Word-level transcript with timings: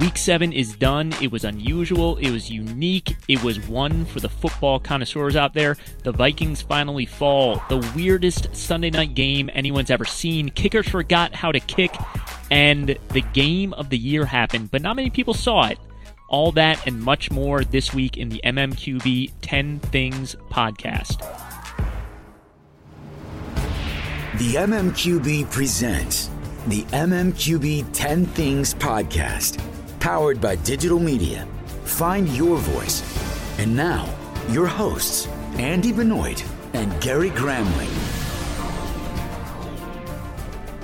Week 0.00 0.18
7 0.18 0.52
is 0.52 0.74
done. 0.74 1.14
It 1.22 1.30
was 1.30 1.44
unusual. 1.44 2.16
It 2.16 2.30
was 2.30 2.50
unique. 2.50 3.16
It 3.28 3.42
was 3.44 3.60
one 3.68 4.04
for 4.04 4.18
the 4.18 4.28
football 4.28 4.80
connoisseurs 4.80 5.36
out 5.36 5.54
there. 5.54 5.76
The 6.02 6.10
Vikings 6.10 6.62
finally 6.62 7.06
fall. 7.06 7.62
The 7.68 7.78
weirdest 7.94 8.54
Sunday 8.56 8.90
night 8.90 9.14
game 9.14 9.48
anyone's 9.52 9.90
ever 9.90 10.04
seen. 10.04 10.50
Kickers 10.50 10.88
forgot 10.88 11.32
how 11.34 11.52
to 11.52 11.60
kick, 11.60 11.94
and 12.50 12.98
the 13.10 13.20
game 13.32 13.72
of 13.74 13.88
the 13.88 13.98
year 13.98 14.24
happened, 14.24 14.70
but 14.72 14.82
not 14.82 14.96
many 14.96 15.10
people 15.10 15.34
saw 15.34 15.68
it. 15.68 15.78
All 16.28 16.50
that 16.52 16.84
and 16.86 17.00
much 17.00 17.30
more 17.30 17.62
this 17.62 17.94
week 17.94 18.16
in 18.16 18.28
the 18.28 18.40
MMQB 18.44 19.32
10 19.42 19.78
Things 19.78 20.34
podcast. 20.50 21.20
The 24.38 24.54
MMQB 24.54 25.48
presents 25.52 26.30
the 26.66 26.82
MMQB 26.84 27.92
10 27.92 28.26
Things 28.26 28.74
podcast, 28.74 29.60
powered 30.04 30.38
by 30.38 30.54
digital 30.56 30.98
media. 30.98 31.48
Find 31.84 32.28
your 32.28 32.58
voice. 32.58 33.02
And 33.58 33.74
now, 33.74 34.06
your 34.50 34.66
hosts, 34.66 35.26
Andy 35.56 35.92
Benoit 35.92 36.44
and 36.74 37.00
Gary 37.00 37.30
Gramling. 37.30 37.88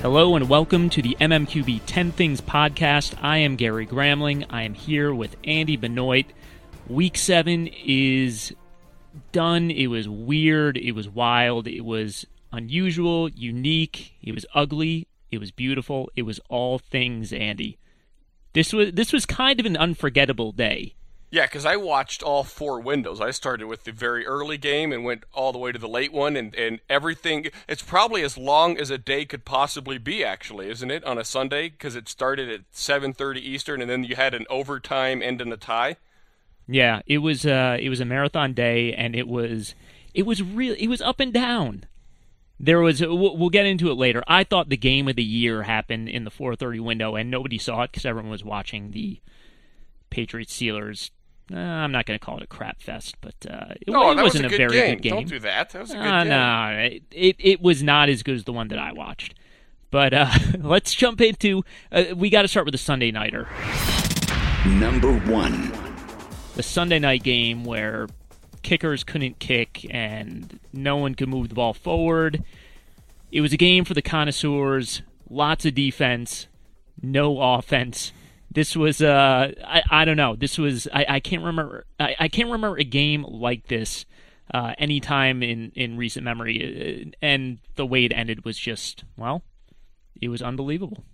Hello 0.01 0.37
and 0.37 0.49
welcome 0.49 0.89
to 0.89 1.03
the 1.03 1.19
MMQB 1.21 1.83
10 1.85 2.13
Things 2.13 2.41
podcast. 2.41 3.15
I 3.23 3.37
am 3.37 3.57
Gary 3.57 3.87
Gramling. 3.87 4.47
I 4.49 4.63
am 4.63 4.73
here 4.73 5.13
with 5.13 5.37
Andy 5.45 5.77
Benoit. 5.77 6.25
Week 6.89 7.19
7 7.19 7.67
is 7.85 8.55
done. 9.33 9.71
It 9.71 9.89
was 9.89 10.09
weird. 10.09 10.79
It 10.79 10.93
was 10.93 11.11
wild. 11.11 11.69
It 11.69 11.85
was 11.85 12.25
unusual, 12.53 13.29
unique. 13.29 14.15
It 14.23 14.35
was 14.35 14.47
ugly. 14.55 15.09
It 15.31 15.41
was 15.41 15.51
beautiful. 15.51 16.11
It 16.17 16.23
was 16.23 16.41
all 16.49 16.79
things 16.79 17.35
Andy. 17.35 17.77
This 18.53 18.73
was 18.73 18.93
this 18.93 19.13
was 19.13 19.27
kind 19.27 19.61
of 19.61 19.67
an 19.67 19.77
unforgettable 19.77 20.53
day. 20.53 20.95
Yeah, 21.33 21.47
because 21.47 21.65
I 21.65 21.77
watched 21.77 22.25
all 22.25 22.43
four 22.43 22.81
windows. 22.81 23.21
I 23.21 23.31
started 23.31 23.67
with 23.67 23.85
the 23.85 23.93
very 23.93 24.27
early 24.27 24.59
game 24.59 24.93
and 24.93 25.05
went 25.05 25.23
all 25.33 25.53
the 25.53 25.59
way 25.59 25.71
to 25.71 25.79
the 25.79 25.89
late 25.89 26.13
one, 26.13 26.37
and, 26.37 26.53
and 26.57 26.81
everything. 26.89 27.47
It's 27.69 27.83
probably 27.83 28.23
as 28.23 28.37
long 28.37 28.77
as 28.77 28.91
a 28.91 28.99
day 28.99 29.25
could 29.25 29.45
possibly 29.45 29.97
be, 29.97 30.25
actually, 30.25 30.69
isn't 30.69 30.91
it, 30.91 31.05
on 31.05 31.19
a 31.19 31.25
Sunday? 31.25 31.69
Because 31.69 31.95
it 31.95 32.09
started 32.09 32.49
at 32.49 32.73
7:30 32.73 33.37
Eastern, 33.39 33.81
and 33.81 33.89
then 33.89 34.03
you 34.03 34.17
had 34.17 34.35
an 34.35 34.45
overtime 34.51 35.23
end 35.23 35.41
in 35.41 35.53
a 35.53 35.57
tie. 35.57 35.97
Yeah, 36.67 37.03
it 37.07 37.19
was 37.19 37.47
uh, 37.47 37.77
it 37.81 37.89
was 37.89 38.01
a 38.01 38.05
marathon 38.05 38.53
day, 38.53 38.93
and 38.93 39.15
it 39.15 39.29
was 39.29 39.77
it 40.15 40.27
was 40.27 40.43
real. 40.43 40.75
It 40.79 40.89
was 40.89 41.01
up 41.01 41.21
and 41.21 41.33
down. 41.33 41.85
There 42.63 42.81
was 42.81 43.01
we'll, 43.01 43.37
we'll 43.37 43.51
get 43.51 43.65
into 43.65 43.91
it 43.91 43.95
later. 43.95 44.23
I 44.29 44.45
thought 44.45 44.69
the 44.69 44.77
game 44.77 45.09
of 45.09 45.17
the 45.17 45.25
year 45.25 45.63
happened 45.63 46.09
in 46.09 46.25
the 46.25 46.31
4:30 46.31 46.81
window, 46.81 47.17
and 47.17 47.31
nobody 47.31 47.59
saw 47.59 47.83
it 47.83 47.93
because 47.93 48.05
everyone 48.05 48.31
was 48.31 48.45
watching 48.45 48.91
the 48.91 49.21
Patriots 50.11 50.57
Steelers 50.57 51.11
uh, 51.53 51.59
I'm 51.59 51.91
not 51.91 52.07
going 52.07 52.19
to 52.19 52.25
call 52.25 52.37
it 52.37 52.45
a 52.45 52.47
crap 52.47 52.81
fest, 52.81 53.17
but 53.21 53.35
uh, 53.49 53.75
it, 53.81 53.89
no, 53.89 54.13
it 54.13 54.23
wasn't 54.23 54.23
was 54.23 54.35
a, 54.35 54.47
a, 54.47 54.49
good 54.51 54.57
very 54.57 54.73
game. 54.73 54.95
good 54.95 55.03
game. 55.03 55.13
Don't 55.15 55.29
do 55.29 55.39
that. 55.41 55.71
That 55.71 55.81
was 55.81 55.91
a 55.91 55.95
good 55.95 56.07
uh, 56.07 56.21
game. 56.21 56.29
No, 56.29 56.69
it, 56.79 57.03
it, 57.11 57.37
it 57.39 57.61
was 57.61 57.83
not 57.83 58.09
as 58.09 58.23
good 58.23 58.37
as 58.37 58.45
the 58.45 58.53
one 58.53 58.69
that 58.69 58.79
I 58.79 58.93
watched. 58.93 59.35
But 59.91 60.15
uh, 60.15 60.31
let's 60.59 60.95
jump 60.95 61.21
into. 61.21 61.65
Uh, 61.91 62.05
we 62.15 62.31
got 62.31 62.43
to 62.43 62.49
start 62.49 62.67
with 62.67 62.73
the 62.73 62.79
Sunday 62.79 63.11
nighter. 63.11 63.49
Number 64.67 65.13
one. 65.31 65.73
The 66.55 66.63
Sunday 66.63 67.01
night 67.01 67.25
game 67.25 67.65
where 67.65 68.07
kickers 68.63 69.05
couldn't 69.05 69.39
kick 69.39 69.87
and 69.91 70.59
no 70.73 70.97
one 70.97 71.15
could 71.15 71.29
move 71.29 71.49
the 71.49 71.55
ball 71.55 71.75
forward. 71.75 72.43
It 73.33 73.41
was 73.41 73.53
a 73.53 73.57
game 73.57 73.85
for 73.85 73.95
the 73.95 74.03
connoisseurs. 74.03 75.03
Lots 75.29 75.65
of 75.65 75.75
defense, 75.75 76.49
no 77.03 77.41
offense 77.41 78.13
this 78.51 78.77
was 78.77 79.01
uh 79.01 79.53
I, 79.65 79.83
I 79.91 80.05
don't 80.05 80.17
know 80.17 80.37
this 80.37 80.59
was 80.59 80.89
I, 80.93 81.07
I 81.09 81.21
can't 81.21 81.43
remember 81.43 81.87
I, 81.99 82.17
I 82.19 82.29
can't 82.29 82.51
remember 82.51 82.79
a 82.79 82.85
game 82.85 83.23
like 83.23 83.69
this 83.69 84.05
uh 84.53 84.75
anytime 84.79 85.43
in 85.43 85.73
in 85.75 85.97
recent 85.97 86.25
memory 86.25 87.13
and 87.23 87.59
the 87.77 87.87
way 87.87 88.05
it 88.05 88.13
ended 88.13 88.45
was 88.45 88.59
just 88.59 89.05
well 89.17 89.43
it 90.21 90.29
was 90.29 90.43
unbelievable 90.43 91.05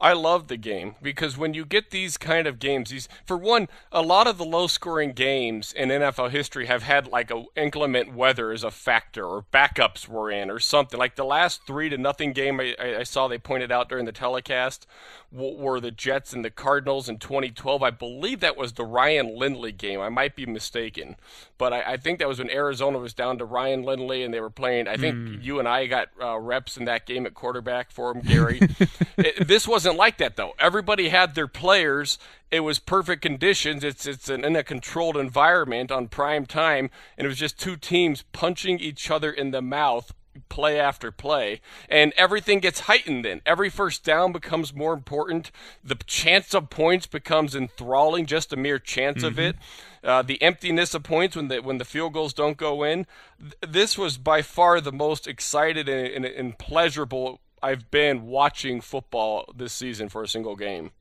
I 0.00 0.14
love 0.14 0.48
the 0.48 0.56
game 0.56 0.94
because 1.02 1.36
when 1.36 1.52
you 1.52 1.66
get 1.66 1.90
these 1.90 2.16
kind 2.16 2.46
of 2.46 2.58
games, 2.58 2.88
these 2.88 3.06
for 3.26 3.36
one, 3.36 3.68
a 3.92 4.00
lot 4.00 4.26
of 4.26 4.38
the 4.38 4.46
low-scoring 4.46 5.12
games 5.12 5.74
in 5.74 5.90
NFL 5.90 6.30
history 6.30 6.66
have 6.66 6.84
had 6.84 7.06
like 7.06 7.30
a 7.30 7.44
inclement 7.54 8.14
weather 8.14 8.50
as 8.50 8.64
a 8.64 8.70
factor, 8.70 9.26
or 9.26 9.44
backups 9.52 10.08
were 10.08 10.30
in, 10.30 10.50
or 10.50 10.58
something. 10.58 10.98
Like 10.98 11.16
the 11.16 11.24
last 11.24 11.66
three 11.66 11.90
to 11.90 11.98
nothing 11.98 12.32
game 12.32 12.60
I, 12.60 12.74
I 12.78 13.02
saw 13.02 13.28
they 13.28 13.36
pointed 13.36 13.70
out 13.70 13.90
during 13.90 14.06
the 14.06 14.12
telecast 14.12 14.86
were 15.30 15.80
the 15.80 15.90
Jets 15.90 16.32
and 16.32 16.44
the 16.44 16.50
Cardinals 16.50 17.08
in 17.08 17.18
2012. 17.18 17.82
I 17.82 17.90
believe 17.90 18.40
that 18.40 18.56
was 18.56 18.72
the 18.72 18.84
Ryan 18.84 19.38
Lindley 19.38 19.72
game. 19.72 20.00
I 20.00 20.08
might 20.08 20.34
be 20.34 20.46
mistaken, 20.46 21.16
but 21.60 21.74
I, 21.74 21.92
I 21.92 21.96
think 21.98 22.20
that 22.20 22.26
was 22.26 22.38
when 22.38 22.48
Arizona 22.48 22.98
was 22.98 23.12
down 23.12 23.36
to 23.36 23.44
Ryan 23.44 23.82
Lindley 23.82 24.24
and 24.24 24.32
they 24.32 24.40
were 24.40 24.48
playing. 24.48 24.88
I 24.88 24.96
think 24.96 25.14
mm. 25.14 25.44
you 25.44 25.58
and 25.58 25.68
I 25.68 25.86
got 25.86 26.08
uh, 26.18 26.38
reps 26.38 26.78
in 26.78 26.86
that 26.86 27.04
game 27.04 27.26
at 27.26 27.34
quarterback 27.34 27.90
for 27.90 28.12
him, 28.12 28.22
Gary. 28.22 28.60
it, 29.18 29.46
this 29.46 29.68
wasn't 29.68 29.96
like 29.96 30.16
that 30.16 30.36
though. 30.36 30.54
Everybody 30.58 31.10
had 31.10 31.34
their 31.34 31.46
players. 31.46 32.18
It 32.50 32.60
was 32.60 32.78
perfect 32.78 33.20
conditions. 33.20 33.84
It's 33.84 34.06
it's 34.06 34.30
an, 34.30 34.42
in 34.42 34.56
a 34.56 34.64
controlled 34.64 35.18
environment 35.18 35.92
on 35.92 36.08
prime 36.08 36.46
time, 36.46 36.88
and 37.18 37.26
it 37.26 37.28
was 37.28 37.38
just 37.38 37.60
two 37.60 37.76
teams 37.76 38.24
punching 38.32 38.78
each 38.80 39.10
other 39.10 39.30
in 39.30 39.50
the 39.50 39.60
mouth 39.60 40.14
play 40.48 40.78
after 40.78 41.10
play, 41.10 41.60
and 41.88 42.12
everything 42.16 42.60
gets 42.60 42.80
heightened 42.80 43.24
then. 43.24 43.40
Every 43.44 43.70
first 43.70 44.04
down 44.04 44.32
becomes 44.32 44.74
more 44.74 44.92
important. 44.92 45.50
The 45.82 45.96
chance 46.06 46.54
of 46.54 46.70
points 46.70 47.06
becomes 47.06 47.54
enthralling, 47.54 48.26
just 48.26 48.52
a 48.52 48.56
mere 48.56 48.78
chance 48.78 49.18
mm-hmm. 49.18 49.26
of 49.26 49.38
it. 49.38 49.56
Uh, 50.02 50.22
the 50.22 50.40
emptiness 50.40 50.94
of 50.94 51.02
points 51.02 51.36
when 51.36 51.48
the 51.48 51.60
when 51.60 51.78
the 51.78 51.84
field 51.84 52.12
goals 52.12 52.32
don't 52.32 52.56
go 52.56 52.82
in. 52.82 53.06
Th- 53.38 53.54
this 53.60 53.98
was 53.98 54.16
by 54.16 54.42
far 54.42 54.80
the 54.80 54.92
most 54.92 55.26
excited 55.26 55.88
and, 55.88 56.08
and, 56.08 56.24
and 56.24 56.58
pleasurable 56.58 57.40
I've 57.62 57.90
been 57.90 58.26
watching 58.26 58.80
football 58.80 59.44
this 59.54 59.72
season 59.72 60.08
for 60.08 60.22
a 60.22 60.28
single 60.28 60.56
game. 60.56 60.92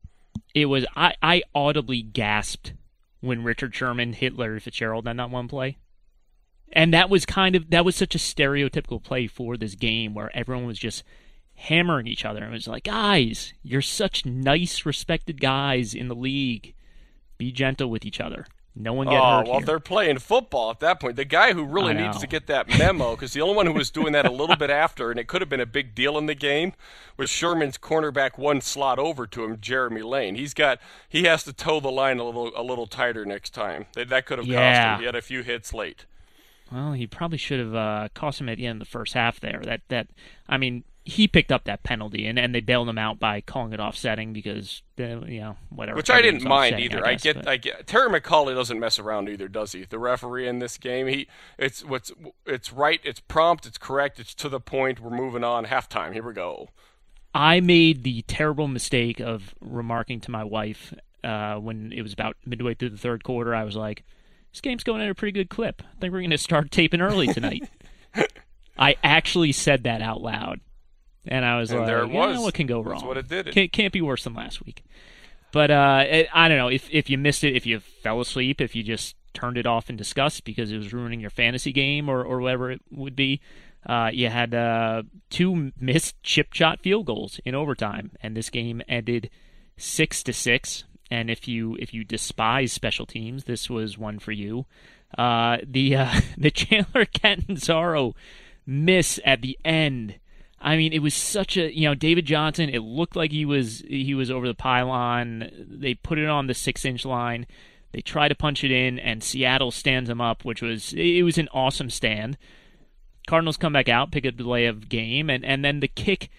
It 0.54 0.66
was 0.66 0.86
I, 0.96 1.16
I 1.22 1.44
audibly 1.56 2.02
gasped 2.02 2.74
when 3.22 3.44
Richard 3.44 3.76
Sherman 3.76 4.14
hit 4.14 4.36
Larry 4.38 4.60
Fitzgerald 4.60 5.08
on 5.08 5.18
that 5.18 5.30
one 5.30 5.48
play. 5.48 5.78
And 6.72 6.94
that 6.94 7.10
was 7.10 7.26
kind 7.26 7.56
of 7.56 7.70
that 7.72 7.86
was 7.86 7.96
such 7.96 8.16
a 8.16 8.20
stereotypical 8.20 9.04
play 9.04 9.28
for 9.28 9.58
this 9.58 9.76
game 9.76 10.14
where 10.14 10.36
everyone 10.36 10.66
was 10.66 10.80
just 10.80 11.04
hammering 11.56 12.08
each 12.08 12.24
other 12.26 12.44
and 12.44 12.50
it 12.50 12.58
was 12.58 12.68
like, 12.68 12.86
guys, 12.86 13.54
you're 13.64 13.82
such 13.82 14.26
nice, 14.26 14.86
respected 14.86 15.42
guys 15.42 15.94
in 15.94 16.08
the 16.08 16.16
league. 16.16 16.74
Be 17.38 17.52
gentle 17.52 17.90
with 17.90 18.06
each 18.06 18.20
other. 18.22 18.46
No 18.76 18.94
one 18.94 19.08
get 19.08 19.20
oh, 19.20 19.40
hurt. 19.40 19.48
well, 19.48 19.58
here. 19.58 19.66
they're 19.66 19.80
playing 19.80 20.20
football 20.20 20.70
at 20.72 20.80
that 20.80 21.02
point. 21.02 21.18
The 21.18 21.26
guy 21.26 21.52
who 21.52 21.66
really 21.66 21.94
needs 21.94 22.20
to 22.20 22.28
get 22.28 22.48
that 22.48 22.70
memo, 22.78 23.16
because 23.16 23.34
the 23.34 23.42
only 23.42 23.56
one 23.56 23.66
who 23.66 23.74
was 23.74 23.90
doing 23.90 24.14
that 24.14 24.26
a 24.26 24.32
little 24.32 24.56
bit 24.56 24.70
after, 24.70 25.12
and 25.12 25.20
it 25.20 25.28
could 25.28 25.42
have 25.42 25.50
been 25.50 25.60
a 25.60 25.66
big 25.66 25.94
deal 25.94 26.18
in 26.18 26.28
the 26.28 26.36
game, 26.36 26.74
was 27.18 27.30
Sherman's 27.30 27.78
cornerback 27.78 28.38
one 28.38 28.62
slot 28.62 28.98
over 28.98 29.28
to 29.28 29.44
him, 29.44 29.58
Jeremy 29.60 30.02
Lane. 30.02 30.36
He's 30.36 30.54
got 30.54 30.80
he 31.10 31.24
has 31.24 31.44
to 31.44 31.52
toe 31.52 31.82
the 31.82 31.92
line 31.92 32.20
a 32.20 32.24
little 32.24 32.52
a 32.56 32.64
little 32.64 32.88
tighter 32.88 33.26
next 33.26 33.54
time. 33.54 33.88
That, 33.96 34.08
that 34.10 34.26
could 34.26 34.38
have 34.38 34.48
yeah. 34.48 34.72
cost 34.72 34.96
him. 34.96 35.00
He 35.02 35.06
had 35.08 35.16
a 35.16 35.22
few 35.22 35.44
hits 35.44 35.74
late. 35.74 36.06
Well, 36.72 36.94
he 36.94 37.08
probably 37.08 37.38
should 37.38 37.60
have 37.60 37.76
uh, 37.76 38.10
cost 38.14 38.40
him 38.40 38.50
at 38.50 38.58
the 38.58 38.66
end 38.66 38.82
of 38.82 38.88
the 38.88 38.92
first 38.92 39.14
half 39.14 39.40
there. 39.40 39.62
That 39.64 39.82
that 39.90 40.08
I 40.48 40.58
mean, 40.58 40.84
he 41.04 41.28
picked 41.28 41.52
up 41.52 41.64
that 41.64 41.84
penalty 41.84 42.28
and, 42.28 42.38
and 42.38 42.54
they 42.54 42.60
bailed 42.60 42.88
him 42.88 42.98
out 42.98 43.20
by 43.20 43.42
calling 43.42 43.74
it 43.74 43.80
offsetting 43.80 44.34
because 44.34 44.84
uh, 45.00 45.26
you 45.26 45.42
know 45.42 45.58
whatever. 45.70 45.96
Which 45.96 46.10
I 46.10 46.22
didn't 46.22 46.44
mind 46.44 46.80
either. 46.80 47.06
I, 47.06 47.14
guess, 47.14 47.24
get 47.24 47.36
but... 47.38 47.48
I 47.48 47.58
get 47.58 47.88
Terry 47.88 48.10
McAulay 48.10 48.54
doesn't 48.54 48.80
mess 48.80 49.00
around 49.00 49.30
either, 49.30 49.48
does 49.48 49.72
he? 49.72 49.86
The 49.86 50.00
referee 50.00 50.48
in 50.48 50.60
this 50.60 50.78
game, 50.78 51.08
he 51.08 51.28
it's 51.58 51.84
what's 51.84 52.12
it's 52.46 52.72
right, 52.72 53.02
it's 53.04 53.20
prompt, 53.20 53.66
it's 53.66 53.78
correct, 53.78 54.20
it's 54.20 54.34
to 54.36 54.50
the 54.50 54.60
point. 54.60 55.00
We're 55.00 55.10
moving 55.10 55.44
on. 55.44 55.66
Halftime. 55.66 56.14
Here 56.14 56.24
we 56.24 56.34
go. 56.34 56.70
I 57.34 57.60
made 57.60 58.04
the 58.04 58.24
terrible 58.24 58.68
mistake 58.68 59.20
of 59.20 59.54
remarking 59.62 60.20
to 60.22 60.32
my 60.32 60.44
wife 60.44 60.94
uh, 61.24 61.56
when 61.56 61.92
it 61.92 62.02
was 62.02 62.14
about 62.14 62.38
midway 62.46 62.74
through 62.74 62.90
the 62.90 62.98
third 62.98 63.24
quarter. 63.24 63.54
I 63.54 63.64
was 63.64 63.76
like 63.76 64.04
this 64.52 64.62
game's 64.62 64.84
going 64.84 65.02
at 65.02 65.10
a 65.10 65.16
pretty 65.16 65.32
good 65.32 65.50
clip. 65.50 65.82
I 65.82 66.00
think 66.00 66.14
we're 66.14 66.22
going 66.22 66.32
to 66.32 66.38
start 66.38 66.72
taping 66.72 67.02
early 67.02 67.28
tonight. 67.28 67.70
I 68.78 68.96
actually 69.04 69.52
said 69.52 69.84
that 69.84 70.02
out 70.02 70.22
loud. 70.22 70.62
And 71.28 71.46
I 71.46 71.60
was 71.60 71.70
and 71.72 71.82
like, 71.82 71.88
there 71.88 72.00
it 72.00 72.10
was. 72.10 72.40
what 72.40 72.54
can 72.54 72.66
go 72.66 72.82
That's 72.82 73.02
wrong? 73.02 73.08
what 73.08 73.18
it 73.18 73.28
did. 73.28 73.52
Can't, 73.52 73.72
can't 73.72 73.94
be 73.94 74.02
worse 74.02 74.24
than 74.24 74.34
last 74.34 74.66
week. 74.66 74.84
But 75.52 75.70
uh, 75.70 76.06
it, 76.08 76.28
I 76.34 76.48
don't 76.48 76.58
know. 76.58 76.70
If, 76.70 76.90
if 76.90 77.10
you 77.10 77.18
missed 77.18 77.44
it, 77.44 77.56
if 77.56 77.66
you 77.66 77.80
fell 77.80 78.22
asleep, 78.22 78.62
if 78.62 78.76
you 78.76 78.84
just 78.84 79.16
turned 79.34 79.58
it 79.58 79.66
off 79.66 79.90
in 79.90 79.98
disgust 79.98 80.44
because 80.44 80.72
it 80.72 80.78
was 80.78 80.94
ruining 80.94 81.20
your 81.20 81.30
fantasy 81.30 81.72
game 81.72 82.10
or, 82.10 82.24
or 82.24 82.40
whatever 82.40 82.72
it 82.72 82.82
would 82.92 83.16
be, 83.16 83.42
uh, 83.86 84.10
you 84.14 84.30
had 84.30 84.54
uh, 84.54 85.04
two 85.30 85.72
missed 85.80 86.22
chip 86.24 86.54
shot 86.54 86.82
field 86.82 87.06
goals 87.06 87.40
in 87.46 87.56
overtime. 87.56 88.12
And 88.22 88.36
this 88.36 88.50
game 88.50 88.82
ended 88.88 89.30
6 89.78 90.24
to 90.24 90.34
6 90.34 90.84
and 91.12 91.30
if 91.30 91.48
you 91.48 91.76
if 91.80 91.94
you 91.94 92.04
despise 92.04 92.72
special 92.72 93.06
teams, 93.06 93.46
this 93.46 93.70
was 93.70 93.98
one 93.98 94.20
for 94.20 94.32
you. 94.32 94.66
Uh, 95.18 95.58
the 95.66 95.96
uh, 95.96 96.22
the 96.38 96.52
Chandler 96.52 97.06
Catanzaro 97.14 98.16
miss 98.66 99.20
at 99.26 99.42
the 99.42 99.58
end. 99.66 100.20
I 100.62 100.76
mean, 100.76 100.92
it 100.92 101.00
was 101.00 101.14
such 101.14 101.58
a 101.58 101.74
you 101.74 101.88
know 101.88 101.96
David 101.96 102.26
Johnson. 102.26 102.70
It 102.70 102.80
looked 102.80 103.16
like 103.16 103.32
he 103.32 103.46
was 103.46 103.84
he 103.88 104.14
was 104.14 104.30
over 104.30 104.48
the 104.48 104.54
pylon. 104.54 105.50
They 105.58 105.94
put 105.94 106.20
it 106.20 106.28
on 106.28 106.48
the 106.48 106.54
six 106.54 106.86
inch 106.86 107.06
line. 107.06 107.48
They 107.92 108.02
try 108.02 108.28
to 108.28 108.36
punch 108.36 108.64
it 108.64 108.72
in, 108.72 109.00
and 109.00 109.24
Seattle 109.24 109.72
stands 109.72 110.10
him 110.10 110.22
up, 110.22 110.46
which 110.46 110.62
was 110.62 110.94
it 110.94 111.24
was 111.24 111.38
an 111.38 111.50
awesome 111.54 111.90
stand. 111.90 112.38
Cardinals 113.26 113.58
come 113.58 113.74
back 113.74 113.90
out, 113.90 114.12
pick 114.12 114.26
up 114.26 114.38
the 114.38 114.44
delay 114.44 114.66
of 114.66 114.90
game, 114.90 115.30
and 115.30 115.44
and 115.44 115.64
then 115.64 115.80
the 115.80 115.88
kick. 115.88 116.30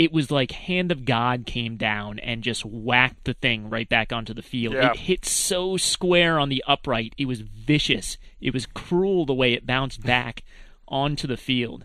It 0.00 0.12
was 0.12 0.30
like 0.30 0.52
hand 0.52 0.90
of 0.90 1.04
God 1.04 1.44
came 1.44 1.76
down 1.76 2.18
and 2.20 2.42
just 2.42 2.64
whacked 2.64 3.24
the 3.24 3.34
thing 3.34 3.68
right 3.68 3.86
back 3.86 4.14
onto 4.14 4.32
the 4.32 4.40
field. 4.40 4.72
Yeah. 4.72 4.92
It 4.92 4.96
hit 4.96 5.26
so 5.26 5.76
square 5.76 6.38
on 6.38 6.48
the 6.48 6.64
upright. 6.66 7.14
It 7.18 7.26
was 7.26 7.40
vicious. 7.42 8.16
It 8.40 8.54
was 8.54 8.64
cruel 8.64 9.26
the 9.26 9.34
way 9.34 9.52
it 9.52 9.66
bounced 9.66 10.02
back 10.02 10.42
onto 10.88 11.26
the 11.26 11.36
field. 11.36 11.84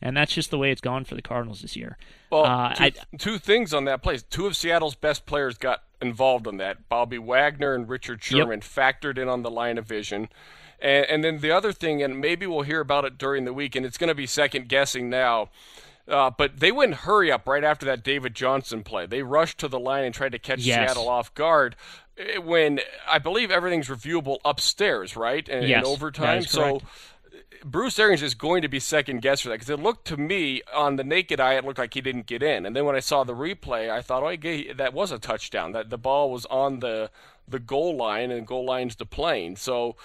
And 0.00 0.16
that's 0.16 0.32
just 0.32 0.50
the 0.50 0.56
way 0.56 0.70
it's 0.70 0.80
gone 0.80 1.04
for 1.04 1.14
the 1.14 1.20
Cardinals 1.20 1.60
this 1.60 1.76
year. 1.76 1.98
Well, 2.30 2.46
Uh, 2.46 2.74
two, 2.74 2.84
I- 2.84 2.92
two 3.18 3.36
things 3.38 3.74
on 3.74 3.84
that 3.84 4.02
play. 4.02 4.16
Two 4.30 4.46
of 4.46 4.56
Seattle's 4.56 4.94
best 4.94 5.26
players 5.26 5.58
got 5.58 5.82
involved 6.00 6.46
on 6.46 6.56
that. 6.56 6.88
Bobby 6.88 7.18
Wagner 7.18 7.74
and 7.74 7.86
Richard 7.86 8.24
Sherman 8.24 8.60
factored 8.62 9.18
in 9.18 9.28
on 9.28 9.42
the 9.42 9.50
line 9.50 9.76
of 9.76 9.84
vision. 9.86 10.30
And, 10.80 11.04
and 11.04 11.22
then 11.22 11.40
the 11.40 11.50
other 11.50 11.70
thing, 11.72 12.02
and 12.02 12.18
maybe 12.18 12.46
we'll 12.46 12.62
hear 12.62 12.80
about 12.80 13.04
it 13.04 13.18
during 13.18 13.44
the 13.44 13.52
week, 13.52 13.76
and 13.76 13.84
it's 13.84 13.98
going 13.98 14.08
to 14.08 14.14
be 14.14 14.26
second 14.26 14.70
guessing 14.70 15.10
now. 15.10 15.50
Uh, 16.08 16.30
but 16.36 16.58
they 16.58 16.72
went 16.72 16.94
hurry 16.94 17.30
up 17.30 17.46
right 17.46 17.62
after 17.62 17.86
that 17.86 18.02
David 18.02 18.34
Johnson 18.34 18.82
play. 18.82 19.06
They 19.06 19.22
rushed 19.22 19.58
to 19.58 19.68
the 19.68 19.78
line 19.78 20.04
and 20.04 20.12
tried 20.14 20.32
to 20.32 20.38
catch 20.38 20.58
Yes. 20.60 20.90
Seattle 20.90 21.08
off 21.08 21.32
guard. 21.34 21.76
eh, 22.18 22.38
When 22.38 22.80
I 23.08 23.18
believe 23.18 23.50
everything's 23.50 23.88
reviewable 23.88 24.38
upstairs, 24.44 25.16
right? 25.16 25.48
In, 25.48 25.62
in 25.64 25.68
Yes, 25.68 25.84
that 25.84 25.88
overtime. 25.90 26.42
So. 26.42 26.80
Bruce 27.64 27.98
Arians 27.98 28.22
is 28.22 28.34
going 28.34 28.62
to 28.62 28.68
be 28.68 28.80
second 28.80 29.22
guess 29.22 29.40
for 29.40 29.48
that 29.48 29.56
because 29.56 29.70
it 29.70 29.80
looked 29.80 30.06
to 30.08 30.16
me 30.16 30.62
on 30.74 30.96
the 30.96 31.04
naked 31.04 31.40
eye 31.40 31.54
it 31.54 31.64
looked 31.64 31.78
like 31.78 31.94
he 31.94 32.00
didn't 32.00 32.26
get 32.26 32.42
in, 32.42 32.66
and 32.66 32.74
then 32.74 32.84
when 32.84 32.96
I 32.96 33.00
saw 33.00 33.24
the 33.24 33.34
replay, 33.34 33.90
I 33.90 34.02
thought, 34.02 34.22
oh, 34.22 34.74
that 34.74 34.94
was 34.94 35.12
a 35.12 35.18
touchdown. 35.18 35.72
That 35.72 35.90
the 35.90 35.98
ball 35.98 36.30
was 36.30 36.46
on 36.46 36.80
the 36.80 37.10
the 37.48 37.58
goal 37.58 37.96
line, 37.96 38.30
and 38.30 38.46
goal 38.46 38.64
line's 38.64 38.96
the 38.96 39.06
plane. 39.06 39.56
So 39.56 39.96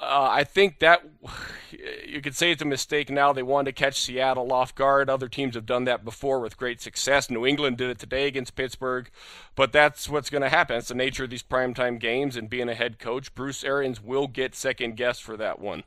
uh, 0.00 0.28
I 0.30 0.44
think 0.44 0.78
that 0.80 1.02
you 2.06 2.20
could 2.20 2.36
say 2.36 2.52
it's 2.52 2.62
a 2.62 2.66
mistake 2.66 3.10
now. 3.10 3.32
They 3.32 3.42
wanted 3.42 3.74
to 3.74 3.82
catch 3.82 4.00
Seattle 4.00 4.52
off 4.52 4.74
guard. 4.74 5.10
Other 5.10 5.28
teams 5.28 5.54
have 5.54 5.66
done 5.66 5.84
that 5.84 6.04
before 6.04 6.40
with 6.40 6.56
great 6.56 6.80
success. 6.80 7.30
New 7.30 7.46
England 7.46 7.78
did 7.78 7.90
it 7.90 7.98
today 7.98 8.26
against 8.26 8.54
Pittsburgh, 8.54 9.10
but 9.54 9.72
that's 9.72 10.08
what's 10.08 10.30
going 10.30 10.42
to 10.42 10.48
happen. 10.48 10.76
It's 10.76 10.88
the 10.88 10.94
nature 10.94 11.24
of 11.24 11.30
these 11.30 11.42
primetime 11.42 11.98
games, 11.98 12.36
and 12.36 12.50
being 12.50 12.68
a 12.68 12.74
head 12.74 12.98
coach, 12.98 13.34
Bruce 13.34 13.64
Arians 13.64 14.02
will 14.02 14.26
get 14.26 14.54
second 14.54 14.96
guess 14.96 15.18
for 15.18 15.36
that 15.36 15.58
one. 15.58 15.84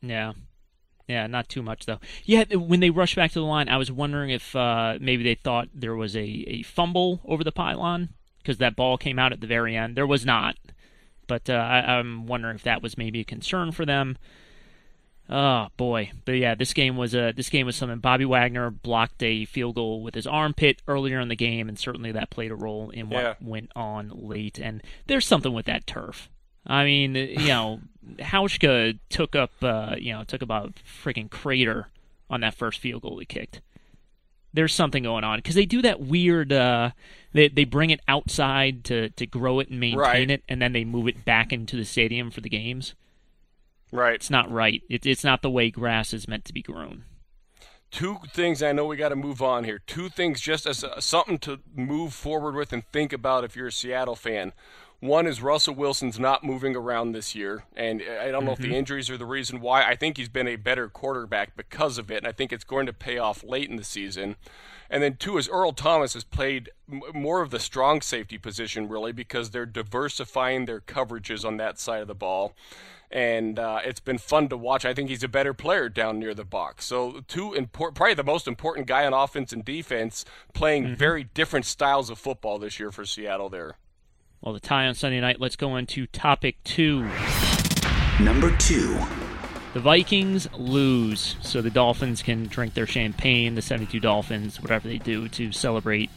Yeah. 0.00 0.32
Yeah, 1.08 1.26
not 1.28 1.48
too 1.48 1.62
much 1.62 1.86
though. 1.86 2.00
Yeah, 2.24 2.44
when 2.54 2.80
they 2.80 2.90
rushed 2.90 3.14
back 3.16 3.30
to 3.32 3.38
the 3.38 3.44
line, 3.46 3.68
I 3.68 3.76
was 3.76 3.92
wondering 3.92 4.30
if 4.30 4.56
uh, 4.56 4.98
maybe 5.00 5.22
they 5.22 5.36
thought 5.36 5.68
there 5.72 5.94
was 5.94 6.16
a, 6.16 6.20
a 6.24 6.62
fumble 6.62 7.20
over 7.24 7.44
the 7.44 7.52
pylon 7.52 8.08
because 8.38 8.58
that 8.58 8.74
ball 8.76 8.98
came 8.98 9.18
out 9.18 9.32
at 9.32 9.40
the 9.40 9.46
very 9.46 9.76
end. 9.76 9.96
There 9.96 10.06
was 10.06 10.24
not, 10.26 10.56
but 11.28 11.48
uh, 11.48 11.52
I, 11.54 11.98
I'm 11.98 12.26
wondering 12.26 12.56
if 12.56 12.62
that 12.64 12.82
was 12.82 12.98
maybe 12.98 13.20
a 13.20 13.24
concern 13.24 13.70
for 13.72 13.84
them. 13.86 14.16
Oh 15.28 15.68
boy, 15.76 16.12
but 16.24 16.32
yeah, 16.32 16.54
this 16.54 16.72
game 16.72 16.96
was 16.96 17.12
a 17.14 17.32
this 17.32 17.50
game 17.50 17.66
was 17.66 17.74
something. 17.74 17.98
Bobby 17.98 18.24
Wagner 18.24 18.70
blocked 18.70 19.20
a 19.24 19.44
field 19.44 19.74
goal 19.74 20.00
with 20.02 20.14
his 20.14 20.26
armpit 20.26 20.82
earlier 20.86 21.18
in 21.18 21.26
the 21.28 21.34
game, 21.34 21.68
and 21.68 21.76
certainly 21.76 22.12
that 22.12 22.30
played 22.30 22.52
a 22.52 22.56
role 22.56 22.90
in 22.90 23.08
what 23.10 23.22
Yeah. 23.22 23.34
went 23.40 23.72
on 23.74 24.10
late. 24.14 24.58
And 24.60 24.82
there's 25.08 25.26
something 25.26 25.52
with 25.52 25.66
that 25.66 25.84
turf. 25.86 26.28
I 26.66 26.84
mean, 26.84 27.14
you 27.14 27.48
know, 27.48 27.80
Hauschka 28.18 28.98
took 29.08 29.36
up, 29.36 29.52
uh, 29.62 29.96
you 29.98 30.12
know, 30.12 30.24
took 30.24 30.42
about 30.42 30.68
a 30.70 30.72
freaking 31.08 31.30
crater 31.30 31.88
on 32.28 32.40
that 32.40 32.54
first 32.54 32.80
field 32.80 33.02
goal 33.02 33.18
he 33.18 33.26
kicked. 33.26 33.60
There's 34.52 34.74
something 34.74 35.02
going 35.02 35.22
on 35.22 35.38
because 35.38 35.54
they 35.54 35.66
do 35.66 35.82
that 35.82 36.00
weird. 36.00 36.52
Uh, 36.52 36.90
they 37.32 37.48
they 37.48 37.64
bring 37.64 37.90
it 37.90 38.00
outside 38.08 38.84
to 38.84 39.10
to 39.10 39.26
grow 39.26 39.60
it 39.60 39.68
and 39.68 39.78
maintain 39.78 39.98
Right. 39.98 40.30
it, 40.30 40.42
and 40.48 40.60
then 40.62 40.72
they 40.72 40.84
move 40.84 41.08
it 41.08 41.24
back 41.24 41.52
into 41.52 41.76
the 41.76 41.84
stadium 41.84 42.30
for 42.30 42.40
the 42.40 42.48
games. 42.48 42.94
Right. 43.92 44.14
It's 44.14 44.30
not 44.30 44.50
right. 44.50 44.82
It, 44.88 45.04
it's 45.06 45.22
not 45.24 45.42
the 45.42 45.50
way 45.50 45.70
grass 45.70 46.12
is 46.14 46.26
meant 46.26 46.44
to 46.46 46.52
be 46.54 46.62
grown. 46.62 47.04
two 47.90 48.16
things 48.32 48.62
I 48.62 48.72
know 48.72 48.86
we 48.86 48.96
got 48.96 49.10
to 49.10 49.16
move 49.16 49.40
on 49.42 49.64
here. 49.64 49.78
Two 49.86 50.08
things 50.08 50.40
just 50.40 50.66
as 50.66 50.82
uh, 50.82 51.00
something 51.00 51.38
to 51.40 51.60
move 51.74 52.12
forward 52.14 52.54
with 52.54 52.72
and 52.72 52.84
think 52.92 53.12
about 53.12 53.44
if 53.44 53.54
you're 53.56 53.68
a 53.68 53.72
Seattle 53.72 54.16
fan. 54.16 54.52
One 55.00 55.26
is 55.26 55.42
Russell 55.42 55.74
Wilson's 55.74 56.18
not 56.18 56.42
moving 56.42 56.74
around 56.74 57.12
this 57.12 57.34
year, 57.34 57.64
and 57.76 58.02
I 58.02 58.30
don't 58.30 58.44
know 58.44 58.52
if 58.52 58.58
the 58.58 58.74
injuries 58.74 59.10
are 59.10 59.18
the 59.18 59.26
reason 59.26 59.60
why. 59.60 59.82
I 59.82 59.94
think 59.94 60.16
he's 60.16 60.30
been 60.30 60.48
a 60.48 60.56
better 60.56 60.88
quarterback 60.88 61.54
because 61.56 61.98
of 61.98 62.10
it, 62.10 62.18
and 62.18 62.26
I 62.26 62.32
think 62.32 62.52
it's 62.52 62.64
going 62.64 62.86
to 62.86 62.92
pay 62.92 63.18
off 63.18 63.44
late 63.44 63.68
in 63.68 63.76
the 63.76 63.84
season. 63.84 64.36
And 64.88 65.02
then 65.02 65.16
two 65.16 65.36
is 65.36 65.48
Earl 65.48 65.72
Thomas 65.72 66.14
has 66.14 66.24
played 66.24 66.70
m- 66.90 67.02
more 67.12 67.42
of 67.42 67.50
the 67.50 67.58
strong 67.58 68.00
safety 68.00 68.38
position, 68.38 68.88
really, 68.88 69.12
because 69.12 69.50
they're 69.50 69.66
diversifying 69.66 70.64
their 70.64 70.80
coverages 70.80 71.44
on 71.44 71.56
that 71.58 71.78
side 71.78 72.00
of 72.00 72.08
the 72.08 72.14
ball 72.14 72.54
and 73.10 73.58
uh, 73.58 73.80
it's 73.84 74.00
been 74.00 74.18
fun 74.18 74.48
to 74.48 74.56
watch. 74.56 74.84
I 74.84 74.92
think 74.92 75.08
he's 75.08 75.22
a 75.22 75.28
better 75.28 75.54
player 75.54 75.88
down 75.88 76.18
near 76.18 76.34
the 76.34 76.44
box. 76.44 76.84
So 76.86 77.22
two 77.28 77.54
import, 77.54 77.94
probably 77.94 78.14
the 78.14 78.24
most 78.24 78.48
important 78.48 78.86
guy 78.86 79.06
on 79.06 79.12
offense 79.12 79.52
and 79.52 79.64
defense, 79.64 80.24
playing 80.54 80.96
very 80.96 81.24
different 81.24 81.66
styles 81.66 82.10
of 82.10 82.18
football 82.18 82.58
this 82.58 82.80
year 82.80 82.90
for 82.90 83.04
Seattle. 83.04 83.48
There. 83.48 83.76
Well, 84.46 84.52
the 84.52 84.60
tie 84.60 84.86
on 84.86 84.94
Sunday 84.94 85.20
night. 85.20 85.40
Let's 85.40 85.56
go 85.56 85.74
into 85.74 86.06
topic 86.06 86.62
two. 86.62 87.00
Number 88.20 88.56
two. 88.58 88.96
The 89.74 89.80
Vikings 89.80 90.48
lose, 90.56 91.34
so 91.42 91.60
the 91.60 91.68
Dolphins 91.68 92.22
can 92.22 92.46
drink 92.46 92.74
their 92.74 92.86
champagne, 92.86 93.56
the 93.56 93.60
72 93.60 93.98
Dolphins, 93.98 94.62
whatever 94.62 94.86
they 94.86 94.98
do 94.98 95.26
to 95.30 95.50
celebrate. 95.50 96.10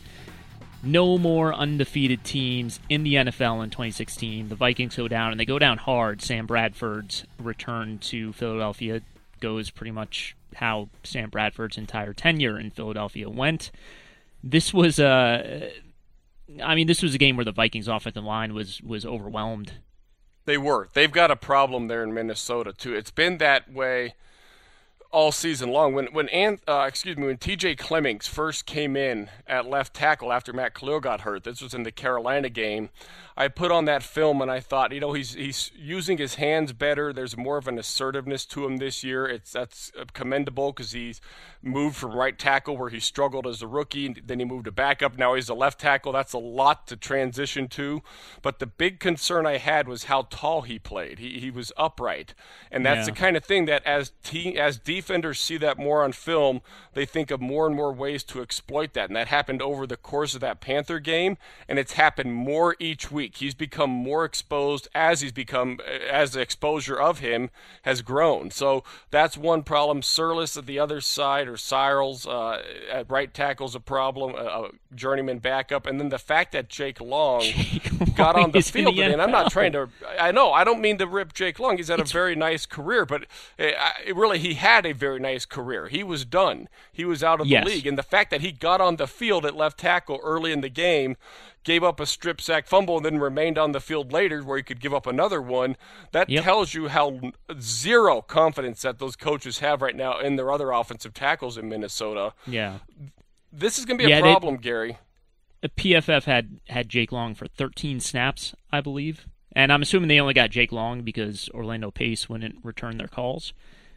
No 0.83 1.17
more 1.17 1.55
undefeated 1.55 2.23
teams 2.23 2.79
in 2.87 3.01
the 3.01 3.15
NFL 3.15 3.63
in 3.63 3.71
2016. 3.71 4.49
The 4.49 4.55
Vikings 4.55 4.95
go 4.95 5.07
down, 5.07 5.31
and 5.31 5.39
they 5.39 5.45
go 5.45 5.57
down 5.57 5.79
hard. 5.79 6.21
Sam 6.21 6.45
Bradford's 6.45 7.25
return 7.39 7.97
to 7.97 8.31
Philadelphia 8.33 9.01
goes 9.39 9.71
pretty 9.71 9.89
much 9.89 10.35
how 10.53 10.89
Sam 11.03 11.31
Bradford's 11.31 11.79
entire 11.79 12.13
tenure 12.13 12.59
in 12.59 12.69
Philadelphia 12.69 13.27
went. 13.27 13.71
This 14.43 14.71
was 14.71 14.99
a, 14.99 15.71
I 16.63 16.75
mean, 16.75 16.88
this 16.88 17.01
was 17.01 17.13
a 17.13 17.18
game 17.18 17.36
where 17.36 17.46
the 17.46 17.51
Vikings' 17.51 17.88
offensive 17.88 18.24
line 18.24 18.54
was 18.54 18.81
was 18.81 19.06
overwhelmed. 19.06 19.74
They 20.46 20.57
were. 20.57 20.90
They've 20.94 21.12
got 21.12 21.30
a 21.30 21.36
problem 21.36 21.88
there 21.88 22.04
in 22.04 22.13
Minnesota 22.13 22.74
too. 22.74 22.96
It's 22.96 23.12
been 23.12 23.38
that 23.38 23.72
way 23.72 24.16
all 25.12 25.31
season 25.31 25.72
long. 25.72 25.94
When 25.94 26.07
when 26.07 26.30
Ant, 26.30 26.62
uh, 26.68 26.86
excuse 26.88 27.18
me, 27.18 27.28
when 27.28 27.38
T.J. 27.38 27.75
Clemmings 27.75 28.28
first 28.28 28.66
came 28.66 28.96
in 28.96 29.30
at 29.48 29.68
left 29.68 29.94
tackle 29.94 30.31
after 30.31 30.54
Matt 30.54 30.74
Kalil 30.74 31.00
got 31.00 31.22
hurt, 31.22 31.44
this 31.44 31.62
was 31.62 31.74
in 31.74 31.84
the 31.84 31.92
Carolina 31.92 32.50
game. 32.50 32.90
I 33.39 33.47
put 33.47 33.71
on 33.71 33.86
that 33.86 34.03
film 34.03 34.41
and 34.41 34.51
I 34.51 34.60
thought, 34.60 34.91
you 34.91 35.00
know, 35.00 35.13
he's 35.13 35.34
he's 35.34 35.72
using 35.74 36.17
his 36.17 36.36
hands 36.36 36.74
better. 36.74 37.13
There's 37.13 37.38
more 37.38 37.58
of 37.58 37.69
an 37.69 37.79
assertiveness 37.79 38.46
to 38.48 38.65
him 38.65 38.77
this 38.77 39.01
year. 39.01 39.25
It's 39.25 39.53
that's 39.53 39.93
uh, 39.98 40.03
commendable 40.12 40.74
because 40.74 40.91
he's 40.91 41.22
moved 41.63 41.96
from 41.96 42.12
right 42.12 42.38
tackle 42.38 42.75
where 42.75 42.89
he 42.89 43.00
struggled 43.00 43.48
as 43.48 43.62
a 43.62 43.67
rookie, 43.67 44.13
then 44.25 44.39
he 44.39 44.46
moved 44.46 44.65
to 44.65 44.72
backup. 44.74 45.17
Now 45.17 45.36
he's 45.36 45.48
a 45.48 45.53
left 45.53 45.79
tackle. 45.79 46.12
That's 46.12 46.34
a 46.34 46.38
lot 46.38 46.86
to 46.88 46.98
transition 46.98 47.69
to. 47.69 48.01
But 48.41 48.60
the 48.60 48.65
big 48.67 49.00
concern 49.00 49.46
I 49.46 49.58
had 49.58 49.88
was 49.88 50.05
how 50.05 50.24
tall 50.29 50.63
he 50.63 50.77
played. 50.77 51.19
He 51.19 51.39
he 51.39 51.50
was 51.50 51.72
upright, 51.77 52.34
and 52.69 52.86
that's 52.86 53.08
Yeah. 53.08 53.13
the 53.13 53.19
kind 53.19 53.38
of 53.38 53.46
thing 53.46 53.65
that 53.67 53.86
as 53.86 54.12
te- 54.22 54.58
as 54.60 54.77
defenders 54.77 55.39
see 55.39 55.55
that 55.58 55.77
more 55.77 56.03
on 56.03 56.12
film, 56.12 56.60
they 56.93 57.05
think 57.05 57.31
of 57.31 57.39
more 57.39 57.65
and 57.67 57.75
more 57.75 57.93
ways 57.93 58.25
to 58.25 58.41
exploit 58.41 58.93
that. 58.96 59.10
And 59.10 59.15
that 59.15 59.27
happened 59.29 59.62
over 59.62 59.88
the 59.88 59.96
course 59.96 60.36
of 60.36 60.41
that 60.41 60.60
Panther 60.60 61.00
game, 61.00 61.38
and 61.69 61.79
it's 61.79 61.93
happened 61.93 62.34
more 62.34 62.75
each 62.79 63.10
week. 63.10 63.28
He's 63.36 63.53
become 63.55 63.89
more 63.89 64.25
exposed 64.25 64.88
as 64.95 65.21
he's 65.21 65.31
become 65.31 65.79
as 66.09 66.31
the 66.31 66.41
exposure 66.41 67.00
of 67.00 67.19
him 67.19 67.50
has 67.83 68.01
grown. 68.01 68.51
So 68.51 68.83
that's 69.12 69.38
one 69.38 69.63
problem. 69.63 70.01
Surlis 70.01 70.57
at 70.57 70.65
the 70.65 70.79
other 70.79 71.01
side, 71.01 71.48
or 71.48 71.53
Sirles 71.53 72.27
uh, 72.27 72.62
at 72.91 73.09
right 73.09 73.33
tackle's 73.33 73.75
a 73.75 73.79
problem. 73.79 74.36
A, 74.36 74.38
a 74.38 74.69
journeyman 74.95 75.38
backup, 75.39 75.86
and 75.86 76.00
then 76.00 76.09
the 76.09 76.17
fact 76.19 76.51
that 76.53 76.67
Jake 76.69 77.00
Long 77.00 77.43
got 78.15 78.36
on 78.36 78.51
the 78.51 78.57
Long 78.57 78.57
is 78.57 78.67
in 78.67 78.74
field 78.83 78.95
today, 78.95 79.12
and 79.13 79.21
I'm 79.21 79.31
not 79.31 79.51
trying 79.51 79.71
to. 79.74 79.89
I 80.19 80.31
know 80.31 80.51
I 80.51 80.63
don't 80.63 80.81
mean 80.81 80.98
to 80.98 81.07
rip 81.07 81.33
Jake 81.33 81.59
Long. 81.59 81.77
He's 81.77 81.88
had 81.89 82.00
a 82.00 82.03
very 82.03 82.36
nice 82.36 82.65
career, 82.65 83.05
but 83.05 83.24
uh, 83.59 83.65
I- 83.79 84.12
really 84.15 84.39
he 84.39 84.55
had 84.55 84.86
a 84.86 84.93
very 84.93 85.19
nice 85.19 85.45
career. 85.45 85.88
He 85.88 86.03
was 86.03 86.25
done. 86.25 86.67
He 86.91 87.05
was 87.05 87.24
out 87.24 87.39
of 87.41 87.48
Yes. 87.48 87.63
the 87.65 87.69
league, 87.71 87.88
and 87.88 87.98
the 87.98 88.03
fact 88.03 88.31
that 88.31 88.41
he 88.41 88.51
got 88.51 88.81
on 88.81 88.95
the 88.98 89.07
field 89.07 89.45
at 89.45 89.55
left 89.55 89.79
tackle 89.79 90.19
early 90.24 90.51
in 90.51 90.62
the 90.62 90.69
game, 90.69 91.15
gave 91.63 91.84
up 91.84 92.00
a 92.00 92.06
strip 92.06 92.39
sack 92.42 92.68
fumble, 92.68 92.98
and 92.98 93.06
then 93.06 93.20
remained 93.20 93.58
on 93.58 93.72
the 93.74 93.80
field 93.80 94.12
later 94.13 94.42
where 94.44 94.58
he 94.58 94.63
could 94.63 94.80
give 94.80 94.94
up 94.94 95.06
another 95.06 95.42
one. 95.42 95.75
That 96.12 96.30
Yep. 96.30 96.44
tells 96.44 96.74
you 96.74 96.88
how 96.88 97.20
zero 97.60 98.22
confidence 98.22 98.82
that 98.82 99.00
those 99.00 99.16
coaches 99.16 99.60
have 99.60 99.82
right 99.82 99.96
now 99.96 100.20
in 100.20 100.36
their 100.36 100.51
other 100.51 100.72
offensive 100.72 101.13
tackles 101.13 101.58
in 101.58 101.68
Minnesota. 101.70 102.34
Yeah. 102.48 102.80
This 103.51 103.78
is 103.80 103.86
going 103.86 103.98
to 104.00 104.04
be 104.06 104.10
Yeah, 104.10 104.20
a 104.20 104.22
they- 104.24 104.32
problem, 104.32 104.58
Gary. 104.58 104.98
the 105.62 105.70
PFF 105.70 106.25
had 106.25 106.60
had 106.70 106.88
Jake 106.88 107.12
Long 107.12 107.36
for 107.36 107.48
13 107.48 108.00
snaps, 108.00 108.56
I 108.72 108.80
believe, 108.82 109.28
and 109.54 109.74
I'm 109.74 109.82
assuming 109.82 110.08
they 110.08 110.20
only 110.20 110.34
got 110.34 110.51
Jake 110.51 110.72
Long 110.72 111.01
because 111.01 111.50
Orlando 111.54 111.92
Pace 111.92 112.30
wouldn't 112.30 112.63
return 112.63 112.98
their 112.98 113.08
calls. 113.08 113.51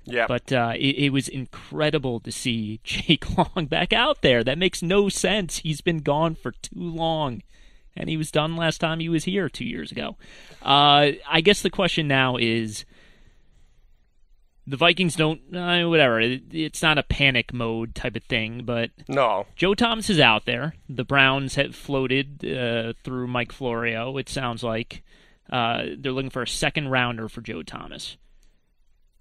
Yeah. 0.05 0.27
But 0.27 0.53
uh, 0.53 0.73
it, 0.77 0.97
it, 0.97 1.13
was 1.13 1.29
incredible 1.29 2.21
to 2.21 2.33
see 2.33 2.81
Jake 2.85 3.37
Long 3.37 3.67
back 3.67 3.93
out 3.93 4.23
there. 4.23 4.43
That 4.43 4.59
makes 4.59 4.83
no 4.83 5.09
sense. 5.09 5.59
He's 5.59 5.81
been 5.81 5.99
gone 5.99 6.35
for 6.35 6.53
too 6.53 6.81
long, 6.81 7.43
and 7.97 8.09
he 8.09 8.17
was 8.17 8.31
done 8.31 8.57
last 8.57 8.79
time 8.79 9.01
he 9.01 9.09
was 9.09 9.25
here 9.25 9.49
two 9.49 9.65
years 9.65 9.93
ago. 9.93 10.17
Uh, 10.61 11.13
I 11.29 11.41
guess 11.43 11.63
the 11.63 11.71
question 11.71 12.09
now 12.09 12.37
is. 12.37 12.85
The 14.65 14.77
Vikings 14.77 15.17
don't, 15.17 15.41
uh, 15.57 15.89
whatever. 15.89 16.21
It, 16.21 16.43
it's 16.53 16.83
not 16.83 16.97
a 16.97 17.03
panic 17.03 17.53
mode 17.53 17.97
type 17.97 18.15
of 18.15 18.23
thing, 18.23 18.63
but 18.65 18.91
no. 19.09 19.47
Joe 19.57 19.75
Thomas 19.75 20.09
is 20.09 20.21
out 20.21 20.45
there. 20.45 20.77
The 20.89 21.03
Browns 21.03 21.57
have 21.57 21.75
floated 21.75 22.45
uh, 22.45 22.93
through 23.03 23.27
Mike 23.27 23.51
Florio. 23.51 24.17
It 24.19 24.29
sounds 24.29 24.63
like 24.63 25.03
uh, 25.51 25.83
they're 25.99 26.13
looking 26.13 26.31
for 26.31 26.43
a 26.43 26.49
second 26.49 26.91
rounder 26.91 27.29
for 27.29 27.41
Joe 27.41 27.65
Thomas. 27.65 28.17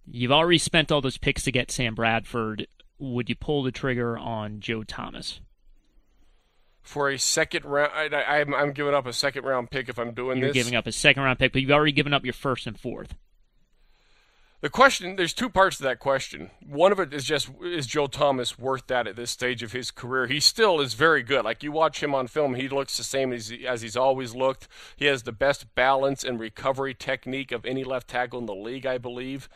You've 0.10 0.32
already 0.32 0.58
spent 0.58 0.92
all 0.92 1.02
those 1.02 1.18
picks 1.18 1.44
to 1.44 1.52
get 1.52 1.72
Sam 1.72 1.96
Bradford. 1.96 2.68
Would 3.00 3.30
you 3.30 3.36
pull 3.36 3.64
the 3.64 3.72
trigger 3.72 4.18
on 4.18 4.60
Joe 4.60 4.84
Thomas? 4.84 5.40
For 6.82 7.10
a 7.10 7.20
second 7.20 7.66
round, 7.66 7.92
I, 8.14 8.40
am 8.40 8.54
I'm 8.54 8.72
giving 8.72 8.94
up 8.94 9.06
a 9.06 9.14
second 9.14 9.46
round 9.46 9.70
pick 9.70 9.88
if 9.88 10.00
I'm 10.00 10.14
doing 10.14 10.40
You're 10.40 10.48
this. 10.48 10.56
You're 10.56 10.64
giving 10.64 10.76
up 10.76 10.88
a 10.88 10.92
second 10.92 11.24
round 11.24 11.40
pick, 11.40 11.54
but 11.54 11.62
you've 11.62 11.72
already 11.72 11.92
given 11.92 12.14
up 12.14 12.24
your 12.24 12.34
first 12.34 12.66
and 12.66 12.80
fourth. 12.80 13.16
The 14.62 14.70
question, 14.70 15.16
there's 15.16 15.34
two 15.34 15.50
parts 15.50 15.78
to 15.78 15.84
that 15.84 15.98
question. 15.98 16.52
One 16.64 16.92
of 16.92 17.00
it 17.00 17.12
is 17.16 17.24
just, 17.24 17.50
is 17.64 17.88
Joe 17.88 18.06
Thomas 18.06 18.60
worth 18.60 18.86
that 18.88 19.08
at 19.08 19.16
this 19.16 19.32
stage 19.32 19.64
of 19.64 19.72
his 19.72 19.90
career? 19.90 20.28
He 20.28 20.40
still 20.40 20.80
is 20.80 20.94
very 20.94 21.24
good. 21.24 21.46
Like 21.46 21.64
you 21.64 21.72
watch 21.72 22.02
him 22.02 22.14
on 22.14 22.28
film, 22.28 22.54
he 22.54 22.70
looks 22.70 22.96
the 22.96 23.04
same 23.04 23.34
as, 23.34 23.52
as 23.68 23.82
he's 23.82 23.98
always 23.98 24.36
looked. 24.36 24.68
He 24.96 25.06
has 25.06 25.24
the 25.24 25.32
best 25.32 25.74
balance 25.74 26.24
and 26.24 26.40
recovery 26.40 26.94
technique 26.94 27.52
of 27.52 27.66
any 27.66 27.84
left 27.84 28.08
tackle 28.08 28.38
in 28.38 28.46
the 28.46 28.54
league, 28.54 28.86
I 28.86 29.00
believe. 29.00 29.50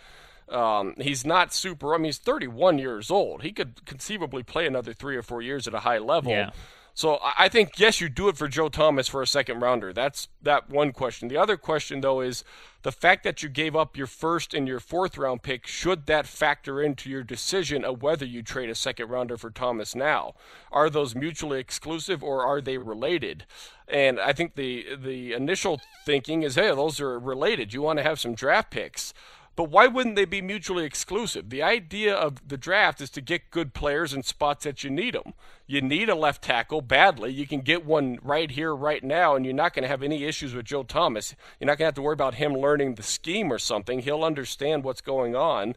Um, 0.49 0.93
he's 0.97 1.25
not 1.25 1.53
super. 1.53 1.93
I 1.93 1.97
mean, 1.97 2.05
he's 2.05 2.17
31 2.17 2.77
years 2.77 3.09
old. 3.09 3.41
He 3.41 3.51
could 3.51 3.85
conceivably 3.85 4.43
play 4.43 4.67
another 4.67 4.93
three 4.93 5.15
or 5.15 5.23
four 5.23 5.41
years 5.41 5.67
at 5.67 5.73
a 5.73 5.79
high 5.79 5.97
level. 5.97 6.31
Yeah. 6.31 6.51
So 6.97 7.19
I 7.21 7.49
think 7.49 7.77
yes, 7.77 7.99
you 7.99 8.07
do 8.07 8.29
it 8.29 8.37
for 8.37 8.47
Joe 8.47 8.69
Thomas 8.69 9.09
for 9.09 9.21
a 9.21 9.27
second 9.27 9.59
rounder. 9.59 9.91
That's 9.91 10.29
that 10.41 10.69
one 10.69 10.93
question. 10.93 11.27
The 11.27 11.35
other 11.35 11.57
question 11.57 11.99
though 11.99 12.21
is 12.21 12.45
the 12.83 12.91
fact 12.93 13.25
that 13.25 13.43
you 13.43 13.49
gave 13.49 13.75
up 13.75 13.97
your 13.97 14.07
first 14.07 14.53
and 14.53 14.65
your 14.65 14.79
fourth 14.79 15.17
round 15.17 15.43
pick. 15.43 15.67
Should 15.67 16.05
that 16.05 16.25
factor 16.25 16.81
into 16.81 17.09
your 17.09 17.21
decision 17.21 17.83
of 17.83 18.01
whether 18.01 18.25
you 18.25 18.41
trade 18.41 18.69
a 18.69 18.75
second 18.75 19.09
rounder 19.09 19.35
for 19.35 19.49
Thomas 19.49 19.93
now? 19.93 20.35
Are 20.71 20.89
those 20.89 21.15
mutually 21.15 21.59
exclusive 21.59 22.23
or 22.23 22.45
are 22.45 22.61
they 22.61 22.77
related? 22.77 23.45
And 23.89 24.17
I 24.17 24.31
think 24.31 24.55
the 24.55 24.95
the 24.95 25.33
initial 25.33 25.81
thinking 26.05 26.43
is, 26.43 26.55
hey, 26.55 26.67
those 26.67 27.01
are 27.01 27.19
related. 27.19 27.73
You 27.73 27.81
want 27.81 27.99
to 27.99 28.03
have 28.03 28.21
some 28.21 28.35
draft 28.35 28.71
picks. 28.71 29.13
But 29.55 29.69
why 29.69 29.88
wouldn't 29.88 30.17
they 30.17 30.25
be 30.25 30.41
mutually 30.41 30.83
exclusive? 30.83 31.50
The 31.50 31.63
idea 31.63 32.13
of 32.13 32.47
the 32.47 32.57
draft 32.57 33.00
is 33.00 33.09
to 33.12 33.21
get 33.21 33.51
good 33.51 33.74
players 33.74 34.13
in 34.13 34.24
spots 34.24 34.65
that 34.65 34.83
you 34.83 34.89
need 34.89 35.15
them. 35.15 35.33
You 35.65 35.81
need 35.81 36.09
a 36.09 36.15
left 36.15 36.43
tackle 36.43 36.81
badly. 36.81 37.31
You 37.31 37.47
can 37.47 37.62
get 37.62 37.85
one 37.85 38.19
right 38.21 38.51
here, 38.51 38.75
right 38.75 39.03
now, 39.03 39.35
and 39.35 39.45
you're 39.45 39.53
not 39.53 39.74
going 39.74 39.83
to 39.83 39.89
have 39.89 40.03
any 40.03 40.25
issues 40.25 40.53
with 40.53 40.65
Joe 40.65 40.83
Thomas. 40.83 41.35
You're 41.59 41.67
not 41.67 41.77
going 41.77 41.85
to 41.85 41.88
have 41.88 41.95
to 41.95 42.01
worry 42.01 42.13
about 42.13 42.35
him 42.35 42.53
learning 42.53 42.95
the 42.95 43.03
scheme 43.03 43.51
or 43.51 43.57
something. 43.57 44.00
He'll 44.00 44.24
understand 44.24 44.83
what's 44.83 45.01
going 45.01 45.35
on, 45.35 45.75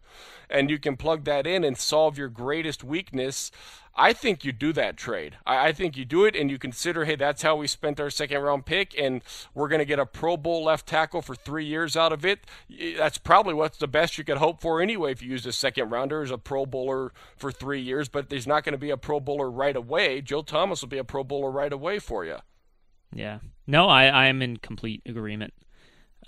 and 0.50 0.70
you 0.70 0.78
can 0.78 0.96
plug 0.96 1.24
that 1.24 1.46
in 1.46 1.62
and 1.62 1.78
solve 1.78 2.18
your 2.18 2.28
greatest 2.28 2.82
weakness 2.82 3.50
I 3.98 4.12
think 4.12 4.44
you 4.44 4.52
do 4.52 4.72
that 4.74 4.96
trade. 4.96 5.36
I, 5.44 5.68
I, 5.68 5.72
think 5.72 5.96
you 5.96 6.04
do 6.04 6.24
it 6.24 6.36
and 6.36 6.48
you 6.50 6.56
consider, 6.56 7.04
hey, 7.04 7.16
that's 7.16 7.42
how 7.42 7.56
we 7.56 7.66
spent 7.66 7.98
our 7.98 8.10
second 8.10 8.40
round 8.40 8.64
pick, 8.64 8.96
and 8.96 9.22
we're 9.54 9.66
going 9.66 9.80
to 9.80 9.84
get 9.84 9.98
a 9.98 10.06
Pro 10.06 10.36
Bowl 10.36 10.64
left 10.64 10.86
tackle 10.86 11.20
for 11.20 11.34
three 11.34 11.64
years 11.64 11.96
out 11.96 12.12
of 12.12 12.24
it. 12.24 12.46
That's 12.96 13.18
probably 13.18 13.54
what's 13.54 13.76
the 13.76 13.88
best 13.88 14.16
you 14.16 14.22
could 14.22 14.36
hope 14.36 14.60
for 14.60 14.80
anyway 14.80 15.10
if 15.10 15.20
you 15.20 15.30
use 15.30 15.44
a 15.46 15.52
second 15.52 15.90
rounder 15.90 16.22
as 16.22 16.30
a 16.30 16.38
Pro 16.38 16.64
Bowler 16.64 17.12
for 17.36 17.50
three 17.50 17.80
years, 17.80 18.08
but 18.08 18.30
there's 18.30 18.46
not 18.46 18.62
going 18.62 18.72
to 18.72 18.78
be 18.78 18.90
a 18.90 18.96
Pro 18.96 19.18
Bowler 19.18 19.50
right 19.50 19.76
away. 19.76 20.20
Joe 20.20 20.42
Thomas 20.42 20.80
will 20.80 20.88
be 20.88 20.98
a 20.98 21.04
Pro 21.04 21.24
Bowler 21.24 21.50
right 21.50 21.72
away 21.72 21.98
for 21.98 22.24
you. 22.24 22.36
Yeah. 23.12 23.40
No, 23.66 23.88
I, 23.88 24.06
I 24.06 24.26
am 24.26 24.42
in 24.42 24.58
complete 24.58 25.02
agreement. 25.06 25.52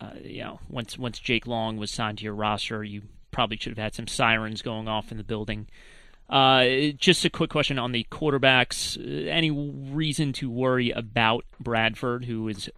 Uh, 0.00 0.15
you 0.23 0.43
know, 0.43 0.61
once 0.69 0.99
once 0.99 1.19
Jake 1.19 1.47
Long 1.47 1.77
was 1.77 1.91
signed 1.91 2.19
to 2.19 2.25
your 2.25 2.35
roster, 2.35 2.83
you 2.83 3.03
probably 3.31 3.59
should 3.59 3.77
have 3.77 3.79
had 3.79 3.95
some 3.95 4.09
sirens 4.09 4.62
going 4.62 4.89
off 4.89 5.12
in 5.12 5.19
the 5.19 5.25
building. 5.25 5.69
Uh, 6.31 6.93
just 6.97 7.25
a 7.25 7.31
quick 7.31 7.51
question 7.51 7.79
on 7.79 7.91
the 7.91 8.07
quarterbacks. 8.11 8.97
Any 9.29 9.51
reason 9.51 10.33
to 10.35 10.49
worry 10.49 10.91
about 10.91 11.45
Bradford, 11.59 12.25
who 12.27 12.47
is 12.49 12.71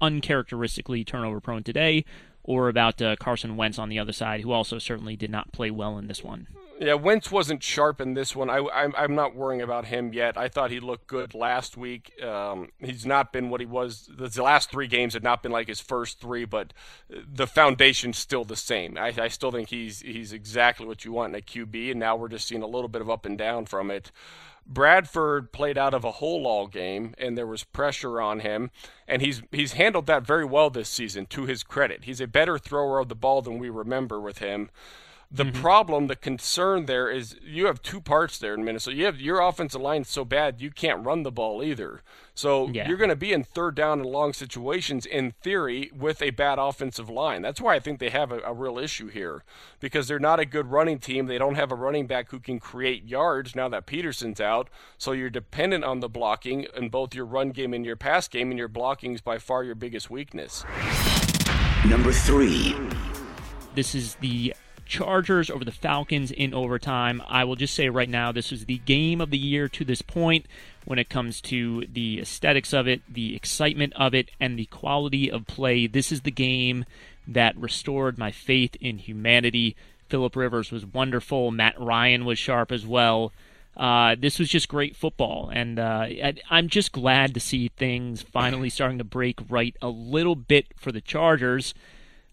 uncharacteristically 0.00 1.04
turnover 1.04 1.40
prone 1.40 1.64
today, 1.64 2.04
or 2.44 2.68
about 2.68 3.02
uh, 3.02 3.16
Carson 3.16 3.56
Wentz 3.56 3.78
on 3.78 3.88
the 3.88 3.98
other 3.98 4.12
side, 4.12 4.42
who 4.42 4.52
also 4.52 4.78
certainly 4.78 5.16
did 5.16 5.30
not 5.30 5.50
play 5.52 5.70
well 5.70 5.98
in 5.98 6.06
this 6.06 6.22
one? 6.22 6.46
Yeah, 6.78 6.94
Wentz 6.94 7.30
wasn't 7.30 7.62
sharp 7.62 8.02
in 8.02 8.12
this 8.12 8.36
one. 8.36 8.50
I, 8.50 8.58
I'm, 8.74 8.94
I'm 8.98 9.14
not 9.14 9.34
worrying 9.34 9.62
about 9.62 9.86
him 9.86 10.12
yet. 10.12 10.36
I 10.36 10.48
thought 10.48 10.70
he 10.70 10.78
looked 10.78 11.06
good 11.06 11.34
last 11.34 11.76
week. 11.76 12.12
Um, 12.22 12.70
he's 12.78 13.06
not 13.06 13.32
been 13.32 13.48
what 13.48 13.60
he 13.60 13.66
was. 13.66 14.10
The 14.14 14.42
last 14.42 14.70
three 14.70 14.86
games 14.86 15.14
had 15.14 15.22
not 15.22 15.42
been 15.42 15.52
like 15.52 15.68
his 15.68 15.80
first 15.80 16.20
three, 16.20 16.44
but 16.44 16.74
the 17.08 17.46
foundation's 17.46 18.18
still 18.18 18.44
the 18.44 18.56
same. 18.56 18.98
I, 18.98 19.14
I 19.16 19.28
still 19.28 19.50
think 19.50 19.70
he's 19.70 20.00
he's 20.00 20.34
exactly 20.34 20.86
what 20.86 21.04
you 21.04 21.12
want 21.12 21.34
in 21.34 21.38
a 21.38 21.42
QB, 21.42 21.92
and 21.92 22.00
now 22.00 22.14
we're 22.14 22.28
just 22.28 22.46
seeing 22.46 22.62
a 22.62 22.66
little 22.66 22.88
bit 22.88 23.00
of 23.00 23.08
up 23.08 23.24
and 23.24 23.38
down 23.38 23.64
from 23.64 23.90
it. 23.90 24.12
Bradford 24.66 25.52
played 25.52 25.78
out 25.78 25.94
of 25.94 26.04
a 26.04 26.12
hole 26.12 26.46
all 26.46 26.66
game, 26.66 27.14
and 27.16 27.38
there 27.38 27.46
was 27.46 27.64
pressure 27.64 28.20
on 28.20 28.40
him, 28.40 28.70
and 29.08 29.22
he's 29.22 29.42
he's 29.50 29.72
handled 29.74 30.06
that 30.06 30.26
very 30.26 30.44
well 30.44 30.68
this 30.68 30.90
season. 30.90 31.24
To 31.26 31.46
his 31.46 31.62
credit, 31.62 32.04
he's 32.04 32.20
a 32.20 32.26
better 32.26 32.58
thrower 32.58 32.98
of 32.98 33.08
the 33.08 33.14
ball 33.14 33.40
than 33.40 33.58
we 33.58 33.70
remember 33.70 34.20
with 34.20 34.38
him. 34.38 34.68
The 35.28 35.44
mm-hmm. 35.44 35.60
problem, 35.60 36.06
the 36.06 36.14
concern 36.14 36.86
there 36.86 37.10
is 37.10 37.36
you 37.42 37.66
have 37.66 37.82
two 37.82 38.00
parts 38.00 38.38
there 38.38 38.54
in 38.54 38.64
Minnesota. 38.64 38.96
You 38.96 39.06
have 39.06 39.20
your 39.20 39.40
offensive 39.40 39.80
line 39.80 40.04
so 40.04 40.24
bad 40.24 40.60
you 40.60 40.70
can't 40.70 41.04
run 41.04 41.24
the 41.24 41.32
ball 41.32 41.64
either. 41.64 42.02
So 42.34 42.68
yeah. 42.68 42.86
you're 42.86 42.96
going 42.96 43.10
to 43.10 43.16
be 43.16 43.32
in 43.32 43.42
third 43.42 43.74
down 43.74 44.00
and 44.00 44.08
long 44.08 44.32
situations 44.32 45.04
in 45.04 45.32
theory 45.42 45.90
with 45.92 46.22
a 46.22 46.30
bad 46.30 46.60
offensive 46.60 47.10
line. 47.10 47.42
That's 47.42 47.60
why 47.60 47.74
I 47.74 47.80
think 47.80 47.98
they 47.98 48.10
have 48.10 48.30
a, 48.30 48.38
a 48.40 48.54
real 48.54 48.78
issue 48.78 49.08
here 49.08 49.42
because 49.80 50.06
they're 50.06 50.20
not 50.20 50.38
a 50.38 50.44
good 50.44 50.70
running 50.70 51.00
team. 51.00 51.26
They 51.26 51.38
don't 51.38 51.56
have 51.56 51.72
a 51.72 51.76
running 51.76 52.06
back 52.06 52.30
who 52.30 52.38
can 52.38 52.60
create 52.60 53.04
yards 53.04 53.56
now 53.56 53.68
that 53.70 53.86
Peterson's 53.86 54.40
out. 54.40 54.68
So 54.96 55.10
you're 55.10 55.28
dependent 55.28 55.82
on 55.82 55.98
the 55.98 56.08
blocking 56.08 56.66
in 56.76 56.88
both 56.88 57.14
your 57.14 57.26
run 57.26 57.50
game 57.50 57.74
and 57.74 57.84
your 57.84 57.96
pass 57.96 58.28
game, 58.28 58.50
and 58.50 58.58
your 58.58 58.68
blocking 58.68 59.14
is 59.14 59.20
by 59.22 59.38
far 59.38 59.64
your 59.64 59.74
biggest 59.74 60.08
weakness. 60.08 60.64
Number 61.84 62.12
three. 62.12 62.76
This 63.74 63.94
is 63.94 64.14
the 64.16 64.54
Chargers 64.86 65.50
over 65.50 65.64
the 65.64 65.72
Falcons 65.72 66.30
in 66.30 66.54
overtime. 66.54 67.22
I 67.26 67.44
will 67.44 67.56
just 67.56 67.74
say 67.74 67.88
right 67.88 68.08
now, 68.08 68.32
this 68.32 68.52
is 68.52 68.64
the 68.64 68.78
game 68.78 69.20
of 69.20 69.30
the 69.30 69.38
year 69.38 69.68
to 69.68 69.84
this 69.84 70.02
point 70.02 70.46
when 70.84 70.98
it 70.98 71.08
comes 71.08 71.40
to 71.42 71.84
the 71.92 72.20
aesthetics 72.20 72.72
of 72.72 72.86
it, 72.86 73.02
the 73.12 73.34
excitement 73.36 73.92
of 73.96 74.14
it, 74.14 74.30
and 74.40 74.58
the 74.58 74.66
quality 74.66 75.30
of 75.30 75.46
play. 75.46 75.86
This 75.86 76.12
is 76.12 76.22
the 76.22 76.30
game 76.30 76.84
that 77.26 77.56
restored 77.56 78.18
my 78.18 78.30
faith 78.30 78.76
in 78.80 78.98
humanity. 78.98 79.76
Philip 80.08 80.36
Rivers 80.36 80.70
was 80.70 80.86
wonderful. 80.86 81.50
Matt 81.50 81.78
Ryan 81.80 82.24
was 82.24 82.38
sharp 82.38 82.70
as 82.70 82.86
well. 82.86 83.32
Uh, 83.76 84.16
this 84.18 84.38
was 84.38 84.48
just 84.48 84.68
great 84.68 84.96
football, 84.96 85.50
and 85.52 85.78
uh, 85.78 86.06
I'm 86.48 86.68
just 86.68 86.92
glad 86.92 87.34
to 87.34 87.40
see 87.40 87.68
things 87.68 88.22
finally 88.22 88.70
starting 88.70 88.96
to 88.98 89.04
break 89.04 89.38
right 89.50 89.76
a 89.82 89.88
little 89.88 90.34
bit 90.34 90.68
for 90.76 90.92
the 90.92 91.02
Chargers 91.02 91.74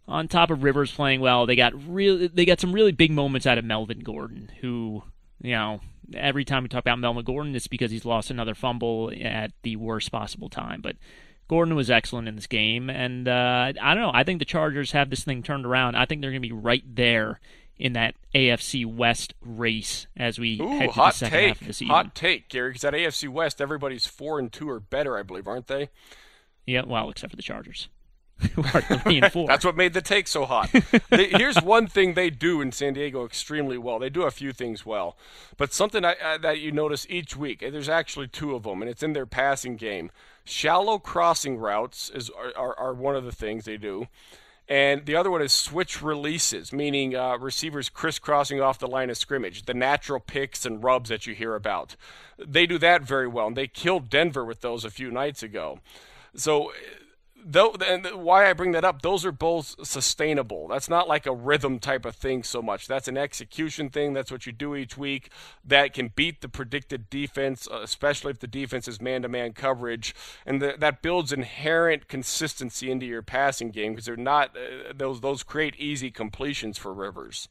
on 0.08 0.28
top 0.28 0.52
of 0.52 0.64
Rivers 0.64 0.92
playing 0.92 1.22
well, 1.22 1.46
they 1.46 1.56
got 1.56 1.74
really 1.88 2.28
they 2.28 2.46
got 2.46 2.60
some 2.60 2.74
really 2.74 2.92
big 2.92 3.12
moments 3.12 3.48
out 3.48 3.58
of 3.58 3.66
Melvin 3.66 4.00
Gordon, 4.00 4.52
who 4.62 5.04
you 5.42 5.52
know 5.52 5.82
every 6.14 6.46
time 6.46 6.64
we 6.64 6.70
talk 6.70 6.82
about 6.82 7.00
Melvin 7.00 7.24
Gordon, 7.24 7.56
it's 7.56 7.68
because 7.68 7.92
he's 7.92 8.06
lost 8.06 8.30
another 8.30 8.56
fumble 8.56 9.12
at 9.22 9.52
the 9.64 9.76
worst 9.76 10.12
possible 10.12 10.50
time. 10.50 10.82
But 10.82 10.98
Gordon 11.48 11.76
was 11.76 11.90
excellent 11.90 12.28
in 12.28 12.36
this 12.36 12.48
game, 12.48 12.90
and 12.90 13.28
uh, 13.28 13.74
I 13.82 13.94
don't 13.94 14.04
know. 14.04 14.12
I 14.14 14.24
think 14.24 14.40
the 14.40 14.46
Chargers 14.46 14.92
have 14.92 15.10
this 15.10 15.24
thing 15.24 15.44
turned 15.44 15.66
around. 15.66 15.96
I 15.96 16.06
think 16.06 16.22
they're 16.22 16.32
going 16.32 16.42
to 16.42 16.48
be 16.48 16.54
right 16.54 16.84
there 16.86 17.40
in 17.78 17.94
that 17.94 18.16
AFC 18.36 18.86
West 18.86 19.34
race 19.42 20.08
as 20.16 20.40
we 20.40 20.62
Ooh, 20.62 20.68
head 20.68 20.88
to 20.88 20.92
hot 20.92 21.14
the 21.14 21.18
second 21.20 21.38
take. 21.38 21.48
half 21.48 21.62
of 21.62 21.68
the 21.68 21.74
season. 21.74 21.94
Hot 21.94 22.16
take, 22.16 22.50
Gary, 22.50 22.70
because 22.70 22.82
that 22.84 22.94
AFC 22.94 23.30
West, 23.30 23.62
everybody's 23.62 24.06
four 24.06 24.40
and 24.40 24.52
two 24.52 24.70
or 24.70 24.80
better, 24.80 25.18
I 25.18 25.24
believe, 25.24 25.48
aren't 25.48 25.68
they? 25.68 25.90
Yeah, 26.66 26.84
well, 26.86 27.10
except 27.10 27.32
for 27.32 27.38
the 27.38 27.44
Chargers. 27.44 27.90
Three 28.40 29.22
and 29.22 29.32
four. 29.32 29.48
That's 29.48 29.66
what 29.66 29.76
made 29.76 29.94
the 29.94 30.02
take 30.02 30.28
so 30.28 30.46
hot. 30.46 30.70
they, 31.10 31.30
here's 31.30 31.62
one 31.62 31.88
thing 31.88 32.14
they 32.14 32.30
do 32.30 32.62
in 32.62 32.72
San 32.72 32.94
Diego 32.94 33.26
extremely 33.26 33.78
well. 33.78 34.00
They 34.00 34.10
do 34.10 34.24
a 34.24 34.32
few 34.32 34.52
things 34.52 34.86
well, 34.86 35.18
but 35.58 35.74
something 35.74 36.04
I, 36.04 36.16
I, 36.24 36.38
that 36.38 36.60
you 36.60 36.72
notice 36.72 37.06
each 37.10 37.36
week. 37.36 37.60
There's 37.60 37.90
actually 37.90 38.28
two 38.28 38.56
of 38.56 38.64
them, 38.64 38.82
and 38.82 38.90
it's 38.90 39.04
in 39.04 39.14
their 39.14 39.26
passing 39.26 39.76
game. 39.76 40.12
Shallow 40.46 41.00
crossing 41.00 41.58
routes 41.58 42.10
is 42.10 42.30
are, 42.32 42.52
are, 42.56 42.78
are 42.78 42.94
one 42.94 43.16
of 43.16 43.24
the 43.24 43.32
things 43.32 43.66
they 43.66 43.78
do. 43.78 44.08
And 44.70 45.06
the 45.06 45.16
other 45.16 45.30
one 45.30 45.42
is 45.42 45.52
switch 45.52 46.02
releases, 46.02 46.72
meaning 46.72 47.16
uh, 47.16 47.38
receivers 47.38 47.90
crisscrossing 47.90 48.62
off 48.62 48.80
the 48.80 48.88
line 48.88 49.10
of 49.10 49.18
scrimmage, 49.18 49.66
the 49.66 49.74
natural 49.74 50.22
picks 50.22 50.66
and 50.66 50.82
rubs 50.82 51.10
that 51.10 51.28
you 51.28 51.36
hear 51.36 51.54
about. 51.54 51.98
They 52.38 52.66
do 52.66 52.78
that 52.78 53.02
very 53.04 53.28
well, 53.28 53.48
and 53.48 53.58
they 53.58 53.68
killed 53.68 54.10
Denver 54.10 54.46
with 54.46 54.62
those 54.62 54.86
a 54.86 54.90
few 54.90 55.12
nights 55.12 55.44
ago. 55.44 55.80
So 56.36 56.72
though, 57.46 57.76
and 57.86 58.06
why 58.16 58.50
I 58.50 58.54
bring 58.54 58.72
that 58.72 58.86
up, 58.86 59.02
those 59.02 59.26
are 59.26 59.32
both 59.32 59.76
sustainable. 59.86 60.68
That's 60.68 60.90
not 60.90 61.08
like 61.08 61.26
a 61.26 61.34
rhythm 61.34 61.80
type 61.80 62.06
of 62.06 62.16
thing 62.16 62.44
so 62.44 62.62
much. 62.62 62.88
That's 62.88 63.08
an 63.08 63.18
execution 63.18 63.90
thing. 63.90 64.14
That's 64.14 64.32
what 64.32 64.46
you 64.46 64.52
do 64.52 64.76
each 64.76 64.98
week. 64.98 65.30
That 65.64 65.94
can 65.94 66.12
beat 66.16 66.42
the 66.42 66.50
predicted 66.50 67.10
defense, 67.10 67.68
uh, 67.72 67.82
especially 67.82 68.32
if 68.32 68.40
the 68.40 68.48
defense 68.48 68.88
is 68.88 69.02
man-to-man 69.02 69.54
coverage, 69.54 70.16
and 70.46 70.62
the, 70.62 70.76
that 70.80 71.02
builds 71.02 71.32
inherent 71.32 72.08
consistency 72.08 72.90
into 72.90 73.06
your 73.06 73.22
passing 73.22 73.72
game 73.72 73.94
because 73.94 74.06
they're 74.06 74.16
not 74.16 74.56
uh, 74.58 74.94
those 74.96 75.22
those 75.22 75.44
create 75.44 75.76
easy 75.78 76.12
completions 76.12 76.78
for 76.78 76.94
Rivers. 76.94 77.50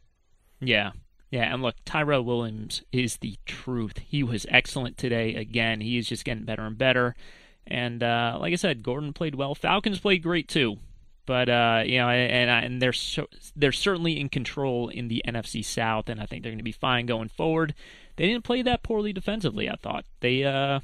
Yeah. 0.61 0.93
Yeah, 1.31 1.53
and 1.53 1.63
look, 1.63 1.77
Tyrell 1.87 2.23
Williams 2.23 2.83
is 2.93 3.17
the 3.17 3.39
truth. 3.47 4.01
He 4.07 4.23
was 4.23 4.45
excellent 4.51 4.99
today. 4.99 5.35
Again, 5.35 5.81
he 5.81 5.97
is 5.97 6.07
just 6.07 6.27
getting 6.27 6.45
better 6.45 6.67
and 6.67 6.77
better. 6.77 7.17
And 7.67 8.03
uh, 8.03 8.37
like 8.41 8.53
I 8.53 8.57
said, 8.57 8.83
Gordon 8.83 9.13
played 9.13 9.35
well. 9.35 9.55
Falcons 9.55 10.01
played 10.01 10.23
great 10.23 10.49
too. 10.49 10.79
But 11.25 11.49
uh, 11.49 11.83
you 11.87 11.99
know, 11.99 12.09
and 12.09 12.51
and 12.51 12.83
they're 12.83 12.93
so, 12.93 13.29
they're 13.55 13.71
certainly 13.71 14.19
in 14.19 14.29
control 14.29 14.89
in 14.89 15.09
the 15.09 15.23
NFC 15.27 15.65
South, 15.65 16.09
and 16.09 16.21
I 16.21 16.27
think 16.27 16.43
they're 16.43 16.51
going 16.51 16.59
to 16.59 16.65
be 16.65 16.73
fine 16.73 17.07
going 17.07 17.29
forward. 17.29 17.75
They 18.17 18.27
didn't 18.27 18.45
play 18.45 18.63
that 18.63 18.83
poorly 18.83 19.13
defensively. 19.13 19.71
I 19.71 19.77
thought 19.77 20.05
they, 20.21 20.45
uh, 20.45 20.81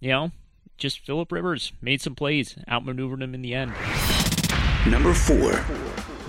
you 0.00 0.08
know, 0.08 0.32
just 0.78 1.00
Philip 1.00 1.30
Rivers 1.30 1.72
made 1.82 2.00
some 2.00 2.14
plays, 2.14 2.56
outmaneuvered 2.68 3.20
them 3.20 3.34
in 3.34 3.42
the 3.42 3.54
end. 3.54 3.72
Number 4.88 5.14
four, 5.14 5.64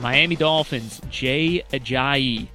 Miami 0.01 0.35
Dolphins. 0.35 1.01
Jay 1.09 1.63
Ajayi, 1.71 2.49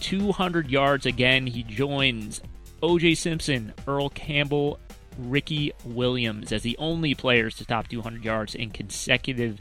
200 0.00 0.70
yards 0.70 1.06
again. 1.06 1.46
He 1.46 1.62
joins 1.62 2.40
O.J. 2.82 3.14
Simpson, 3.14 3.74
Earl 3.86 4.08
Campbell, 4.10 4.78
Ricky 5.18 5.72
Williams 5.84 6.52
as 6.52 6.62
the 6.62 6.76
only 6.78 7.14
players 7.14 7.56
to 7.56 7.64
top 7.64 7.88
200 7.88 8.24
yards 8.24 8.54
in 8.54 8.70
consecutive 8.70 9.60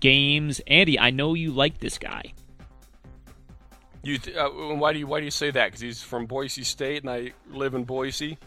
games. 0.00 0.60
Andy, 0.66 0.98
I 0.98 1.10
know 1.10 1.34
you 1.34 1.52
like 1.52 1.78
this 1.78 1.98
guy. 1.98 2.32
You 4.02 4.18
th- 4.18 4.36
uh, 4.36 4.50
why 4.50 4.92
do 4.92 4.98
you 4.98 5.06
why 5.06 5.20
do 5.20 5.24
you 5.24 5.30
say 5.30 5.50
that? 5.50 5.66
Because 5.66 5.80
he's 5.80 6.02
from 6.02 6.26
Boise 6.26 6.62
State, 6.62 7.02
and 7.02 7.10
I 7.10 7.32
live 7.50 7.74
in 7.74 7.84
Boise. 7.84 8.38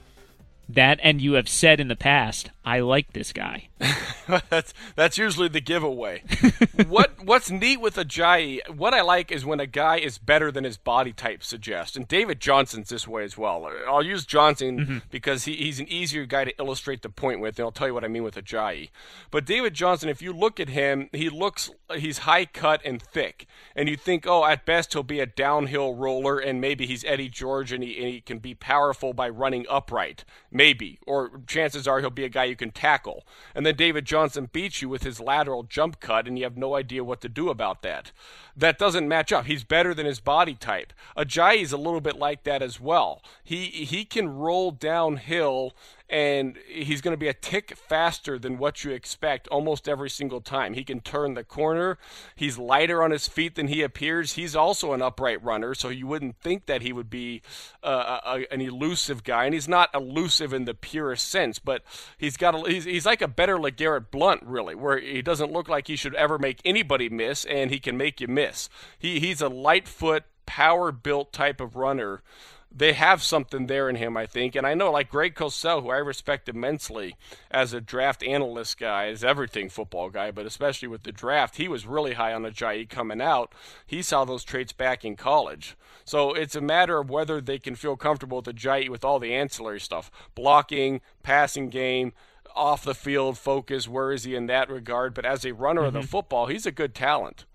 That 0.70 1.00
and 1.02 1.22
you 1.22 1.34
have 1.34 1.48
said 1.48 1.80
in 1.80 1.88
the 1.88 1.96
past, 1.96 2.50
I 2.66 2.80
like 2.80 3.14
this 3.14 3.32
guy. 3.32 3.70
that's 4.50 4.74
that's 4.96 5.18
usually 5.18 5.48
the 5.48 5.62
giveaway. 5.62 6.24
what 6.88 7.24
what's 7.24 7.50
neat 7.50 7.80
with 7.80 7.96
Ajayi, 7.96 8.60
what 8.70 8.94
I 8.94 9.02
like 9.02 9.32
is 9.32 9.46
when 9.46 9.62
a 9.62 9.68
guy 9.68 10.00
is 10.00 10.18
better 10.18 10.52
than 10.52 10.66
his 10.66 10.76
body 10.76 11.14
type 11.14 11.44
suggests. 11.44 11.96
And 11.96 12.08
David 12.08 12.42
Johnson's 12.42 12.90
this 12.90 13.08
way 13.08 13.24
as 13.24 13.38
well. 13.38 13.70
I'll 13.88 14.04
use 14.04 14.26
Johnson 14.26 14.80
mm-hmm. 14.80 14.98
because 15.10 15.46
he, 15.46 15.56
he's 15.56 15.80
an 15.80 15.88
easier 15.88 16.26
guy 16.26 16.44
to 16.44 16.60
illustrate 16.60 17.02
the 17.02 17.10
point 17.10 17.40
with, 17.40 17.58
and 17.58 17.66
I'll 17.66 17.72
tell 17.72 17.88
you 17.88 17.94
what 17.94 18.04
I 18.04 18.10
mean 18.10 18.24
with 18.24 18.36
Ajayi. 18.36 18.90
But 19.32 19.46
David 19.46 19.74
Johnson, 19.74 20.10
if 20.10 20.22
you 20.22 20.34
look 20.34 20.60
at 20.60 20.70
him, 20.70 21.10
he 21.14 21.30
looks 21.30 21.70
he's 21.96 22.20
high 22.20 22.46
cut 22.46 22.82
and 22.84 23.02
thick, 23.02 23.48
and 23.76 23.88
you 23.88 23.96
think, 23.96 24.28
oh, 24.28 24.44
at 24.44 24.66
best 24.66 24.92
he'll 24.92 25.04
be 25.04 25.22
a 25.22 25.26
downhill 25.26 25.96
roller, 25.96 26.38
and 26.38 26.60
maybe 26.60 26.86
he's 26.86 27.06
Eddie 27.06 27.30
George, 27.30 27.72
and 27.72 27.82
he, 27.82 27.98
and 27.98 28.08
he 28.08 28.20
can 28.20 28.40
be 28.40 28.54
powerful 28.54 29.14
by 29.14 29.30
running 29.30 29.66
upright 29.70 30.26
maybe, 30.58 31.00
or 31.08 31.40
chances 31.48 31.88
are 31.88 32.02
he'll 32.02 32.10
be 32.10 32.26
a 32.26 32.30
guy 32.30 32.44
you 32.44 32.56
can 32.56 32.72
tackle. 32.72 33.26
And 33.56 33.66
then 33.66 33.76
David 33.76 34.06
Johnson 34.06 34.50
beats 34.52 34.82
you 34.82 34.90
with 34.90 35.04
his 35.04 35.22
lateral 35.22 35.64
jump 35.64 36.00
cut, 36.02 36.28
and 36.28 36.38
you 36.38 36.44
have 36.44 36.58
no 36.58 36.76
idea 36.76 37.04
what 37.04 37.22
to 37.22 37.30
do 37.30 37.50
about 37.50 37.84
that. 37.84 38.12
That 38.56 38.80
doesn't 38.80 39.08
match 39.08 39.32
up. 39.32 39.46
He's 39.46 39.64
better 39.64 39.94
than 39.94 40.08
his 40.08 40.20
body 40.20 40.56
type. 40.56 40.92
Ajayi's 41.16 41.72
a 41.72 41.78
little 41.78 42.02
bit 42.02 42.18
like 42.18 42.44
that 42.44 42.62
as 42.62 42.80
well. 42.80 43.22
He 43.44 43.68
he 43.68 44.04
can 44.04 44.28
roll 44.28 44.72
downhill 44.72 45.74
and 46.10 46.58
he's 46.68 47.02
going 47.02 47.14
to 47.14 47.18
be 47.18 47.28
a 47.28 47.34
tick 47.34 47.76
faster 47.76 48.40
than 48.40 48.58
what 48.58 48.84
you 48.84 48.92
expect 48.92 49.48
almost 49.50 49.90
every 49.90 50.10
single 50.10 50.40
time. 50.40 50.74
He 50.74 50.84
can 50.84 51.02
turn 51.02 51.34
the 51.34 51.44
corner. 51.44 51.98
He's 52.36 52.58
lighter 52.58 53.04
on 53.04 53.12
his 53.12 53.28
feet 53.28 53.56
than 53.56 53.68
he 53.68 53.82
appears. 53.82 54.34
He's 54.34 54.56
also 54.56 54.94
an 54.94 55.02
upright 55.02 55.44
runner, 55.44 55.74
so 55.74 55.90
you 55.90 56.08
wouldn't 56.08 56.38
think 56.38 56.66
that 56.68 56.82
he 56.82 56.94
would 56.94 57.10
be 57.10 57.42
uh, 57.84 58.20
a, 58.26 58.54
an 58.54 58.62
elusive 58.62 59.24
guy. 59.24 59.46
And 59.46 59.54
he's 59.54 59.68
not 59.68 59.90
elusive 59.94 60.54
in 60.54 60.66
the 60.66 60.74
purest 60.74 61.28
sense, 61.28 61.60
but 61.60 61.84
he's 62.18 62.38
got 62.38 62.56
a, 62.56 62.70
he's, 62.72 62.86
he's 62.86 63.06
like 63.06 63.22
a 63.22 63.28
better 63.28 63.58
LeGarrette 63.58 64.12
Blunt, 64.12 64.44
really, 64.44 64.76
where 64.76 65.00
he 65.00 65.22
doesn't 65.22 65.52
look 65.52 65.68
like 65.68 65.88
he 65.88 65.96
should 65.96 66.16
ever 66.16 66.40
make 66.40 66.62
anybody 66.64 67.10
miss, 67.10 67.44
and 67.46 67.70
he 67.70 67.80
can 67.80 67.98
make 67.98 68.22
you 68.22 68.28
miss. 68.28 68.70
He 68.98 69.20
he's 69.20 69.42
a 69.42 69.50
light 69.50 69.88
foot, 69.88 70.24
power 70.46 70.92
built 70.92 71.34
type 71.34 71.60
of 71.60 71.76
runner 71.76 72.24
they 72.72 72.94
have 72.94 73.24
something 73.24 73.68
there 73.68 73.90
in 73.90 73.96
him, 73.96 74.18
I 74.18 74.26
think. 74.26 74.56
And 74.56 74.68
I 74.68 74.74
know, 74.74 74.92
like 74.92 75.10
Greg 75.10 75.36
Cosell, 75.36 75.82
who 75.82 75.90
I 75.90 75.98
respect 75.98 76.50
immensely 76.50 77.16
as 77.50 77.74
a 77.74 77.82
draft 77.82 78.24
analyst 78.24 78.78
guy, 78.78 79.08
as 79.08 79.24
everything 79.24 79.70
football 79.70 80.10
guy, 80.10 80.32
but 80.32 80.46
especially 80.46 80.88
with 80.88 81.04
the 81.04 81.12
draft, 81.12 81.56
he 81.56 81.68
was 81.68 81.88
really 81.88 82.14
high 82.14 82.34
on 82.34 82.44
Ajayi 82.44 82.88
coming 82.90 83.22
out. 83.22 83.54
He 83.86 84.02
saw 84.02 84.26
those 84.26 84.44
traits 84.44 84.74
back 84.74 85.06
in 85.06 85.16
college. 85.16 85.76
So 86.06 86.34
it's 86.34 86.56
a 86.56 86.62
matter 86.62 87.00
of 87.00 87.10
whether 87.10 87.42
they 87.42 87.60
can 87.60 87.76
feel 87.76 87.96
comfortable 87.96 88.38
with 88.38 88.56
Ajayi 88.56 88.90
with 88.90 89.04
all 89.04 89.20
the 89.20 89.34
ancillary 89.34 89.80
stuff 89.80 90.12
blocking, 90.36 91.02
passing 91.24 91.70
game, 91.70 92.14
off 92.56 92.84
the 92.84 92.96
field 92.96 93.38
focus. 93.38 93.88
Where 93.88 94.12
is 94.12 94.24
he 94.24 94.36
in 94.36 94.48
that 94.48 94.70
regard? 94.70 95.14
But 95.14 95.26
as 95.26 95.46
a 95.46 95.54
runner 95.54 95.82
mm-hmm. 95.82 95.88
of 95.88 95.94
the 95.94 96.00
mm-hmm. 96.00 96.08
football, 96.08 96.48
he's 96.48 96.66
a 96.66 96.72
good 96.72 96.94
talent. 96.94 97.46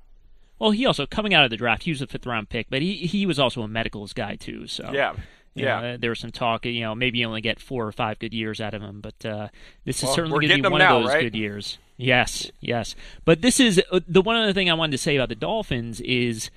Well, 0.63 0.71
he 0.71 0.87
also 0.87 1.07
coming 1.07 1.35
out 1.35 1.43
of 1.43 1.51
the 1.51 1.57
draft, 1.57 1.83
he 1.83 1.91
was 1.91 2.03
a 2.03 2.07
fifth 2.07 2.25
round 2.25 2.49
pick, 2.49 2.71
but 2.71 2.83
he 2.83 2.95
he 2.95 3.27
was 3.27 3.41
also 3.41 3.63
a 3.63 3.69
medicals 3.69 4.13
guy 4.13 4.37
too. 4.37 4.69
So 4.69 4.93
yeah. 4.93 5.15
yeah, 5.57 5.81
know, 5.81 5.97
there 5.97 6.11
was 6.11 6.21
some 6.21 6.31
talk. 6.31 6.65
You 6.65 6.83
know, 6.83 6.95
maybe 6.95 7.19
you 7.19 7.27
only 7.27 7.41
get 7.41 7.59
four 7.59 7.85
or 7.85 7.91
five 7.91 8.21
good 8.21 8.33
years 8.33 8.61
out 8.61 8.73
of 8.73 8.81
him, 8.81 9.01
but 9.01 9.27
uh, 9.27 9.49
this 9.85 9.99
is 9.99 10.05
well, 10.05 10.15
certainly 10.15 10.47
going 10.47 10.63
to 10.63 10.69
be 10.69 10.73
one 10.73 10.79
now, 10.79 10.99
of 10.99 11.03
those 11.03 11.15
right? 11.15 11.23
good 11.25 11.35
years. 11.35 11.79
Yes, 11.97 12.53
yes. 12.61 12.95
But 13.25 13.43
this 13.43 13.59
is 13.59 13.83
uh, 13.91 13.99
the 14.07 14.23
one 14.23 14.37
other 14.37 14.53
thing 14.53 14.71
I 14.71 14.75
wanted 14.75 14.93
to 14.93 14.99
say 14.99 15.17
about 15.17 15.31
the 15.31 15.35
Dolphins 15.35 16.01
is, 16.01 16.49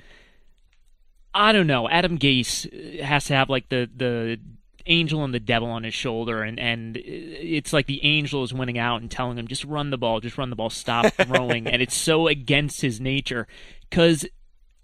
I 1.34 1.52
don't 1.52 1.66
know. 1.66 1.90
Adam 1.90 2.20
Gase 2.20 3.02
has 3.02 3.26
to 3.26 3.34
have 3.34 3.50
like 3.50 3.70
the 3.70 3.90
the 3.92 4.40
angel 4.86 5.24
and 5.24 5.34
the 5.34 5.40
devil 5.40 5.68
on 5.68 5.84
his 5.84 5.94
shoulder, 5.94 6.44
and 6.44 6.60
and 6.60 6.96
it's 6.96 7.74
like 7.74 7.88
the 7.88 8.06
angel 8.06 8.44
is 8.44 8.54
winning 8.54 8.78
out 8.78 9.02
and 9.02 9.10
telling 9.10 9.38
him 9.38 9.48
just 9.48 9.66
run 9.66 9.90
the 9.90 9.98
ball, 9.98 10.20
just 10.20 10.38
run 10.38 10.52
the 10.52 10.56
ball, 10.56 10.70
stop 10.70 11.12
throwing, 11.14 11.68
and 11.68 11.82
it's 11.82 11.96
so 11.96 12.28
against 12.28 12.82
his 12.82 13.02
nature 13.02 13.48
because 13.90 14.26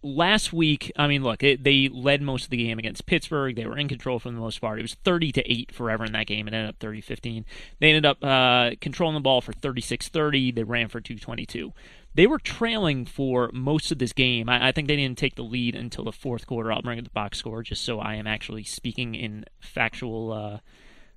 last 0.04 0.52
week, 0.52 0.92
I 0.96 1.08
mean, 1.08 1.24
look, 1.24 1.44
it, 1.44 1.64
they 1.64 1.90
led 1.90 2.22
most 2.22 2.46
of 2.46 2.50
the 2.50 2.58
game 2.58 2.80
against 2.80 3.06
Pittsburgh. 3.06 3.56
They 3.56 3.66
were 3.66 3.78
in 3.78 3.88
control 3.88 4.20
for 4.20 4.30
the 4.30 4.38
most 4.38 4.60
part. 4.60 4.80
It 4.80 4.84
was 4.84 4.96
30 4.96 5.32
to 5.34 5.52
8 5.52 5.74
forever 5.74 6.06
in 6.06 6.14
that 6.14 6.28
game. 6.28 6.48
It 6.48 6.54
ended 6.54 6.70
up 6.70 6.80
30 6.80 7.02
15. 7.02 7.46
They 7.80 7.90
ended 7.90 8.06
up 8.06 8.24
uh, 8.24 8.72
controlling 8.82 9.16
the 9.16 9.22
ball 9.22 9.42
for 9.42 9.54
36 9.54 10.10
30. 10.10 10.52
They 10.52 10.64
ran 10.64 10.88
for 10.88 11.02
222. 11.02 11.74
They 12.14 12.28
were 12.28 12.40
trailing 12.40 13.06
for 13.06 13.50
most 13.54 13.92
of 13.92 14.00
this 14.00 14.12
game. 14.12 14.50
I, 14.50 14.70
I, 14.70 14.72
think 14.74 14.90
they 14.90 14.98
didn't 14.98 15.18
take 15.18 15.36
the 15.36 15.44
lead 15.44 15.76
until 15.76 16.04
the 16.04 16.12
fourth 16.12 16.46
quarter. 16.46 16.72
I'll 16.72 16.82
bring 16.82 17.00
up 17.00 17.06
the 17.06 17.12
box 17.12 17.38
score 17.38 17.64
just 17.64 17.86
so 17.86 18.00
I 18.00 18.16
am 18.16 18.28
actually 18.28 18.64
speaking 18.64 19.16
in 19.16 19.46
factual. 19.62 20.34
Uh, 20.34 20.58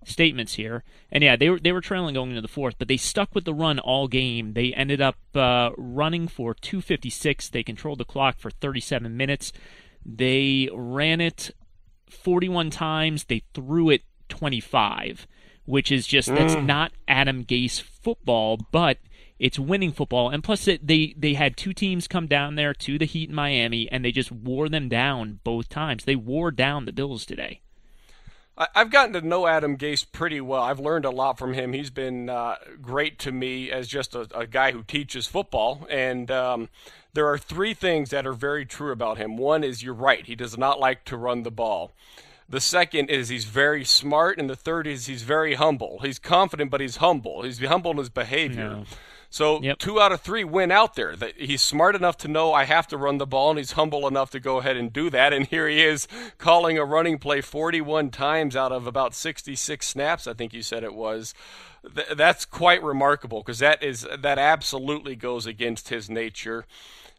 statements 0.04 0.54
here. 0.54 0.84
And 1.10 1.22
yeah, 1.22 1.36
they 1.36 1.50
were 1.50 1.58
they 1.58 1.72
were 1.72 1.80
trailing 1.80 2.14
going 2.14 2.30
into 2.30 2.42
the 2.42 2.48
fourth, 2.48 2.76
but 2.78 2.88
they 2.88 2.96
stuck 2.96 3.34
with 3.34 3.44
the 3.44 3.54
run 3.54 3.78
all 3.78 4.08
game. 4.08 4.52
They 4.52 4.72
ended 4.72 5.00
up 5.00 5.16
uh, 5.34 5.70
running 5.76 6.28
for 6.28 6.54
256. 6.54 7.48
They 7.48 7.62
controlled 7.62 7.98
the 7.98 8.04
clock 8.04 8.38
for 8.38 8.50
37 8.50 9.16
minutes. 9.16 9.52
They 10.04 10.68
ran 10.72 11.20
it 11.20 11.50
41 12.08 12.70
times. 12.70 13.24
They 13.24 13.42
threw 13.54 13.90
it 13.90 14.02
25, 14.28 15.26
which 15.64 15.90
is 15.90 16.06
just 16.06 16.28
mm. 16.28 16.36
that's 16.36 16.54
not 16.54 16.92
Adam 17.08 17.44
Gase 17.44 17.80
football, 17.80 18.58
but 18.70 18.98
it's 19.38 19.58
winning 19.58 19.92
football. 19.92 20.30
And 20.30 20.44
plus, 20.44 20.68
it, 20.68 20.86
they 20.86 21.14
they 21.16 21.34
had 21.34 21.56
two 21.56 21.72
teams 21.72 22.08
come 22.08 22.26
down 22.26 22.54
there 22.54 22.74
to 22.74 22.98
the 22.98 23.04
Heat 23.06 23.30
in 23.30 23.34
Miami, 23.34 23.88
and 23.90 24.04
they 24.04 24.12
just 24.12 24.30
wore 24.30 24.68
them 24.68 24.88
down 24.88 25.40
both 25.44 25.68
times. 25.68 26.04
They 26.04 26.16
wore 26.16 26.50
down 26.50 26.84
the 26.84 26.92
Bills 26.92 27.26
today. 27.26 27.60
I've 28.56 28.90
gotten 28.90 29.12
to 29.14 29.20
know 29.20 29.48
Adam 29.48 29.76
Gase 29.76 30.06
pretty 30.10 30.40
well. 30.40 30.62
I've 30.62 30.78
learned 30.78 31.04
a 31.04 31.10
lot 31.10 31.38
from 31.38 31.54
him. 31.54 31.72
He's 31.72 31.90
been 31.90 32.28
uh, 32.28 32.54
great 32.80 33.18
to 33.20 33.32
me 33.32 33.70
as 33.72 33.88
just 33.88 34.14
a, 34.14 34.28
a, 34.32 34.46
guy 34.46 34.70
who 34.70 34.84
teaches 34.84 35.26
football. 35.26 35.88
And 35.90 36.30
um, 36.30 36.68
there 37.14 37.26
are 37.26 37.36
three 37.36 37.74
things 37.74 38.10
that 38.10 38.28
are 38.28 38.32
very 38.32 38.64
true 38.64 38.92
about 38.92 39.18
him. 39.18 39.36
One 39.36 39.64
is 39.64 39.82
you're 39.82 39.92
right, 39.92 40.24
he 40.24 40.36
does 40.36 40.56
not 40.56 40.78
like 40.78 41.04
to 41.06 41.16
run 41.16 41.42
the 41.42 41.50
ball. 41.50 41.92
The 42.48 42.60
second 42.60 43.10
is 43.10 43.28
he's 43.28 43.46
very 43.46 43.84
smart, 43.84 44.38
and 44.38 44.48
the 44.48 44.54
third 44.54 44.86
is 44.86 45.06
he's 45.06 45.22
very 45.22 45.54
humble. 45.54 46.00
He's 46.00 46.18
confident, 46.18 46.70
but 46.70 46.80
he's 46.80 46.96
humble. 46.96 47.42
He's 47.42 47.58
humble 47.58 47.92
in 47.92 47.96
his 47.96 48.10
behavior. 48.10 48.84
So 49.34 49.60
yep. 49.60 49.78
two 49.78 50.00
out 50.00 50.12
of 50.12 50.20
three 50.20 50.44
win 50.44 50.70
out 50.70 50.94
there. 50.94 51.16
He's 51.36 51.60
smart 51.60 51.96
enough 51.96 52.16
to 52.18 52.28
know 52.28 52.52
I 52.52 52.66
have 52.66 52.86
to 52.86 52.96
run 52.96 53.18
the 53.18 53.26
ball, 53.26 53.50
and 53.50 53.58
he's 53.58 53.72
humble 53.72 54.06
enough 54.06 54.30
to 54.30 54.38
go 54.38 54.58
ahead 54.58 54.76
and 54.76 54.92
do 54.92 55.10
that. 55.10 55.32
And 55.32 55.44
here 55.48 55.68
he 55.68 55.82
is 55.82 56.06
calling 56.38 56.78
a 56.78 56.84
running 56.84 57.18
play 57.18 57.40
41 57.40 58.10
times 58.10 58.54
out 58.54 58.70
of 58.70 58.86
about 58.86 59.12
66 59.12 59.84
snaps. 59.84 60.28
I 60.28 60.34
think 60.34 60.52
you 60.54 60.62
said 60.62 60.84
it 60.84 60.94
was. 60.94 61.34
That's 62.14 62.44
quite 62.44 62.80
remarkable 62.80 63.40
because 63.40 63.58
that 63.58 63.82
is 63.82 64.06
that 64.16 64.38
absolutely 64.38 65.16
goes 65.16 65.46
against 65.46 65.88
his 65.88 66.08
nature. 66.08 66.64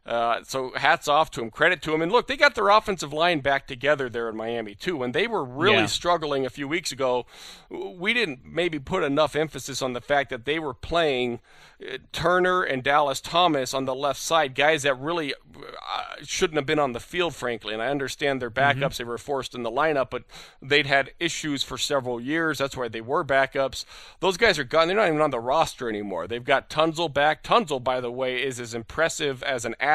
Uh, 0.06 0.44
so 0.44 0.72
hats 0.76 1.08
off 1.08 1.32
to 1.32 1.41
him, 1.41 1.50
credit 1.50 1.82
to 1.82 1.91
him. 1.91 2.00
And 2.00 2.12
look, 2.12 2.28
they 2.28 2.38
got 2.38 2.54
their 2.54 2.70
offensive 2.70 3.12
line 3.12 3.39
back 3.39 3.65
together 3.65 4.08
there 4.08 4.30
in 4.30 4.36
Miami 4.38 4.76
too. 4.76 4.98
When 4.98 5.13
they 5.13 5.26
were 5.26 5.44
really 5.44 5.78
Yeah. 5.78 5.86
struggling 5.88 6.46
a 6.46 6.50
few 6.52 6.68
weeks 6.68 6.91
ago, 6.91 7.26
we 7.72 8.13
didn't 8.13 8.46
maybe 8.46 8.78
put 8.78 9.04
enough 9.04 9.36
emphasis 9.36 9.82
on 9.82 9.94
the 9.94 10.02
fact 10.02 10.30
that 10.30 10.46
they 10.46 10.60
were 10.60 10.76
playing 10.76 11.39
uh, 11.84 11.98
Turner 12.12 12.62
and 12.62 12.84
Dallas 12.84 13.20
Thomas 13.20 13.74
on 13.74 13.86
the 13.86 13.96
left 13.96 14.22
side, 14.22 14.54
guys 14.56 14.84
that 14.84 14.94
really 15.00 15.34
uh, 15.34 16.04
shouldn't 16.24 16.56
have 16.56 16.65
been 16.68 16.80
on 16.80 16.94
the 16.94 17.00
field, 17.02 17.34
frankly. 17.36 17.74
And 17.74 17.82
I 17.82 17.88
understand 17.88 18.41
their 18.41 18.52
backups; 18.52 18.98
they 18.98 19.04
were 19.04 19.18
forced 19.18 19.56
in 19.56 19.63
the 19.63 19.72
lineup, 19.72 20.10
but 20.12 20.24
they'd 20.62 20.86
had 20.88 21.12
issues 21.20 21.63
for 21.63 21.78
several 21.78 22.22
years. 22.22 22.60
That's 22.60 22.78
why 22.78 22.88
they 22.88 23.02
were 23.02 23.26
backups. 23.26 23.84
Those 24.22 24.38
guys 24.38 24.58
are 24.60 24.63
gone; 24.63 24.88
they're 24.88 24.96
not 24.96 25.08
even 25.08 25.20
on 25.20 25.32
the 25.32 25.39
roster 25.39 25.89
anymore. 25.89 26.28
They've 26.28 26.44
got 26.44 26.70
Tunsil 26.70 27.12
back. 27.13 27.44
Tunsil, 27.44 27.84
by 27.84 28.00
the 28.00 28.12
way, 28.12 28.41
is 28.41 28.60
as 28.60 28.74
impressive 28.74 29.44
as 29.44 29.65
an 29.65 29.76
athlete 29.80 29.94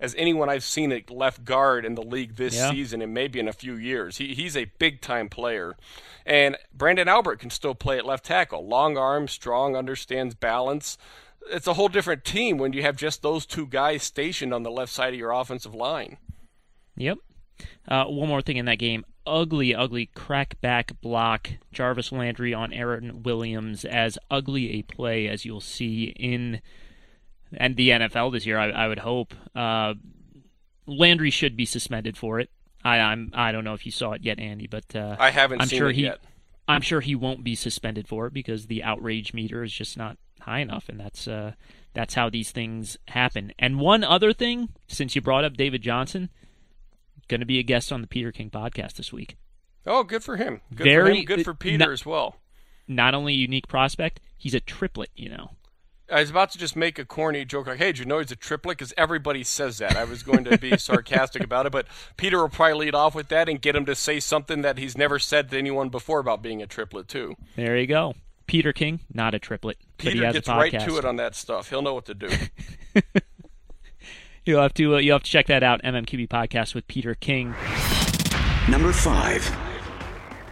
as 0.00 0.14
anyone 0.16 0.48
I've 0.48 0.64
seen 0.64 0.92
at 0.92 1.10
left 1.10 1.44
guard 1.44 1.84
in 1.84 1.94
the 1.94 2.02
league 2.02 2.36
this 2.36 2.54
Yeah. 2.56 2.70
season, 2.70 3.02
and 3.02 3.12
maybe 3.14 3.38
in 3.38 3.48
a 3.48 3.52
few 3.52 3.74
years. 3.74 4.18
He, 4.18 4.34
he's 4.34 4.56
a 4.56 4.66
big 4.78 5.00
time 5.00 5.28
player. 5.28 5.76
And 6.24 6.56
Branden 6.76 7.06
Albert 7.06 7.40
can 7.40 7.50
still 7.50 7.74
play 7.74 7.98
at 7.98 8.06
left 8.06 8.24
tackle. 8.24 8.66
Long 8.66 8.96
arm, 8.96 9.28
strong, 9.28 9.76
understands 9.76 10.34
balance. 10.34 10.98
It's 11.50 11.66
a 11.66 11.74
whole 11.74 11.88
different 11.88 12.24
team 12.24 12.58
when 12.58 12.72
you 12.72 12.82
have 12.82 12.96
just 12.96 13.22
those 13.22 13.46
two 13.46 13.66
guys 13.66 14.02
stationed 14.02 14.52
on 14.52 14.62
the 14.64 14.70
left 14.70 14.92
side 14.92 15.12
of 15.14 15.18
your 15.18 15.30
offensive 15.30 15.74
line. 15.74 16.16
Yep. 16.96 17.18
Uh, 17.86 18.04
one 18.06 18.28
more 18.28 18.42
thing 18.42 18.56
in 18.56 18.64
that 18.66 18.78
game. 18.78 19.04
Ugly, 19.26 19.74
ugly 19.74 20.10
crackback 20.14 21.00
block. 21.00 21.50
Jarvis 21.72 22.12
Landry 22.12 22.52
on 22.52 22.72
Aaron 22.72 23.22
Williams. 23.22 23.84
As 23.84 24.18
ugly 24.30 24.72
a 24.78 24.82
play 24.82 25.28
as 25.28 25.44
you'll 25.44 25.60
see 25.60 26.14
in 26.16 26.60
and 27.54 27.76
the 27.76 27.90
NFL 27.90 28.32
this 28.32 28.46
year, 28.46 28.58
I, 28.58 28.70
I 28.70 28.88
would 28.88 28.98
hope. 29.00 29.34
Uh, 29.54 29.94
Landry 30.86 31.30
should 31.30 31.56
be 31.56 31.64
suspended 31.64 32.16
for 32.16 32.40
it. 32.40 32.50
I, 32.84 32.98
I'm 32.98 33.32
I 33.34 33.50
don't 33.52 33.64
know 33.64 33.74
if 33.74 33.84
you 33.84 33.92
saw 33.92 34.12
it 34.12 34.22
yet, 34.22 34.38
Andy, 34.38 34.66
but 34.68 34.84
uh, 34.94 35.16
I 35.18 35.30
haven't 35.30 35.60
I'm 35.60 35.66
seen 35.68 35.78
sure 35.78 35.90
it 35.90 35.96
he, 35.96 36.02
yet. 36.02 36.20
I'm 36.68 36.82
sure 36.82 37.00
he 37.00 37.14
won't 37.14 37.42
be 37.44 37.54
suspended 37.54 38.06
for 38.08 38.26
it 38.26 38.32
because 38.32 38.66
the 38.66 38.82
outrage 38.84 39.34
meter 39.34 39.62
is 39.64 39.72
just 39.72 39.96
not 39.96 40.16
high 40.40 40.60
enough, 40.60 40.88
and 40.88 40.98
that's 41.00 41.26
uh, 41.26 41.52
that's 41.94 42.14
how 42.14 42.30
these 42.30 42.52
things 42.52 42.96
happen. 43.08 43.52
And 43.58 43.80
one 43.80 44.04
other 44.04 44.32
thing, 44.32 44.68
since 44.86 45.14
you 45.16 45.20
brought 45.22 45.44
up 45.44 45.56
David 45.56 45.82
Johnson, 45.82 46.30
going 47.28 47.40
to 47.40 47.46
be 47.46 47.58
a 47.58 47.64
guest 47.64 47.90
on 47.92 48.00
the 48.00 48.06
Peter 48.06 48.30
King 48.30 48.50
podcast 48.50 48.94
this 48.94 49.12
week. 49.12 49.36
Oh, 49.86 50.02
good 50.04 50.22
for 50.22 50.36
him. 50.36 50.60
Good 50.70 50.78
for 50.78 50.84
Very- 50.84 51.18
him. 51.20 51.24
Good 51.24 51.44
for 51.44 51.54
Peter 51.54 51.78
no- 51.86 51.90
as 51.92 52.04
well. 52.06 52.36
Not 52.88 53.14
only 53.14 53.32
a 53.32 53.36
unique 53.36 53.66
prospect, 53.66 54.20
he's 54.36 54.54
a 54.54 54.60
triplet. 54.60 55.10
You 55.16 55.30
know, 55.30 55.50
I 56.10 56.20
was 56.20 56.30
about 56.30 56.52
to 56.52 56.58
just 56.58 56.76
make 56.76 56.98
a 56.98 57.04
corny 57.04 57.44
joke 57.44 57.66
like, 57.66 57.78
"Hey, 57.78 57.86
did 57.86 57.98
you 57.98 58.04
know 58.04 58.20
he's 58.20 58.30
a 58.30 58.36
triplet?" 58.36 58.78
Because 58.78 58.94
everybody 58.96 59.42
says 59.42 59.78
that. 59.78 59.96
I 59.96 60.04
was 60.04 60.22
going 60.22 60.44
to 60.44 60.56
be 60.56 60.76
sarcastic 60.78 61.42
about 61.42 61.66
it, 61.66 61.72
but 61.72 61.86
Peter 62.16 62.38
will 62.38 62.48
probably 62.48 62.86
lead 62.86 62.94
off 62.94 63.14
with 63.14 63.28
that 63.28 63.48
and 63.48 63.60
get 63.60 63.74
him 63.74 63.84
to 63.86 63.94
say 63.94 64.20
something 64.20 64.62
that 64.62 64.78
he's 64.78 64.96
never 64.96 65.18
said 65.18 65.50
to 65.50 65.58
anyone 65.58 65.88
before 65.88 66.20
about 66.20 66.42
being 66.42 66.62
a 66.62 66.66
triplet 66.66 67.08
too. 67.08 67.34
there 67.56 67.76
you 67.76 67.86
go. 67.86 68.14
Peter 68.46 68.72
King, 68.72 69.00
not 69.12 69.34
a 69.34 69.40
triplet, 69.40 69.76
but 69.98 70.04
he 70.06 70.12
Peter 70.12 70.26
has 70.26 70.34
gets 70.34 70.48
a 70.48 70.52
right 70.54 70.72
podcast. 70.72 70.84
to 70.86 70.98
it 70.98 71.04
on 71.04 71.16
that 71.16 71.34
stuff. 71.34 71.68
He'll 71.70 71.82
know 71.82 71.94
what 71.94 72.06
to 72.06 72.14
do. 72.14 72.28
You'll 74.44 74.62
have 74.62 74.74
to 74.74 74.94
uh, 74.94 74.98
you'll 74.98 75.16
have 75.16 75.24
to 75.24 75.30
check 75.30 75.46
that 75.48 75.64
out. 75.64 75.82
MMQB 75.82 76.28
podcast 76.28 76.72
with 76.72 76.86
Peter 76.86 77.16
King. 77.16 77.52
Number 78.70 78.92
five. 78.92 79.44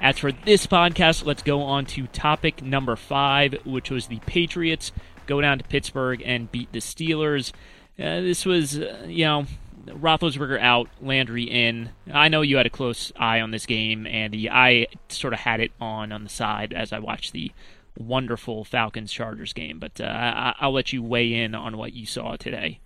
As 0.00 0.18
for 0.18 0.32
this 0.32 0.66
podcast, 0.66 1.24
let's 1.24 1.42
go 1.44 1.62
on 1.62 1.86
to 1.86 2.08
topic 2.08 2.60
number 2.60 2.96
five, 2.96 3.54
which 3.64 3.90
was 3.90 4.08
the 4.08 4.18
Patriots 4.26 4.90
go 5.26 5.40
down 5.40 5.58
to 5.58 5.64
Pittsburgh 5.64 6.22
and 6.24 6.50
beat 6.50 6.72
the 6.72 6.78
Steelers. 6.80 7.52
Uh, 7.98 8.20
this 8.20 8.44
was, 8.44 8.78
uh, 8.78 9.04
you 9.06 9.24
know, 9.24 9.46
Roethlisberger 9.86 10.58
out, 10.60 10.88
Landry 11.02 11.44
in. 11.44 11.90
I 12.12 12.28
know 12.28 12.40
you 12.40 12.56
had 12.56 12.66
a 12.66 12.70
close 12.70 13.12
eye 13.16 13.40
on 13.40 13.50
this 13.50 13.66
game, 13.66 14.06
Andy. 14.06 14.48
I 14.50 14.86
sort 15.08 15.32
of 15.34 15.40
had 15.40 15.60
it 15.60 15.72
on 15.80 16.10
on 16.12 16.24
the 16.24 16.30
side 16.30 16.72
as 16.72 16.92
I 16.92 16.98
watched 16.98 17.32
the 17.32 17.52
wonderful 17.96 18.64
Falcons 18.64 19.12
Chargers 19.12 19.52
game, 19.52 19.78
but 19.78 20.00
uh, 20.00 20.04
I- 20.04 20.54
I'll 20.58 20.72
let 20.72 20.92
you 20.92 21.02
weigh 21.02 21.32
in 21.34 21.54
on 21.54 21.76
what 21.76 21.92
you 21.92 22.06
saw 22.06 22.36
today. 22.36 22.80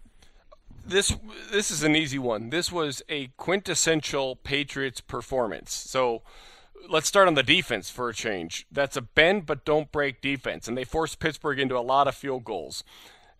this 0.86 1.16
this 1.52 1.70
is 1.70 1.82
an 1.82 1.94
easy 1.96 2.18
one. 2.18 2.50
This 2.50 2.70
was 2.72 3.02
a 3.08 3.28
quintessential 3.36 4.36
Patriots 4.36 5.00
performance. 5.00 5.72
So 5.72 6.22
let's 6.88 7.08
start 7.08 7.28
on 7.28 7.34
the 7.34 7.42
defense 7.42 7.90
for 7.90 8.08
a 8.08 8.14
change. 8.14 8.66
That's 8.70 8.96
a 8.96 9.02
bend 9.02 9.46
but 9.46 9.64
don't 9.64 9.90
break 9.90 10.20
defense, 10.20 10.68
and 10.68 10.76
they 10.76 10.84
forced 10.84 11.18
Pittsburgh 11.18 11.58
into 11.58 11.76
a 11.76 11.80
lot 11.80 12.08
of 12.08 12.14
field 12.14 12.44
goals. 12.44 12.84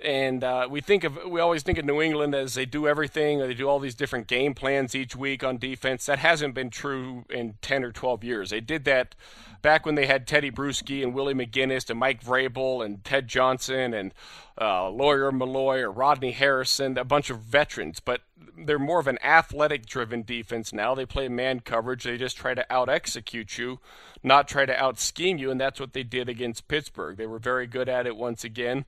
And 0.01 0.45
uh, 0.45 0.69
we 0.71 0.81
think 0.81 1.03
of 1.03 1.19
we 1.27 1.41
always 1.41 1.65
think 1.65 1.77
of 1.77 1.85
New 1.85 2.01
England 2.01 2.33
as 2.33 2.55
they 2.55 2.67
do 2.67 2.87
everything, 2.87 3.41
they 3.41 3.53
do 3.53 3.69
all 3.69 3.81
these 3.81 3.97
different 3.97 4.29
game 4.29 4.55
plans 4.55 4.95
each 4.95 5.17
week 5.17 5.43
on 5.43 5.59
defense. 5.59 6.07
That 6.07 6.21
hasn't 6.21 6.55
been 6.55 6.71
true 6.71 7.25
in 7.31 7.55
ten 7.63 7.83
or 7.83 7.91
twelve 7.91 8.23
years. 8.23 8.51
They 8.51 8.61
did 8.61 8.85
that 8.85 9.17
back 9.61 9.85
when 9.85 9.97
they 9.97 10.07
had 10.07 10.25
Tedy 10.25 10.53
Bruschi 10.53 11.03
and 11.03 11.15
Willie 11.15 11.35
McGinest 11.35 11.91
and 11.91 11.99
Mike 11.99 12.23
Vrabel 12.23 12.85
and 12.85 13.03
Ted 13.03 13.27
Johnson 13.27 13.93
and 13.93 14.15
uh, 14.61 14.89
Lawyer 14.89 15.33
Milloy 15.33 15.81
or 15.81 15.91
Rodney 15.91 16.31
Harrison, 16.31 16.97
a 16.97 17.03
bunch 17.03 17.29
of 17.29 17.41
veterans. 17.41 17.99
But 17.99 18.21
they're 18.57 18.79
more 18.79 19.01
of 19.01 19.07
an 19.07 19.19
athletic-driven 19.23 20.23
defense 20.23 20.73
now. 20.73 20.95
They 20.95 21.07
play 21.07 21.29
man 21.29 21.61
coverage. 21.61 22.05
They 22.05 22.17
just 22.17 22.37
try 22.37 22.55
to 22.55 22.71
out-execute 22.73 23.57
you, 23.57 23.79
not 24.23 24.49
try 24.49 24.67
to 24.67 24.77
out-scheme 24.77 25.39
you, 25.39 25.51
and 25.51 25.61
that's 25.61 25.81
what 25.81 25.93
they 25.93 26.03
did 26.03 26.29
against 26.29 26.69
Pittsburgh. 26.69 27.17
They 27.17 27.27
were 27.27 27.39
very 27.39 27.67
good 27.67 27.89
at 27.89 28.07
it 28.07 28.17
once 28.17 28.45
again. 28.45 28.85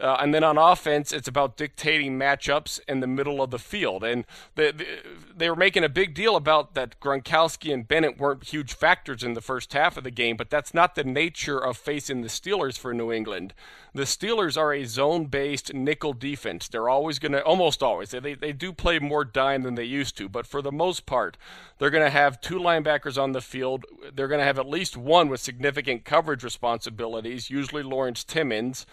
Uh, 0.00 0.16
and 0.20 0.34
then 0.34 0.42
on 0.42 0.58
offense, 0.58 1.12
it's 1.12 1.28
about 1.28 1.56
dictating 1.56 2.18
matchups 2.18 2.80
in 2.88 3.00
the 3.00 3.06
middle 3.06 3.42
of 3.42 3.50
the 3.50 3.58
field. 3.58 4.02
And 4.02 4.24
the, 4.54 4.72
the, 4.72 4.86
they 5.36 5.48
were 5.48 5.56
making 5.56 5.84
a 5.84 5.88
big 5.88 6.14
deal 6.14 6.34
about 6.34 6.74
that 6.74 6.98
Gronkowski 6.98 7.72
and 7.72 7.86
Bennett 7.86 8.18
weren't 8.18 8.44
huge 8.44 8.72
factors 8.72 9.22
in 9.22 9.34
the 9.34 9.40
first 9.40 9.72
half 9.74 9.96
of 9.96 10.04
the 10.04 10.10
game, 10.10 10.36
but 10.36 10.50
that's 10.50 10.74
not 10.74 10.94
the 10.94 11.04
nature 11.04 11.58
of 11.58 11.76
facing 11.76 12.22
the 12.22 12.28
Steelers 12.28 12.78
for 12.78 12.92
New 12.92 13.12
England. 13.12 13.54
The 13.94 14.04
Steelers 14.04 14.56
are 14.56 14.72
a 14.72 14.84
zone 14.84 15.26
based 15.26 15.74
nickel 15.74 16.14
defense. 16.14 16.66
They're 16.66 16.88
always 16.88 17.18
going 17.18 17.32
to, 17.32 17.42
almost 17.44 17.82
always, 17.82 18.10
they, 18.10 18.32
they 18.32 18.52
do 18.52 18.72
play 18.72 18.98
more 18.98 19.22
dime 19.22 19.62
than 19.62 19.74
they 19.74 19.84
used 19.84 20.16
to, 20.16 20.30
but 20.30 20.46
for 20.46 20.62
the 20.62 20.72
most 20.72 21.04
part, 21.04 21.36
they're 21.78 21.90
going 21.90 22.04
to 22.04 22.08
have 22.08 22.40
two 22.40 22.58
linebackers 22.58 23.20
on 23.20 23.32
the 23.32 23.42
field. 23.42 23.84
They're 24.14 24.28
going 24.28 24.40
to 24.40 24.46
have 24.46 24.58
at 24.58 24.66
least 24.66 24.96
one 24.96 25.28
with 25.28 25.40
significant 25.40 26.06
coverage 26.06 26.42
responsibilities, 26.42 27.50
usually 27.50 27.82
Lawrence 27.82 28.24
Timmons. 28.24 28.86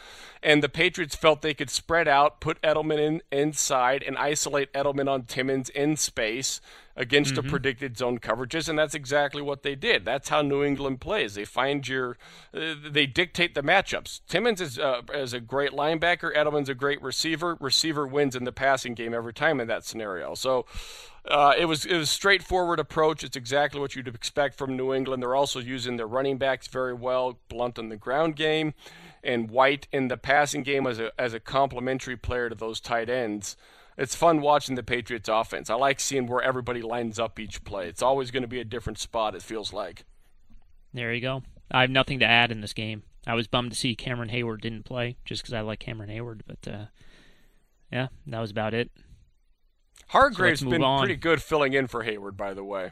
And 0.44 0.62
the 0.62 0.68
Patriots 0.68 1.16
felt 1.16 1.42
they 1.42 1.54
could 1.54 1.70
spread 1.70 2.10
out, 2.10 2.42
put 2.42 2.62
Edelman 2.62 3.00
in, 3.00 3.22
inside, 3.32 4.04
and 4.04 4.18
isolate 4.18 4.74
Edelman 4.74 5.10
on 5.10 5.24
Timmons 5.24 5.70
in 5.70 5.96
space 5.96 6.60
against 7.00 7.34
the 7.34 7.42
predicted 7.42 7.98
zone 7.98 8.20
coverages, 8.20 8.68
and 8.68 8.78
that's 8.78 8.94
exactly 8.94 9.42
what 9.42 9.64
they 9.64 9.74
did. 9.74 10.04
That's 10.04 10.28
how 10.28 10.42
New 10.42 10.66
England 10.66 11.00
plays. 11.00 11.34
They 11.34 11.46
find 11.46 11.88
your, 11.88 12.18
uh, 12.54 12.76
they 12.92 13.06
dictate 13.06 13.56
the 13.56 13.64
matchups. 13.64 14.20
Timmons 14.28 14.60
is 14.60 14.78
uh, 14.78 15.02
is 15.14 15.34
a 15.34 15.40
great 15.40 15.72
linebacker. 15.72 16.36
Edelman's 16.36 16.68
a 16.68 16.76
great 16.76 17.02
receiver. 17.02 17.58
Receiver 17.62 18.06
wins 18.06 18.36
in 18.36 18.44
the 18.44 18.52
passing 18.52 18.96
game 18.96 19.14
every 19.14 19.34
time 19.34 19.60
in 19.62 19.68
that 19.70 19.86
scenario. 19.86 20.36
So. 20.36 20.66
Uh, 21.26 21.54
it 21.60 21.66
was 21.66 21.86
it 21.86 21.98
was 21.98 22.10
straightforward 22.10 22.80
approach. 22.80 23.26
It's 23.26 23.36
exactly 23.36 23.80
what 23.80 23.94
you'd 23.94 24.08
expect 24.08 24.58
from 24.58 24.78
New 24.78 24.94
England. 24.94 25.22
They're 25.22 25.36
also 25.36 25.60
using 25.60 25.98
their 25.98 26.08
running 26.08 26.38
backs 26.38 26.68
very 26.68 26.94
well. 26.94 27.38
Blunt 27.50 27.78
in 27.78 27.90
the 27.90 27.98
ground 27.98 28.38
game, 28.38 28.74
and 29.22 29.52
White 29.52 29.86
in 29.92 30.08
the 30.08 30.16
passing 30.16 30.64
game 30.64 30.88
as 30.88 30.98
a 30.98 31.12
as 31.20 31.34
a 31.34 31.40
complementary 31.40 32.16
player 32.16 32.48
to 32.48 32.56
those 32.56 32.80
tight 32.80 33.10
ends 33.10 33.58
it's 34.00 34.16
fun 34.16 34.40
watching 34.40 34.76
the 34.76 34.82
Patriots 34.82 35.28
offense. 35.28 35.70
I 35.70 35.76
like 35.76 36.00
seeing 36.00 36.26
where 36.26 36.42
everybody 36.42 36.82
lines 36.82 37.20
up 37.20 37.38
each 37.38 37.66
play. 37.66 37.90
It's 37.90 38.02
always 38.02 38.32
going 38.32 38.44
to 38.44 38.48
be 38.48 38.62
a 38.62 38.66
different 38.66 38.98
spot, 38.98 39.36
it 39.36 39.44
feels 39.44 39.74
like. 39.74 40.06
There 40.94 41.14
you 41.14 41.20
go. 41.20 41.44
I 41.70 41.82
have 41.82 41.90
nothing 41.90 42.20
to 42.20 42.26
add 42.26 42.50
in 42.50 42.62
this 42.62 42.74
game. 42.74 43.04
I 43.28 43.36
was 43.36 43.48
bummed 43.48 43.72
to 43.72 43.78
see 43.78 43.96
Cameron 43.96 44.30
Heyward 44.30 44.62
didn't 44.62 44.86
play 44.86 45.18
just 45.26 45.44
because 45.44 45.54
I 45.54 45.60
like 45.60 45.80
Cameron 45.80 46.10
Heyward, 46.10 46.42
but 46.48 46.72
uh, 46.72 46.86
yeah, 47.92 48.08
that 48.26 48.40
was 48.40 48.52
about 48.52 48.74
it. 48.74 48.90
Hargrave's 50.08 50.64
move 50.64 50.72
been 50.72 50.84
on. 50.84 51.00
pretty 51.00 51.18
good 51.18 51.44
filling 51.44 51.74
in 51.74 51.88
for 51.88 52.06
Heyward, 52.06 52.38
by 52.38 52.54
the 52.54 52.64
way. 52.64 52.92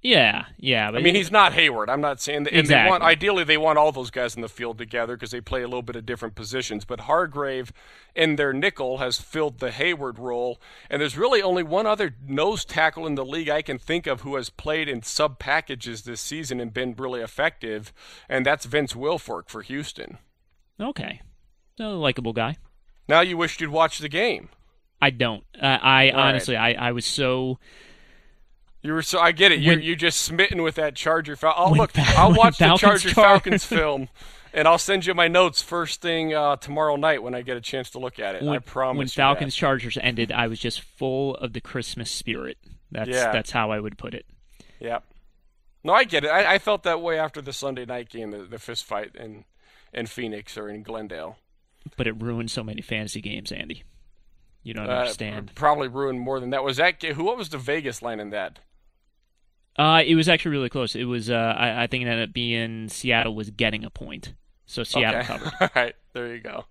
Yeah, 0.00 0.44
yeah. 0.58 0.90
I 0.90 1.00
mean, 1.00 1.16
he's 1.16 1.32
not 1.32 1.52
Heyward. 1.54 1.88
I'm 1.88 2.00
not 2.00 2.20
saying 2.20 2.44
that. 2.44 2.50
And 2.50 2.58
they 2.58 2.60
Exactly. 2.60 2.90
want, 2.90 3.02
ideally, 3.02 3.42
they 3.42 3.56
want 3.56 3.78
all 3.78 3.90
those 3.90 4.10
guys 4.12 4.36
in 4.36 4.42
the 4.42 4.48
field 4.48 4.78
together 4.78 5.16
because 5.16 5.32
they 5.32 5.40
play 5.40 5.60
a 5.62 5.66
little 5.66 5.82
bit 5.82 5.96
of 5.96 6.06
different 6.06 6.36
positions. 6.36 6.84
But 6.84 7.00
Hargrave, 7.00 7.72
in 8.14 8.36
their 8.36 8.52
nickel, 8.52 8.98
has 8.98 9.20
filled 9.20 9.58
the 9.58 9.70
Heyward 9.70 10.18
role. 10.18 10.60
And 10.88 11.02
there's 11.02 11.18
really 11.18 11.42
only 11.42 11.64
one 11.64 11.84
other 11.84 12.14
nose 12.24 12.64
tackle 12.64 13.08
in 13.08 13.16
the 13.16 13.24
league 13.24 13.48
I 13.48 13.60
can 13.60 13.76
think 13.76 14.06
of 14.06 14.20
who 14.20 14.36
has 14.36 14.50
played 14.50 14.88
in 14.88 15.02
sub 15.02 15.40
packages 15.40 16.02
this 16.02 16.20
season 16.20 16.60
and 16.60 16.72
been 16.72 16.94
really 16.96 17.20
effective, 17.20 17.92
and 18.28 18.46
that's 18.46 18.66
Vince 18.66 18.92
Wilfork 18.92 19.48
for 19.48 19.62
Houston. 19.62 20.18
okay. 20.80 21.22
A 21.80 21.84
likable 21.88 22.32
guy. 22.32 22.56
Now 23.08 23.20
you 23.20 23.36
wished 23.36 23.60
you'd 23.60 23.70
watch 23.70 23.98
the 23.98 24.08
game. 24.08 24.48
I 25.00 25.10
don't. 25.10 25.44
Uh, 25.60 25.64
I 25.66 26.10
All 26.10 26.16
right. 26.16 26.28
honestly, 26.28 26.56
I, 26.56 26.72
I 26.88 26.92
was 26.92 27.06
so 27.06 27.58
You 28.82 28.92
were 28.92 29.02
so 29.02 29.18
I 29.18 29.32
get 29.32 29.52
it. 29.52 29.58
You 29.58 29.72
you 29.72 29.96
just 29.96 30.20
smitten 30.20 30.62
with 30.62 30.76
that 30.76 30.94
Charger. 30.94 31.36
Fal- 31.36 31.54
I'll 31.56 31.74
look. 31.74 31.98
I'll 31.98 32.32
watch 32.32 32.58
the 32.58 32.76
Charger 32.76 33.10
Char- 33.10 33.24
Falcons 33.24 33.64
film 33.66 34.08
and 34.52 34.66
I'll 34.66 34.78
send 34.78 35.06
you 35.06 35.14
my 35.14 35.28
notes 35.28 35.62
first 35.62 36.00
thing 36.00 36.34
uh, 36.34 36.56
tomorrow 36.56 36.96
night 36.96 37.22
when 37.22 37.34
I 37.34 37.42
get 37.42 37.56
a 37.56 37.60
chance 37.60 37.90
to 37.90 37.98
look 37.98 38.18
at 38.18 38.34
it. 38.34 38.42
When, 38.42 38.56
I 38.56 38.58
promise. 38.58 38.98
When 38.98 39.08
Falcons 39.08 39.54
Chargers 39.54 39.98
ended, 40.00 40.32
I 40.32 40.46
was 40.46 40.58
just 40.58 40.80
full 40.80 41.34
of 41.36 41.52
the 41.52 41.60
Christmas 41.60 42.10
spirit. 42.10 42.58
That's 42.90 43.10
yeah. 43.10 43.32
that's 43.32 43.50
how 43.50 43.70
I 43.70 43.80
would 43.80 43.98
put 43.98 44.14
it. 44.14 44.26
Yep. 44.80 45.04
No, 45.84 45.92
I 45.92 46.04
get 46.04 46.24
it. 46.24 46.28
I, 46.28 46.54
I 46.54 46.58
felt 46.58 46.82
that 46.84 47.00
way 47.00 47.18
after 47.18 47.40
the 47.40 47.52
Sunday 47.52 47.84
night 47.84 48.08
game, 48.08 48.30
the, 48.30 48.38
the 48.38 48.58
fist 48.58 48.84
fight 48.84 49.14
in 49.14 49.44
in 49.92 50.06
Phoenix 50.06 50.56
or 50.56 50.68
in 50.68 50.82
Glendale. 50.82 51.38
But 51.96 52.06
it 52.06 52.20
ruined 52.20 52.50
so 52.50 52.62
many 52.62 52.82
fantasy 52.82 53.20
games, 53.20 53.52
Andy. 53.52 53.84
You 54.62 54.74
don't 54.74 54.88
uh, 54.88 54.94
understand. 54.94 55.52
Probably 55.54 55.88
ruined 55.88 56.20
more 56.20 56.40
than 56.40 56.50
that. 56.50 56.64
Was 56.64 56.78
that 56.78 57.02
who? 57.02 57.24
What 57.24 57.36
was 57.36 57.50
the 57.50 57.58
Vegas 57.58 58.02
line 58.02 58.20
in 58.20 58.30
that? 58.30 58.58
Uh, 59.78 60.02
it 60.04 60.16
was 60.16 60.28
actually 60.28 60.50
really 60.50 60.68
close. 60.68 60.96
It 60.96 61.04
was. 61.04 61.30
Uh, 61.30 61.54
I, 61.56 61.84
I 61.84 61.86
think 61.86 62.02
it 62.02 62.08
ended 62.08 62.28
up 62.28 62.34
being 62.34 62.88
Seattle 62.88 63.34
was 63.34 63.50
getting 63.50 63.84
a 63.84 63.90
point, 63.90 64.34
so 64.66 64.82
Seattle 64.82 65.20
okay. 65.20 65.26
covered. 65.26 65.52
All 65.60 65.68
right, 65.74 65.94
there 66.12 66.34
you 66.34 66.40
go. 66.40 66.64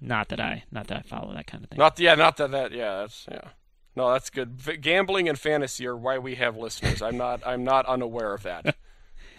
Not 0.00 0.28
that 0.28 0.40
I, 0.40 0.64
not 0.70 0.86
that 0.86 0.98
I 0.98 1.02
follow 1.02 1.34
that 1.34 1.46
kind 1.46 1.64
of 1.64 1.70
thing. 1.70 1.78
Not 1.78 1.98
yeah, 1.98 2.14
not 2.14 2.36
that 2.36 2.52
that 2.52 2.72
yeah, 2.72 3.00
that's 3.00 3.26
yeah. 3.30 3.48
No, 3.96 4.12
that's 4.12 4.30
good. 4.30 4.80
Gambling 4.80 5.28
and 5.28 5.38
fantasy 5.38 5.86
are 5.86 5.96
why 5.96 6.18
we 6.18 6.36
have 6.36 6.56
listeners. 6.56 7.02
I'm 7.02 7.16
not. 7.16 7.42
I'm 7.44 7.64
not 7.64 7.84
unaware 7.86 8.32
of 8.32 8.44
that. 8.44 8.76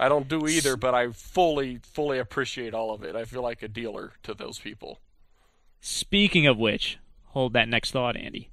I 0.02 0.10
don't 0.10 0.28
do 0.28 0.48
either, 0.48 0.76
but 0.76 0.96
I 0.96 1.12
fully, 1.12 1.80
fully 1.84 2.18
appreciate 2.18 2.74
all 2.74 2.92
of 2.92 3.04
it. 3.04 3.16
I 3.16 3.24
feel 3.24 3.44
like 3.44 3.62
a 3.62 3.68
dealer 3.68 4.14
to 4.24 4.34
those 4.34 4.58
people. 4.58 5.00
Speaking 5.80 6.48
of 6.48 6.58
which, 6.58 6.98
hold 7.28 7.54
that 7.54 7.70
next 7.70 7.92
thought, 7.92 8.18
Andy. 8.18 8.50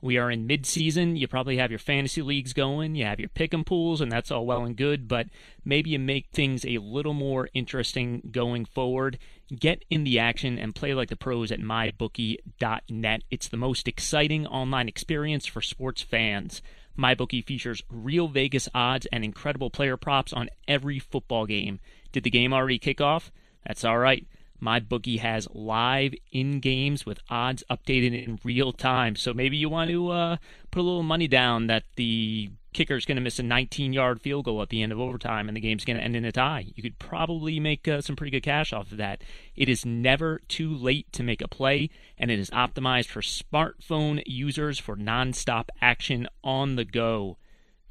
We 0.00 0.16
are 0.16 0.30
in 0.30 0.46
mid-season. 0.46 1.16
You 1.16 1.28
probably 1.28 1.58
have 1.58 1.70
your 1.70 1.78
fantasy 1.78 2.22
leagues 2.22 2.52
going. 2.52 2.94
You 2.94 3.04
have 3.04 3.20
your 3.20 3.28
pick'em 3.28 3.66
pools, 3.66 4.00
and 4.00 4.10
that's 4.10 4.30
all 4.30 4.46
well 4.46 4.64
and 4.64 4.76
good. 4.76 5.08
But 5.08 5.26
maybe 5.64 5.90
you 5.90 5.98
make 5.98 6.28
things 6.30 6.64
a 6.64 6.78
little 6.78 7.12
more 7.12 7.50
interesting 7.52 8.30
going 8.30 8.64
forward. 8.64 9.18
Get 9.54 9.84
in 9.90 10.04
the 10.04 10.18
action 10.18 10.58
and 10.58 10.74
play 10.74 10.94
like 10.94 11.10
the 11.10 11.16
pros 11.16 11.52
at 11.52 11.60
mybookie.net. 11.60 13.22
It's 13.30 13.48
the 13.48 13.56
most 13.56 13.88
exciting 13.88 14.46
online 14.46 14.88
experience 14.88 15.46
for 15.46 15.60
sports 15.60 16.02
fans. 16.02 16.62
MyBookie 16.98 17.44
features 17.44 17.82
real 17.88 18.28
Vegas 18.28 18.68
odds 18.74 19.06
and 19.12 19.24
incredible 19.24 19.70
player 19.70 19.96
props 19.96 20.32
on 20.32 20.50
every 20.68 20.98
football 20.98 21.46
game. 21.46 21.80
Did 22.12 22.24
the 22.24 22.30
game 22.30 22.52
already 22.52 22.78
kick 22.78 23.00
off? 23.00 23.32
That's 23.66 23.84
all 23.84 23.98
right. 23.98 24.26
MyBookie 24.60 25.18
has 25.20 25.48
live 25.52 26.14
in 26.32 26.60
games 26.60 27.04
with 27.04 27.20
odds 27.28 27.64
updated 27.70 28.24
in 28.24 28.38
real 28.44 28.72
time. 28.72 29.16
So 29.16 29.32
maybe 29.32 29.56
you 29.56 29.68
want 29.68 29.90
to 29.90 30.10
uh, 30.10 30.36
put 30.70 30.80
a 30.80 30.82
little 30.82 31.02
money 31.02 31.28
down 31.28 31.66
that 31.66 31.84
the 31.96 32.50
kicker 32.72 32.96
is 32.96 33.04
going 33.04 33.16
to 33.16 33.22
miss 33.22 33.38
a 33.38 33.42
19 33.42 33.92
yard 33.92 34.20
field 34.20 34.44
goal 34.44 34.62
at 34.62 34.68
the 34.68 34.82
end 34.82 34.92
of 34.92 35.00
overtime 35.00 35.48
and 35.48 35.56
the 35.56 35.60
game's 35.60 35.84
going 35.84 35.96
to 35.96 36.02
end 36.02 36.14
in 36.14 36.24
a 36.24 36.32
tie. 36.32 36.66
You 36.74 36.82
could 36.82 36.98
probably 36.98 37.58
make 37.58 37.88
uh, 37.88 38.00
some 38.00 38.16
pretty 38.16 38.30
good 38.30 38.42
cash 38.42 38.72
off 38.72 38.92
of 38.92 38.98
that. 38.98 39.22
It 39.56 39.68
is 39.68 39.84
never 39.84 40.40
too 40.48 40.72
late 40.74 41.12
to 41.12 41.22
make 41.22 41.42
a 41.42 41.48
play, 41.48 41.90
and 42.16 42.30
it 42.30 42.38
is 42.38 42.50
optimized 42.50 43.06
for 43.06 43.22
smartphone 43.22 44.22
users 44.26 44.78
for 44.78 44.96
nonstop 44.96 45.68
action 45.80 46.28
on 46.44 46.76
the 46.76 46.84
go. 46.84 47.36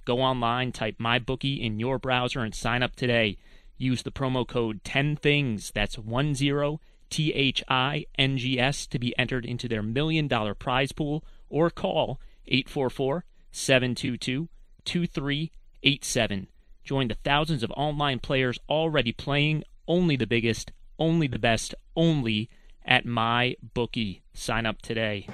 Go 0.05 0.21
online, 0.21 0.71
type 0.71 0.97
MyBookie 0.97 1.61
in 1.61 1.79
your 1.79 1.99
browser, 1.99 2.39
and 2.39 2.55
sign 2.55 2.81
up 2.81 2.95
today. 2.95 3.37
Use 3.81 4.03
the 4.03 4.11
promo 4.11 4.45
code 4.45 4.83
10things, 4.83 5.71
that's 5.71 5.95
10 5.95 6.79
T 7.09 7.33
H 7.33 7.63
I 7.69 8.05
N 8.17 8.37
G 8.37 8.59
S, 8.59 8.85
to 8.87 8.99
be 8.99 9.17
entered 9.17 9.45
into 9.45 9.69
their 9.69 9.81
million 9.81 10.27
dollar 10.27 10.53
prize 10.53 10.91
pool 10.91 11.23
or 11.49 11.69
call 11.69 12.19
844 12.45 13.23
722 13.51 14.49
2387. 14.83 16.47
Join 16.83 17.07
the 17.07 17.15
thousands 17.23 17.63
of 17.63 17.71
online 17.71 18.19
players 18.19 18.59
already 18.67 19.13
playing 19.13 19.63
only 19.87 20.17
the 20.17 20.27
biggest, 20.27 20.73
only 20.99 21.27
the 21.27 21.39
best, 21.39 21.73
only 21.95 22.49
at 22.85 23.05
my 23.05 23.55
bookie. 23.73 24.23
Sign 24.33 24.65
up 24.65 24.81
today. 24.81 25.25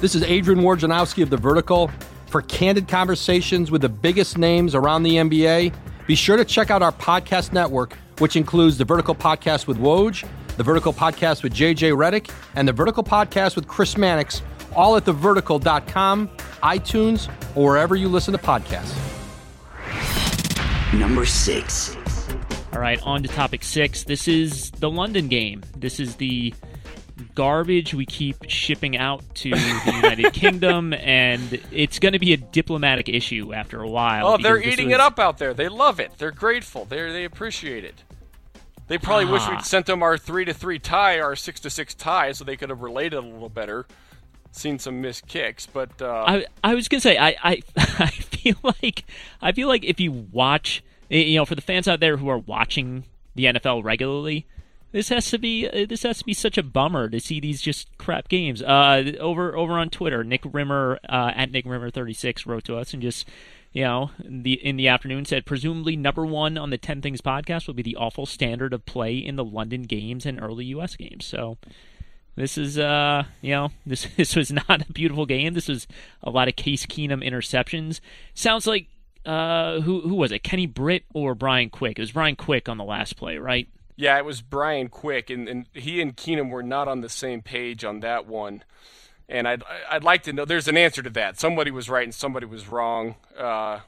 This 0.00 0.14
is 0.14 0.22
Adrian 0.22 0.62
Wojnarowski 0.62 1.22
of 1.22 1.28
The 1.28 1.36
Vertical. 1.36 1.90
For 2.26 2.40
candid 2.42 2.88
conversations 2.88 3.70
with 3.70 3.82
the 3.82 3.88
biggest 3.88 4.38
names 4.38 4.74
around 4.74 5.02
the 5.02 5.16
NBA, 5.16 5.72
be 6.06 6.14
sure 6.14 6.36
to 6.36 6.44
check 6.44 6.70
out 6.70 6.82
our 6.82 6.92
podcast 6.92 7.52
network, 7.52 7.94
which 8.18 8.36
includes 8.36 8.78
The 8.78 8.84
Vertical 8.84 9.14
Podcast 9.14 9.66
with 9.66 9.78
Woj, 9.78 10.26
The 10.56 10.62
Vertical 10.62 10.92
Podcast 10.92 11.42
with 11.42 11.54
JJ 11.54 11.96
Redick, 11.96 12.30
and 12.54 12.68
The 12.68 12.72
Vertical 12.72 13.02
Podcast 13.02 13.56
with 13.56 13.66
Chris 13.66 13.96
Mannix 13.96 14.42
all 14.74 14.96
at 14.96 15.04
thevertical.com, 15.04 16.28
iTunes, 16.62 17.28
or 17.54 17.70
wherever 17.70 17.96
you 17.96 18.08
listen 18.08 18.32
to 18.32 18.38
podcasts. 18.38 18.94
Number 20.92 21.24
six. 21.26 21.96
All 22.72 22.80
right, 22.80 23.00
on 23.02 23.22
to 23.22 23.28
topic 23.28 23.62
six. 23.62 24.04
This 24.04 24.28
is 24.28 24.70
the 24.72 24.90
London 24.90 25.28
game. 25.28 25.62
This 25.76 26.00
is 26.00 26.16
the 26.16 26.54
garbage 27.34 27.94
we 27.94 28.06
keep 28.06 28.48
shipping 28.48 28.96
out 28.96 29.22
to 29.36 29.50
the 29.50 29.92
United 29.94 30.32
Kingdom, 30.32 30.92
and 30.92 31.60
it's 31.70 31.98
going 31.98 32.12
to 32.12 32.18
be 32.18 32.32
a 32.32 32.36
diplomatic 32.36 33.08
issue 33.08 33.52
after 33.52 33.80
a 33.80 33.88
while. 33.88 34.26
Oh, 34.26 34.36
they're 34.38 34.62
eating 34.62 34.86
was... 34.86 34.94
it 34.94 35.00
up 35.00 35.18
out 35.18 35.38
there. 35.38 35.54
They 35.54 35.68
love 35.68 36.00
it. 36.00 36.12
They're 36.18 36.30
grateful. 36.30 36.84
They 36.84 37.10
they 37.10 37.24
appreciate 37.24 37.84
it. 37.84 38.02
They 38.86 38.98
probably 38.98 39.26
ah. 39.26 39.32
wish 39.32 39.48
we'd 39.48 39.62
sent 39.62 39.86
them 39.86 40.02
our 40.02 40.18
three 40.18 40.44
to 40.44 40.52
three 40.52 40.78
tie, 40.78 41.18
our 41.18 41.36
six 41.36 41.60
to 41.60 41.70
six 41.70 41.94
tie, 41.94 42.32
so 42.32 42.44
they 42.44 42.56
could 42.56 42.70
have 42.70 42.82
related 42.82 43.16
a 43.16 43.20
little 43.20 43.48
better 43.48 43.86
seen 44.56 44.78
some 44.78 45.00
missed 45.00 45.26
kicks, 45.26 45.66
but 45.66 46.00
uh, 46.00 46.24
I 46.26 46.46
I 46.62 46.74
was 46.74 46.88
gonna 46.88 47.00
say 47.00 47.18
I, 47.18 47.36
I 47.42 47.62
I 47.76 48.10
feel 48.10 48.56
like 48.62 49.04
I 49.42 49.52
feel 49.52 49.68
like 49.68 49.84
if 49.84 50.00
you 50.00 50.12
watch 50.12 50.82
you 51.08 51.36
know 51.36 51.44
for 51.44 51.54
the 51.54 51.62
fans 51.62 51.88
out 51.88 52.00
there 52.00 52.16
who 52.16 52.28
are 52.28 52.38
watching 52.38 53.04
the 53.34 53.44
NFL 53.46 53.82
regularly, 53.84 54.46
this 54.94 55.08
has 55.08 55.28
to 55.30 55.38
be 55.38 55.68
uh, 55.68 55.86
this 55.88 56.04
has 56.04 56.18
to 56.18 56.24
be 56.24 56.32
such 56.32 56.56
a 56.56 56.62
bummer 56.62 57.08
to 57.08 57.18
see 57.18 57.40
these 57.40 57.60
just 57.60 57.88
crap 57.98 58.28
games. 58.28 58.62
Uh, 58.62 59.12
over 59.18 59.56
over 59.56 59.72
on 59.72 59.90
Twitter, 59.90 60.22
Nick 60.22 60.42
Rimmer 60.44 61.00
uh, 61.08 61.32
at 61.34 61.50
Nick 61.50 61.66
Rimmer 61.66 61.90
thirty 61.90 62.12
six 62.12 62.46
wrote 62.46 62.62
to 62.64 62.76
us 62.76 62.94
and 62.94 63.02
just 63.02 63.28
you 63.72 63.82
know 63.82 64.12
the 64.24 64.52
in 64.52 64.76
the 64.76 64.86
afternoon 64.86 65.24
said 65.24 65.46
presumably 65.46 65.96
number 65.96 66.24
one 66.24 66.56
on 66.56 66.70
the 66.70 66.78
ten 66.78 67.02
things 67.02 67.20
podcast 67.20 67.66
will 67.66 67.74
be 67.74 67.82
the 67.82 67.96
awful 67.96 68.24
standard 68.24 68.72
of 68.72 68.86
play 68.86 69.16
in 69.16 69.34
the 69.34 69.44
London 69.44 69.82
games 69.82 70.24
and 70.24 70.40
early 70.40 70.66
U.S. 70.66 70.94
games. 70.94 71.24
So 71.26 71.58
this 72.36 72.56
is, 72.56 72.78
uh, 72.78 73.24
you 73.42 73.50
know, 73.50 73.70
this 73.86 74.06
this 74.16 74.36
was 74.36 74.52
not 74.52 74.88
a 74.88 74.92
beautiful 74.92 75.26
game. 75.26 75.54
This 75.54 75.66
was 75.66 75.88
a 76.22 76.30
lot 76.30 76.46
of 76.46 76.54
Case 76.54 76.86
Keenum 76.86 77.28
interceptions. 77.28 77.98
Sounds 78.32 78.64
like, 78.64 78.86
uh, 79.26 79.80
who 79.80 80.02
who 80.02 80.14
was 80.14 80.30
it? 80.30 80.44
Kenny 80.44 80.66
Britt 80.66 81.02
or 81.12 81.34
Brian 81.34 81.68
Quick? 81.68 81.98
It 81.98 82.02
was 82.02 82.12
Brian 82.12 82.36
Quick 82.36 82.68
on 82.68 82.78
the 82.78 82.84
last 82.84 83.16
play, 83.16 83.38
right? 83.38 83.66
Yeah, 83.96 84.18
it 84.18 84.24
was 84.24 84.42
Brian 84.42 84.88
Quick, 84.88 85.30
and, 85.30 85.48
and 85.48 85.66
he 85.72 86.00
and 86.00 86.16
Keenum 86.16 86.50
were 86.50 86.62
not 86.62 86.88
on 86.88 87.00
the 87.00 87.08
same 87.08 87.42
page 87.42 87.84
on 87.84 88.00
that 88.00 88.26
one. 88.26 88.64
And 89.28 89.46
I'd 89.48 89.62
I'd 89.88 90.04
like 90.04 90.22
to 90.24 90.32
know. 90.32 90.44
There's 90.44 90.68
an 90.68 90.76
answer 90.76 91.02
to 91.02 91.10
that. 91.10 91.38
Somebody 91.38 91.70
was 91.70 91.88
right 91.88 92.04
and 92.04 92.14
somebody 92.14 92.46
was 92.46 92.68
wrong. 92.68 93.14
Uh, 93.38 93.80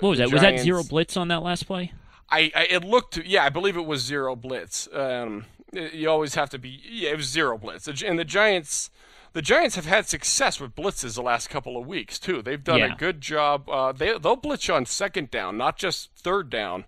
what 0.00 0.10
was 0.10 0.18
that? 0.18 0.28
Giants, 0.28 0.32
was 0.32 0.42
that 0.42 0.60
zero 0.60 0.82
blitz 0.82 1.16
on 1.16 1.28
that 1.28 1.42
last 1.42 1.66
play? 1.66 1.92
I, 2.30 2.52
I 2.54 2.66
it 2.70 2.84
looked. 2.84 3.14
To 3.14 3.26
yeah, 3.26 3.44
I 3.44 3.48
believe 3.48 3.76
it 3.76 3.86
was 3.86 4.02
zero 4.02 4.36
blitz. 4.36 4.88
Um, 4.92 5.44
you 5.72 6.08
always 6.08 6.34
have 6.34 6.50
to 6.50 6.58
be. 6.58 6.80
Yeah, 6.88 7.10
it 7.10 7.16
was 7.16 7.26
zero 7.26 7.58
blitz, 7.58 7.88
and 8.02 8.18
the 8.18 8.24
Giants. 8.24 8.90
The 9.34 9.42
Giants 9.42 9.76
have 9.76 9.84
had 9.84 10.08
success 10.08 10.58
with 10.58 10.74
blitzes 10.74 11.14
the 11.14 11.22
last 11.22 11.50
couple 11.50 11.76
of 11.76 11.86
weeks 11.86 12.18
too. 12.18 12.40
They've 12.40 12.64
done 12.64 12.78
yeah. 12.78 12.94
a 12.94 12.96
good 12.96 13.20
job. 13.20 13.68
Uh, 13.68 13.92
they 13.92 14.16
they'll 14.18 14.36
blitz 14.36 14.68
you 14.68 14.74
on 14.74 14.86
second 14.86 15.30
down, 15.30 15.58
not 15.58 15.76
just 15.76 16.10
third 16.16 16.48
down. 16.48 16.86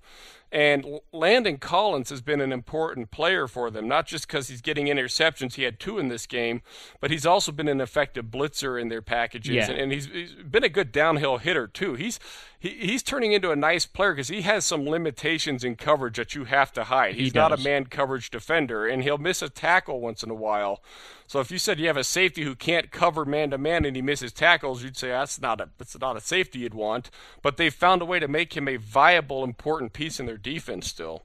And 0.53 1.01
Landon 1.13 1.59
Collins 1.59 2.11
has 2.11 2.21
been 2.21 2.41
an 2.41 2.53
important 2.53 3.11
player 3.11 3.47
for 3.47 3.71
them, 3.71 3.87
not 3.87 4.07
just 4.07 4.27
because 4.27 4.49
he's 4.49 4.61
getting 4.61 4.87
interceptions. 4.87 5.55
He 5.55 5.63
had 5.63 5.79
two 5.79 5.99
in 5.99 6.09
this 6.09 6.27
game, 6.27 6.63
but 7.01 7.11
he's 7.11 7.25
also 7.25 7.53
been 7.53 7.69
an 7.69 7.81
effective 7.81 8.27
blitzer 8.27 8.81
in 8.81 8.89
their 8.89 9.03
packages, 9.03 9.55
yeah. 9.55 9.71
and, 9.71 9.79
and 9.79 9.93
he's, 9.93 10.07
he's 10.07 10.33
been 10.33 10.65
a 10.65 10.69
good 10.69 10.91
downhill 10.91 11.39
hitter 11.39 11.69
too. 11.69 11.95
He's 11.95 12.19
he, 12.61 12.69
he's 12.69 13.03
turning 13.03 13.33
into 13.33 13.51
a 13.51 13.57
nice 13.57 13.87
player 13.87 14.13
because 14.13 14.29
he 14.29 14.43
has 14.43 14.67
some 14.67 14.87
limitations 14.87 15.65
in 15.65 15.77
coverage 15.77 16.19
that 16.19 16.35
you 16.35 16.45
have 16.45 16.73
to 16.75 16.85
hide. 16.85 17.15
He's 17.15 17.33
he 17.33 17.39
not 17.39 17.53
a 17.53 17.57
man 17.57 17.87
coverage 17.87 18.31
defender, 18.31 18.87
and 18.87 19.03
he'll 19.03 19.19
miss 19.19 19.41
a 19.41 19.49
tackle 19.49 20.01
once 20.01 20.23
in 20.23 20.31
a 20.31 20.35
while. 20.35 20.83
So 21.27 21.41
if 21.41 21.51
you 21.51 21.59
said 21.59 21.81
you 21.81 21.87
have 21.87 21.97
a 21.97 22.05
safety 22.05 22.45
who 22.45 22.55
can't 22.55 22.91
cover 22.91 23.25
man 23.25 23.51
to 23.51 23.59
man 23.59 23.87
and 23.87 23.97
he 23.97 24.03
misses 24.03 24.33
tackles, 24.33 24.85
you'd 24.85 24.99
say 24.99 25.09
that's 25.09 25.41
not 25.41 25.61
a 25.61 25.71
that's 25.79 25.99
not 25.99 26.19
a 26.19 26.21
safety 26.21 26.61
you'd 26.61 26.75
want. 26.75 27.11
But 27.41 27.57
they've 27.57 27.75
found 27.75 28.03
a 28.03 28.05
way 28.05 28.19
to 28.19 28.29
make 28.29 28.55
him 28.57 28.69
a 28.69 28.77
viable, 28.77 29.43
important 29.43 29.95
piece 29.95 30.21
in 30.21 30.27
their 30.27 30.37
defense 30.37 30.87
still. 30.87 31.23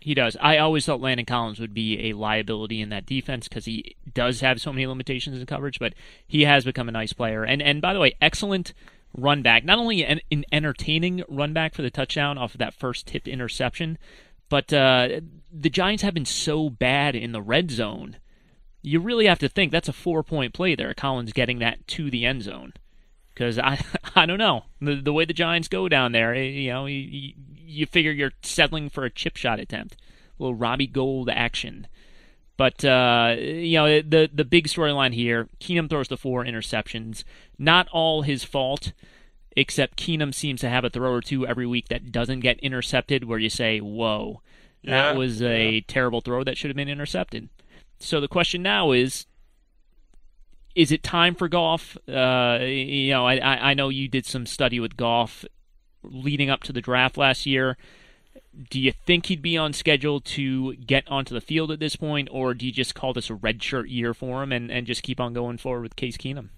He 0.00 0.14
does. 0.14 0.34
I 0.40 0.56
always 0.56 0.86
thought 0.86 1.02
Landon 1.02 1.26
Collins 1.26 1.60
would 1.60 1.74
be 1.74 2.08
a 2.08 2.14
liability 2.14 2.80
in 2.80 2.88
that 2.88 3.04
defense 3.04 3.48
because 3.48 3.66
he 3.66 3.96
does 4.14 4.40
have 4.40 4.58
so 4.58 4.72
many 4.72 4.86
limitations 4.86 5.38
in 5.38 5.44
coverage, 5.44 5.78
but 5.78 5.92
he 6.26 6.46
has 6.46 6.64
become 6.64 6.88
a 6.88 6.92
nice 6.92 7.12
player. 7.12 7.44
And 7.44 7.60
and 7.60 7.82
by 7.82 7.92
the 7.92 8.00
way, 8.00 8.14
excellent 8.22 8.72
run 9.16 9.42
back. 9.42 9.64
Not 9.64 9.78
only 9.78 10.04
an, 10.04 10.20
an 10.30 10.44
entertaining 10.52 11.22
run 11.28 11.52
back 11.52 11.74
for 11.74 11.82
the 11.82 11.90
touchdown 11.90 12.38
off 12.38 12.54
of 12.54 12.58
that 12.58 12.74
first 12.74 13.06
tipped 13.06 13.28
interception, 13.28 13.98
but 14.48 14.72
uh, 14.72 15.20
the 15.52 15.70
Giants 15.70 16.02
have 16.02 16.14
been 16.14 16.24
so 16.24 16.70
bad 16.70 17.14
in 17.14 17.32
the 17.32 17.42
red 17.42 17.70
zone 17.70 18.16
you 18.82 19.00
really 19.00 19.26
have 19.26 19.38
to 19.40 19.48
think 19.48 19.72
that's 19.72 19.88
a 19.88 19.92
four 19.92 20.22
point 20.22 20.54
play 20.54 20.74
there. 20.74 20.94
Collins 20.94 21.32
getting 21.32 21.58
that 21.58 21.86
to 21.88 22.10
the 22.10 22.24
end 22.24 22.42
zone. 22.42 22.72
Because 23.32 23.58
I, 23.58 23.82
I 24.16 24.26
don't 24.26 24.38
know 24.38 24.64
the 24.80 24.96
the 24.96 25.12
way 25.12 25.24
the 25.24 25.32
Giants 25.32 25.68
go 25.68 25.88
down 25.88 26.12
there. 26.12 26.34
Eh, 26.34 26.42
you 26.42 26.70
know, 26.70 26.86
you, 26.86 27.34
you 27.56 27.86
figure 27.86 28.12
you're 28.12 28.32
settling 28.42 28.90
for 28.90 29.04
a 29.04 29.10
chip 29.10 29.36
shot 29.36 29.60
attempt. 29.60 29.96
little 30.38 30.54
Robbie 30.54 30.86
Gould 30.86 31.30
action. 31.30 31.86
But 32.60 32.84
uh, 32.84 33.36
you 33.38 33.78
know 33.78 34.02
the 34.02 34.28
the 34.30 34.44
big 34.44 34.68
storyline 34.68 35.14
here: 35.14 35.48
Keenum 35.60 35.88
throws 35.88 36.08
the 36.08 36.18
four 36.18 36.44
interceptions. 36.44 37.24
Not 37.58 37.88
all 37.90 38.20
his 38.20 38.44
fault, 38.44 38.92
except 39.56 39.96
Keenum 39.96 40.34
seems 40.34 40.60
to 40.60 40.68
have 40.68 40.84
a 40.84 40.90
throw 40.90 41.10
or 41.10 41.22
two 41.22 41.46
every 41.46 41.66
week 41.66 41.88
that 41.88 42.12
doesn't 42.12 42.40
get 42.40 42.60
intercepted. 42.60 43.24
Where 43.24 43.38
you 43.38 43.48
say, 43.48 43.78
"Whoa, 43.78 44.42
that 44.84 44.90
Yeah, 44.90 45.12
was 45.12 45.40
a 45.40 45.80
terrible 45.88 46.20
throw 46.20 46.44
that 46.44 46.58
should 46.58 46.68
have 46.68 46.76
been 46.76 46.90
intercepted." 46.90 47.48
So 47.98 48.20
the 48.20 48.28
question 48.28 48.60
now 48.60 48.92
is: 48.92 49.24
Is 50.74 50.92
it 50.92 51.02
time 51.02 51.34
for 51.34 51.48
Goff? 51.48 51.96
Uh, 52.06 52.58
you 52.60 53.08
know, 53.12 53.26
I, 53.26 53.36
I 53.36 53.70
I 53.70 53.72
know 53.72 53.88
you 53.88 54.06
did 54.06 54.26
some 54.26 54.44
study 54.44 54.78
with 54.78 54.98
Goff 54.98 55.46
leading 56.02 56.50
up 56.50 56.62
to 56.64 56.74
the 56.74 56.82
draft 56.82 57.16
last 57.16 57.46
year. 57.46 57.78
Do 58.70 58.78
you 58.78 58.92
think 58.92 59.26
he'd 59.26 59.42
be 59.42 59.56
on 59.56 59.72
schedule 59.72 60.20
to 60.20 60.74
get 60.74 61.08
onto 61.08 61.34
the 61.34 61.40
field 61.40 61.70
at 61.70 61.80
this 61.80 61.96
point, 61.96 62.28
or 62.30 62.54
do 62.54 62.66
you 62.66 62.72
just 62.72 62.94
call 62.94 63.12
this 63.12 63.30
a 63.30 63.34
redshirt 63.34 63.90
year 63.90 64.12
for 64.14 64.42
him 64.42 64.52
and, 64.52 64.70
and 64.70 64.86
just 64.86 65.02
keep 65.02 65.20
on 65.20 65.32
going 65.32 65.58
forward 65.58 65.82
with 65.82 65.96
Case 65.96 66.16
Keenum? 66.16 66.48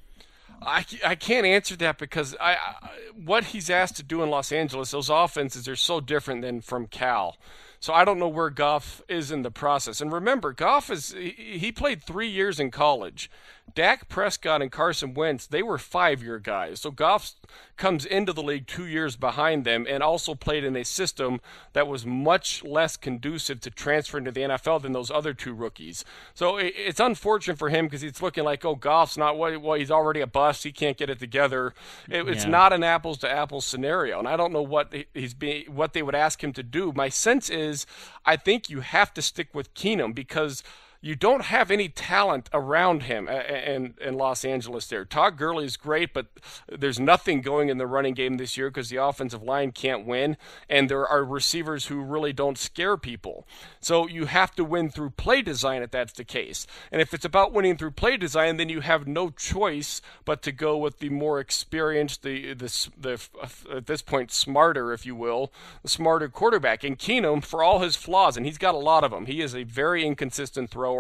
I, 0.67 0.85
I 1.05 1.15
can't 1.15 1.47
answer 1.47 1.77
that 1.77 1.99
because 1.99 2.37
I, 2.41 2.53
I 2.55 2.89
what 3.25 3.45
he's 3.45 3.69
asked 3.71 3.97
to 3.97 4.03
do 4.03 4.23
in 4.23 4.31
Los 4.31 4.53
Angeles, 4.53 4.91
those 4.91 5.11
offenses 5.11 5.69
are 5.69 5.77
so 5.77 6.01
different 6.01 6.43
than 6.43 6.61
from 6.61 6.87
Cal. 6.87 7.37
So 7.81 7.93
I 7.93 8.05
don't 8.05 8.21
know 8.21 8.29
where 8.29 8.51
Goff 8.51 9.03
is 9.09 9.33
in 9.33 9.43
the 9.43 9.51
process. 9.51 10.01
And 10.01 10.13
remember, 10.13 10.53
Goff 10.53 10.89
is 10.89 11.13
he, 11.13 11.31
he 11.59 11.73
played 11.73 12.03
three 12.03 12.29
years 12.29 12.61
in 12.61 12.71
college. 12.71 13.29
Dak 13.75 14.09
Prescott 14.09 14.61
and 14.61 14.71
Carson 14.71 15.15
Wentz, 15.15 15.47
they 15.47 15.63
were 15.63 15.79
five-year 15.79 16.39
guys. 16.39 16.81
So 16.81 16.91
Goff 16.91 17.33
comes 17.79 18.05
into 18.05 18.33
the 18.33 18.43
league 18.43 18.67
two 18.67 18.87
years 18.87 19.17
behind 19.17 19.65
them 19.65 19.87
and 19.89 20.03
also 20.03 20.35
played 20.35 20.63
in 20.63 20.77
a 20.77 20.85
system 20.85 21.41
that 21.73 21.87
was 21.89 22.05
much 22.05 22.63
less 22.65 22.99
conducive 22.99 23.61
to 23.63 23.71
transferring 23.71 24.27
to 24.27 24.31
the 24.31 24.43
NFL 24.43 24.83
than 24.83 24.93
those 24.93 25.11
other 25.11 25.33
two 25.33 25.55
rookies. 25.55 26.05
So 26.35 26.59
it's 26.59 27.01
unfortunate 27.01 27.59
for 27.59 27.71
him 27.71 27.87
because 27.87 28.03
it's 28.03 28.21
looking 28.21 28.45
like, 28.45 28.63
oh, 28.65 28.75
Goff's 28.75 29.17
not 29.17 29.39
what 29.39 29.61
well, 29.63 29.79
he's 29.79 29.91
already 29.91 30.21
a 30.21 30.27
bust. 30.27 30.65
He 30.65 30.73
can't 30.73 30.99
get 30.99 31.09
it 31.09 31.19
together. 31.19 31.73
It, 32.11 32.29
it's 32.29 32.45
Yeah. 32.45 32.51
not 32.51 32.73
an 32.75 32.83
apples 32.85 33.19
to 33.19 33.31
apples 33.31 33.65
scenario, 33.65 34.19
and 34.19 34.29
I 34.29 34.37
don't 34.37 34.53
know 34.53 34.63
what 34.63 34.93
he's 35.15 35.35
being 35.35 35.65
what 35.75 35.95
they 35.95 36.03
would 36.03 36.15
ask 36.15 36.45
him 36.45 36.53
to 36.55 36.63
do. 36.63 36.93
My 36.95 37.09
sense 37.09 37.49
is, 37.49 37.87
I 38.27 38.37
think 38.37 38.69
you 38.69 38.81
have 38.81 39.15
to 39.15 39.23
stick 39.23 39.49
with 39.55 39.73
Keenum 39.75 40.15
because 40.15 40.63
you 41.05 41.17
don't 41.17 41.43
have 41.43 41.73
any 41.73 41.89
talent 41.89 42.49
around 42.55 43.03
him 43.03 43.27
uh, 43.29 43.33
a- 43.33 43.75
in, 43.75 43.95
in 44.01 44.15
Los 44.15 44.45
Angeles 44.45 44.87
there. 44.87 45.05
Todd 45.05 45.37
Gurley 45.37 45.65
is 45.65 45.77
great, 45.77 46.15
but 46.15 46.27
there's 46.69 47.01
nothing 47.01 47.41
going 47.41 47.69
in 47.69 47.79
the 47.79 47.89
running 47.89 48.15
game 48.15 48.37
this 48.37 48.57
year 48.57 48.71
because 48.71 48.89
the 48.89 48.99
offensive 49.03 49.43
line 49.43 49.73
can't 49.73 50.07
win, 50.07 50.37
and 50.69 50.89
there 50.89 51.05
are 51.07 51.25
receivers 51.25 51.87
who 51.87 52.01
really 52.01 52.33
don't 52.33 52.57
scare 52.57 52.97
people. 52.97 53.47
So 53.81 54.07
you 54.07 54.27
have 54.27 54.55
to 54.55 54.65
win 54.65 54.91
through 54.91 55.11
play 55.11 55.43
design 55.43 55.83
if 55.83 55.91
that's 55.91 56.13
the 56.13 56.25
case. 56.25 56.69
And 56.93 57.03
if 57.03 57.13
it's 57.13 57.25
about 57.25 57.53
winning 57.53 57.77
through 57.77 57.91
play 57.93 58.17
design, 58.17 58.57
then 58.57 58.69
you 58.69 58.81
have 58.81 59.09
no 59.09 59.31
choice 59.31 60.01
but 60.25 60.41
to 60.43 60.53
go 60.53 60.77
with 60.77 61.01
the 61.01 61.09
more 61.09 61.41
experienced, 61.41 62.23
the 62.23 62.55
the, 62.55 62.89
the 62.97 63.21
uh, 63.43 63.77
at 63.79 63.87
this 63.87 64.03
point 64.03 64.31
smarter, 64.31 64.93
if 64.93 65.05
you 65.05 65.17
will, 65.17 65.53
smarter 65.85 66.29
quarterback. 66.29 66.85
And 66.85 66.97
Keenum, 66.97 67.45
for 67.45 67.65
all 67.65 67.81
his 67.81 67.97
flaws, 67.97 68.37
and 68.37 68.47
he's 68.47 68.59
got 68.59 68.77
a 68.77 68.79
lot 68.79 69.03
of 69.03 69.11
them, 69.11 69.27
he 69.27 69.41
is 69.41 69.57
a 69.57 69.65
very 69.65 70.07
inconsistent 70.07 70.71
thrower. 70.71 70.92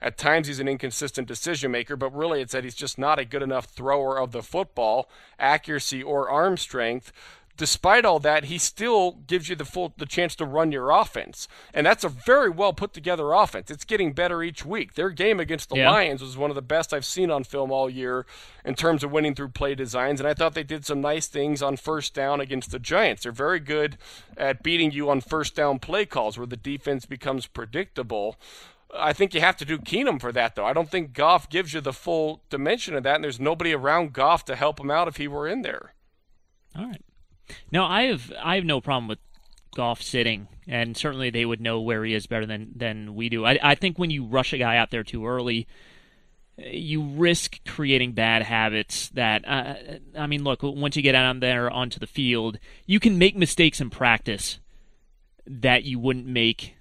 At 0.00 0.18
times, 0.18 0.46
he's 0.46 0.60
an 0.60 0.68
inconsistent 0.68 1.28
decision 1.28 1.70
maker, 1.70 1.96
but 1.96 2.14
really, 2.14 2.40
it's 2.40 2.52
that 2.52 2.64
he's 2.64 2.74
just 2.74 2.98
not 2.98 3.18
a 3.18 3.24
good 3.24 3.42
enough 3.42 3.66
thrower 3.66 4.18
of 4.18 4.32
the 4.32 4.42
football, 4.42 5.08
accuracy 5.38 6.02
or 6.02 6.28
arm 6.28 6.56
strength 6.56 7.12
despite 7.56 8.04
all 8.04 8.18
that, 8.20 8.44
he 8.44 8.58
still 8.58 9.12
gives 9.26 9.48
you 9.48 9.56
the 9.56 9.64
full 9.64 9.92
the 9.96 10.06
chance 10.06 10.34
to 10.36 10.44
run 10.44 10.72
your 10.72 10.90
offense, 10.90 11.48
and 11.72 11.86
that's 11.86 12.04
a 12.04 12.08
very 12.08 12.50
well 12.50 12.72
put 12.72 12.92
together 12.92 13.32
offense. 13.32 13.70
It's 13.70 13.84
getting 13.84 14.12
better 14.12 14.42
each 14.42 14.64
week. 14.64 14.94
Their 14.94 15.10
game 15.10 15.38
against 15.40 15.68
the 15.68 15.76
Yeah. 15.76 15.90
Lions 15.90 16.22
was 16.22 16.36
one 16.36 16.50
of 16.50 16.56
the 16.56 16.62
best 16.62 16.92
I've 16.92 17.04
seen 17.04 17.30
on 17.30 17.44
film 17.44 17.70
all 17.70 17.88
year 17.88 18.26
in 18.64 18.74
terms 18.74 19.04
of 19.04 19.12
winning 19.12 19.34
through 19.34 19.50
play 19.50 19.74
designs, 19.74 20.20
and 20.20 20.28
I 20.28 20.34
thought 20.34 20.54
they 20.54 20.64
did 20.64 20.84
some 20.84 21.00
nice 21.00 21.26
things 21.26 21.62
on 21.62 21.76
first 21.76 22.14
down 22.14 22.40
against 22.40 22.70
the 22.70 22.78
Giants. 22.78 23.22
They're 23.22 23.32
very 23.32 23.60
good 23.60 23.98
at 24.36 24.62
beating 24.62 24.90
you 24.90 25.10
on 25.10 25.20
first 25.20 25.54
down 25.54 25.78
play 25.78 26.06
calls 26.06 26.36
where 26.36 26.46
the 26.46 26.56
defense 26.56 27.06
becomes 27.06 27.46
predictable. 27.46 28.36
I 28.96 29.12
think 29.12 29.34
you 29.34 29.40
have 29.40 29.56
to 29.56 29.64
do 29.64 29.78
Keenum 29.78 30.20
for 30.20 30.32
that, 30.32 30.54
though. 30.54 30.64
I 30.64 30.72
don't 30.72 30.90
think 30.90 31.12
Goff 31.12 31.48
gives 31.48 31.72
you 31.74 31.80
the 31.80 31.92
full 31.92 32.42
dimension 32.48 32.94
of 32.94 33.02
that, 33.02 33.16
and 33.16 33.24
there's 33.24 33.40
nobody 33.40 33.72
around 33.72 34.12
Goff 34.12 34.44
to 34.46 34.56
help 34.56 34.80
him 34.80 34.90
out 34.90 35.08
if 35.08 35.16
he 35.16 35.28
were 35.28 35.48
in 35.48 35.62
there. 35.62 35.94
All 36.76 36.86
right. 36.86 37.02
No, 37.70 37.84
I 37.84 38.04
have 38.04 38.32
I 38.42 38.56
have 38.56 38.64
no 38.64 38.80
problem 38.80 39.08
with 39.08 39.18
Goff 39.74 40.00
sitting, 40.00 40.48
and 40.66 40.96
certainly 40.96 41.30
they 41.30 41.44
would 41.44 41.60
know 41.60 41.80
where 41.80 42.04
he 42.04 42.14
is 42.14 42.26
better 42.26 42.46
than 42.46 42.72
than 42.74 43.14
we 43.14 43.28
do. 43.28 43.44
I 43.44 43.58
I 43.62 43.74
think 43.74 43.98
when 43.98 44.10
you 44.10 44.24
rush 44.24 44.52
a 44.52 44.58
guy 44.58 44.76
out 44.76 44.90
there 44.90 45.04
too 45.04 45.26
early, 45.26 45.66
you 46.56 47.02
risk 47.02 47.58
creating 47.66 48.12
bad 48.12 48.42
habits. 48.42 49.08
That 49.10 49.46
uh, 49.46 49.74
I 50.16 50.26
mean, 50.26 50.44
look, 50.44 50.60
once 50.62 50.96
you 50.96 51.02
get 51.02 51.14
out 51.14 51.40
there 51.40 51.70
onto 51.70 51.98
the 51.98 52.06
field, 52.06 52.58
you 52.86 53.00
can 53.00 53.18
make 53.18 53.36
mistakes 53.36 53.80
in 53.80 53.90
practice 53.90 54.58
that 55.46 55.84
you 55.84 55.98
wouldn't 55.98 56.26
make 56.26 56.76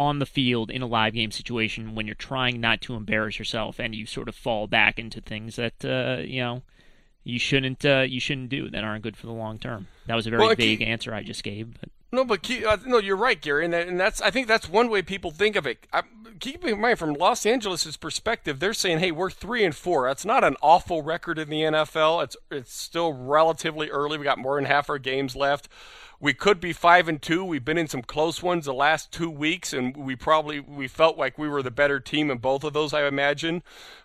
on 0.00 0.18
the 0.18 0.26
field 0.26 0.70
in 0.70 0.80
a 0.80 0.86
live 0.86 1.12
game 1.12 1.30
situation 1.30 1.94
when 1.94 2.06
you're 2.06 2.14
trying 2.14 2.58
not 2.60 2.80
to 2.80 2.94
embarrass 2.94 3.38
yourself 3.38 3.78
and 3.78 3.94
you 3.94 4.06
sort 4.06 4.28
of 4.28 4.34
fall 4.34 4.66
back 4.66 4.98
into 4.98 5.20
things 5.20 5.56
that 5.56 5.84
uh, 5.84 6.22
you 6.22 6.40
know 6.40 6.62
you 7.22 7.38
shouldn't 7.38 7.84
uh, 7.84 8.00
you 8.08 8.18
shouldn't 8.18 8.48
do 8.48 8.70
that 8.70 8.82
aren't 8.82 9.02
good 9.02 9.16
for 9.16 9.26
the 9.26 9.32
long 9.32 9.58
term. 9.58 9.86
That 10.06 10.14
was 10.14 10.26
a 10.26 10.30
very 10.30 10.40
Well, 10.40 10.54
vague 10.56 10.78
keep- 10.78 10.88
answer 10.88 11.12
I 11.14 11.22
just 11.22 11.44
gave, 11.44 11.78
but 11.78 11.90
No, 12.12 12.24
but 12.24 12.42
keep, 12.42 12.66
uh, 12.66 12.78
no, 12.86 12.96
you're 12.98 13.14
right, 13.16 13.40
Gary, 13.40 13.64
and, 13.64 13.74
that, 13.74 13.86
and 13.88 14.00
that's 14.00 14.22
I 14.22 14.30
think 14.30 14.48
that's 14.48 14.68
one 14.68 14.88
way 14.88 15.02
people 15.02 15.30
think 15.30 15.54
of 15.54 15.66
it. 15.66 15.86
I, 15.92 16.02
keep 16.40 16.64
in 16.64 16.80
mind, 16.80 16.98
from 16.98 17.12
Los 17.12 17.44
Angeles' 17.44 17.96
perspective, 17.98 18.58
they're 18.58 18.72
saying, 18.72 19.00
"Hey, 19.00 19.12
we're 19.12 19.30
three 19.30 19.64
and 19.64 19.74
four. 19.76 20.08
That's 20.08 20.24
not 20.24 20.42
an 20.42 20.56
awful 20.62 21.02
record 21.02 21.38
in 21.38 21.50
the 21.50 21.60
NFL. 21.60 22.24
It's 22.24 22.36
it's 22.50 22.72
still 22.74 23.12
relatively 23.12 23.90
early. 23.90 24.16
We 24.16 24.24
got 24.24 24.38
more 24.38 24.56
than 24.56 24.64
half 24.64 24.88
our 24.88 24.98
games 24.98 25.36
left. 25.36 25.68
We 26.22 26.34
could 26.34 26.60
be 26.60 26.74
five 26.74 27.08
and 27.08 27.20
two. 27.20 27.42
We've 27.42 27.64
been 27.64 27.78
in 27.78 27.88
some 27.88 28.02
close 28.02 28.42
ones 28.42 28.66
the 28.66 28.74
last 28.74 29.10
two 29.10 29.30
weeks, 29.30 29.72
and 29.72 29.96
we 29.96 30.16
probably 30.16 30.60
we 30.60 30.86
felt 30.86 31.16
like 31.16 31.38
we 31.38 31.48
were 31.48 31.62
the 31.62 31.70
better 31.70 31.98
team 31.98 32.30
in 32.30 32.38
both 32.38 32.62
of 32.62 32.74
those. 32.74 32.92
I 32.92 33.06
imagine. 33.06 33.62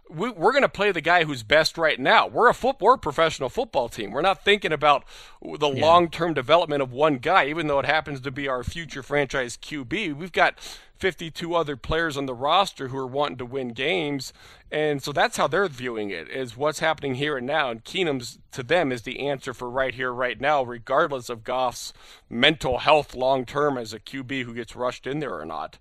We, 0.09 0.29
we're 0.29 0.51
going 0.51 0.61
to 0.61 0.69
play 0.69 0.91
the 0.91 1.01
guy 1.01 1.23
who's 1.23 1.41
best 1.41 1.77
right 1.77 1.99
now. 1.99 2.27
We're 2.27 2.49
a 2.49 2.53
foot, 2.53 2.77
we're 2.79 2.93
a 2.93 2.97
professional 2.97 3.49
football 3.49 3.89
team. 3.89 4.11
We're 4.11 4.21
not 4.21 4.45
thinking 4.45 4.71
about 4.71 5.03
the 5.41 5.67
long-term 5.67 6.35
development 6.35 6.83
of 6.83 6.91
one 6.91 7.17
guy, 7.17 7.47
even 7.47 7.67
though 7.67 7.79
it 7.79 7.87
happens 7.87 8.21
to 8.21 8.31
be 8.31 8.47
our 8.47 8.63
future 8.63 9.01
franchise 9.01 9.57
QB. 9.57 10.15
We've 10.15 10.31
got 10.31 10.59
52 10.97 11.55
other 11.55 11.75
players 11.75 12.17
on 12.17 12.27
the 12.27 12.33
roster 12.33 12.89
who 12.89 12.97
are 12.97 13.07
wanting 13.07 13.37
to 13.37 13.45
win 13.45 13.69
games, 13.69 14.31
and 14.71 15.01
so 15.01 15.11
that's 15.11 15.37
how 15.37 15.47
they're 15.47 15.67
viewing 15.67 16.11
it: 16.11 16.29
is 16.29 16.55
what's 16.55 16.79
happening 16.79 17.15
here 17.15 17.37
and 17.37 17.47
now. 17.47 17.69
And 17.71 17.83
Keenum's 17.83 18.39
to 18.51 18.63
them 18.63 18.91
is 18.91 19.01
the 19.01 19.19
answer 19.19 19.53
for 19.53 19.69
right 19.69 19.93
here, 19.93 20.13
right 20.13 20.39
now, 20.39 20.63
regardless 20.63 21.29
of 21.29 21.43
Goff's 21.43 21.93
mental 22.29 22.79
health 22.79 23.15
long-term 23.15 23.77
as 23.77 23.91
a 23.91 23.99
QB 23.99 24.43
who 24.43 24.53
gets 24.53 24.75
rushed 24.75 25.07
in 25.07 25.19
there 25.19 25.37
or 25.37 25.45
not. 25.45 25.79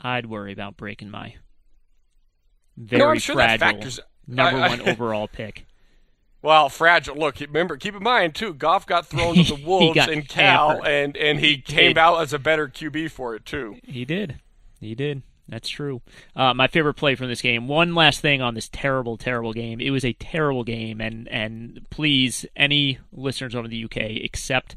I'd 0.00 0.26
worry 0.26 0.52
about 0.52 0.76
breaking 0.76 1.10
my 1.10 1.36
very 2.78 3.00
No, 3.00 3.08
I'm 3.10 3.18
sure 3.18 3.36
that 3.36 3.58
fragile 3.58 3.76
factors- 3.78 4.00
number 4.26 4.58
I- 4.60 4.66
I- 4.66 4.68
one 4.68 4.80
overall 4.88 5.28
pick. 5.28 5.64
Well, 6.40 6.68
fragile. 6.68 7.16
Look, 7.16 7.40
remember, 7.40 7.76
keep 7.76 7.96
in 7.96 8.02
mind 8.04 8.36
too. 8.36 8.54
Goff 8.54 8.86
got 8.86 9.06
thrown 9.08 9.34
to 9.34 9.42
the 9.56 9.60
wolves 9.66 9.98
in 10.06 10.22
Cal, 10.22 10.80
and 10.84 11.16
and 11.16 11.40
he, 11.40 11.54
He 11.56 11.58
came 11.58 11.88
did. 11.94 11.98
out 11.98 12.20
as 12.20 12.32
a 12.32 12.38
better 12.38 12.68
QB 12.68 13.10
for 13.10 13.34
it 13.34 13.44
too. 13.44 13.78
He 13.82 14.04
did. 14.04 14.38
He 14.80 14.94
did. 14.94 15.22
That's 15.48 15.68
true. 15.68 16.00
Uh, 16.36 16.54
my 16.54 16.68
favorite 16.68 16.94
play 16.94 17.16
from 17.16 17.26
this 17.26 17.42
game. 17.42 17.66
One 17.66 17.92
last 17.92 18.20
thing 18.20 18.40
on 18.40 18.54
this 18.54 18.68
terrible, 18.68 19.16
terrible 19.16 19.52
game. 19.52 19.80
It 19.80 19.90
was 19.90 20.04
a 20.04 20.12
terrible 20.12 20.62
game, 20.62 21.00
and 21.00 21.26
and 21.26 21.84
please, 21.90 22.46
any 22.54 23.00
listeners 23.12 23.56
over 23.56 23.66
the 23.66 23.82
UK, 23.84 24.22
accept 24.24 24.76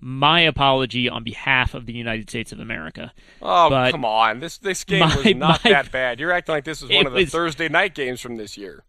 my 0.00 0.40
apology 0.40 1.08
on 1.08 1.22
behalf 1.24 1.74
of 1.74 1.86
the 1.86 1.92
United 1.92 2.28
States 2.28 2.52
of 2.52 2.60
America. 2.60 3.12
Oh, 3.40 3.70
But 3.70 3.92
come 3.92 4.04
on! 4.04 4.40
This 4.40 4.58
this 4.58 4.84
game 4.84 5.00
my- 5.00 5.16
was 5.16 5.34
not 5.34 5.64
my- 5.64 5.70
that 5.70 5.90
bad. 5.92 6.20
You're 6.20 6.32
acting 6.32 6.54
like 6.54 6.64
this 6.64 6.82
was 6.82 6.90
one 6.90 7.06
of 7.06 7.12
the 7.12 7.20
was- 7.20 7.30
Thursday 7.30 7.68
night 7.68 7.94
games 7.94 8.20
from 8.20 8.36
this 8.36 8.56
year. 8.58 8.84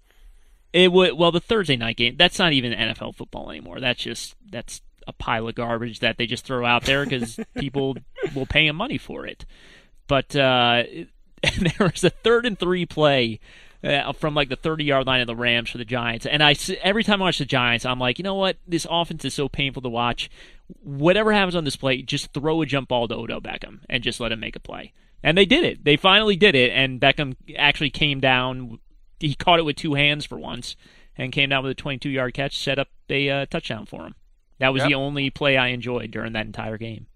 It 0.73 0.91
would 0.91 1.13
well 1.13 1.31
the 1.31 1.39
Thursday 1.39 1.77
night 1.77 1.95
game. 1.97 2.15
That's 2.17 2.37
not 2.39 2.51
even 2.53 2.73
NFL 2.73 3.15
football 3.15 3.49
anymore. 3.49 3.79
That's 3.79 4.01
just 4.01 4.35
that's 4.49 4.81
a 5.07 5.13
pile 5.13 5.47
of 5.47 5.55
garbage 5.55 5.99
that 5.99 6.17
they 6.17 6.25
just 6.25 6.45
throw 6.45 6.65
out 6.65 6.83
there 6.83 7.03
because 7.05 7.39
people 7.57 7.95
will 8.33 8.45
pay 8.47 8.67
them 8.67 8.75
money 8.75 8.97
for 8.97 9.25
it. 9.25 9.45
But 10.07 10.35
uh, 10.35 10.83
there 11.59 11.73
was 11.79 12.03
a 12.03 12.09
third 12.09 12.45
and 12.45 12.59
three 12.59 12.85
play 12.85 13.39
uh, 13.85 14.11
from 14.13 14.33
like 14.33 14.49
the 14.49 14.55
30 14.55 14.83
yard 14.83 15.07
line 15.07 15.21
of 15.21 15.27
the 15.27 15.35
Rams 15.35 15.69
for 15.69 15.77
the 15.77 15.85
Giants, 15.85 16.25
and 16.25 16.43
I 16.43 16.55
every 16.81 17.03
time 17.03 17.21
I 17.21 17.25
watch 17.25 17.37
the 17.37 17.45
Giants, 17.45 17.85
I'm 17.85 17.99
like, 17.99 18.17
you 18.17 18.23
know 18.23 18.35
what? 18.35 18.57
This 18.67 18.87
offense 18.89 19.23
is 19.25 19.33
so 19.33 19.47
painful 19.47 19.81
to 19.83 19.89
watch. 19.89 20.29
Whatever 20.81 21.31
happens 21.31 21.55
on 21.55 21.63
this 21.63 21.75
play, 21.75 22.01
just 22.01 22.33
throw 22.33 22.61
a 22.61 22.65
jump 22.65 22.89
ball 22.89 23.07
to 23.07 23.15
Odell 23.15 23.41
Beckham 23.41 23.81
and 23.89 24.03
just 24.03 24.19
let 24.19 24.31
him 24.31 24.39
make 24.39 24.55
a 24.55 24.59
play. 24.59 24.93
And 25.21 25.37
they 25.37 25.45
did 25.45 25.63
it. 25.63 25.83
They 25.83 25.97
finally 25.97 26.35
did 26.35 26.55
it, 26.55 26.71
and 26.71 26.99
Beckham 26.99 27.35
actually 27.57 27.89
came 27.91 28.19
down 28.19 28.79
he 29.19 29.35
caught 29.35 29.59
it 29.59 29.65
with 29.65 29.75
two 29.75 29.93
hands 29.93 30.25
for 30.25 30.37
once 30.37 30.75
and 31.17 31.31
came 31.31 31.49
down 31.49 31.63
with 31.63 31.71
a 31.71 31.75
22 31.75 32.09
yard 32.09 32.33
catch, 32.33 32.57
set 32.57 32.79
up 32.79 32.89
a 33.09 33.29
uh, 33.29 33.45
touchdown 33.45 33.85
for 33.85 34.05
him. 34.05 34.15
That 34.59 34.73
was 34.73 34.81
Yep. 34.81 34.89
the 34.89 34.95
only 34.95 35.29
play 35.29 35.57
I 35.57 35.67
enjoyed 35.67 36.11
during 36.11 36.33
that 36.33 36.45
entire 36.45 36.77
game. 36.77 37.07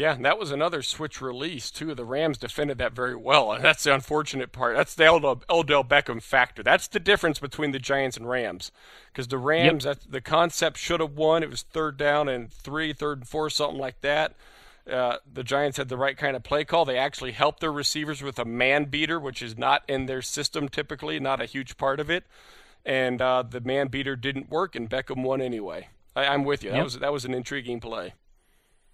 Yeah, 0.00 0.14
and 0.14 0.24
that 0.24 0.38
was 0.38 0.50
another 0.50 0.80
switch 0.80 1.20
release 1.20 1.70
too. 1.70 1.94
The 1.94 2.06
Rams 2.06 2.38
defended 2.38 2.78
that 2.78 2.94
very 2.94 3.14
well, 3.14 3.52
and 3.52 3.62
that's 3.62 3.84
the 3.84 3.92
unfortunate 3.92 4.50
part. 4.50 4.74
That's 4.74 4.94
the 4.94 5.06
Odell, 5.06 5.42
Odell 5.50 5.84
Beckham 5.84 6.22
factor. 6.22 6.62
That's 6.62 6.88
the 6.88 6.98
difference 6.98 7.38
between 7.38 7.72
the 7.72 7.78
Giants 7.78 8.16
and 8.16 8.26
Rams, 8.26 8.72
because 9.12 9.28
the 9.28 9.36
Rams, 9.36 9.84
yep. 9.84 9.98
the 10.08 10.22
concept 10.22 10.78
should 10.78 11.00
have 11.00 11.18
won. 11.18 11.42
It 11.42 11.50
was 11.50 11.60
third 11.60 11.98
down 11.98 12.30
and 12.30 12.50
three, 12.50 12.94
third 12.94 13.18
and 13.18 13.28
four, 13.28 13.50
something 13.50 13.78
like 13.78 14.00
that. 14.00 14.36
Uh, 14.90 15.18
the 15.30 15.44
Giants 15.44 15.76
had 15.76 15.90
the 15.90 15.98
right 15.98 16.16
kind 16.16 16.34
of 16.34 16.42
play 16.42 16.64
call. 16.64 16.86
They 16.86 16.96
actually 16.96 17.32
helped 17.32 17.60
their 17.60 17.70
receivers 17.70 18.22
with 18.22 18.38
a 18.38 18.46
man 18.46 18.86
beater, 18.86 19.20
which 19.20 19.42
is 19.42 19.58
not 19.58 19.82
in 19.86 20.06
their 20.06 20.22
system 20.22 20.70
typically, 20.70 21.20
not 21.20 21.42
a 21.42 21.44
huge 21.44 21.76
part 21.76 22.00
of 22.00 22.08
it. 22.08 22.24
And 22.86 23.20
uh, 23.20 23.42
the 23.42 23.60
man 23.60 23.88
beater 23.88 24.16
didn't 24.16 24.48
work, 24.48 24.74
and 24.74 24.88
Beckham 24.88 25.22
won 25.22 25.42
anyway. 25.42 25.88
I, 26.16 26.24
am 26.34 26.44
with 26.44 26.64
you. 26.64 26.70
That 26.70 26.76
yep. 26.76 26.84
was 26.84 26.98
that 27.00 27.12
was 27.12 27.26
an 27.26 27.34
intriguing 27.34 27.80
play. 27.80 28.14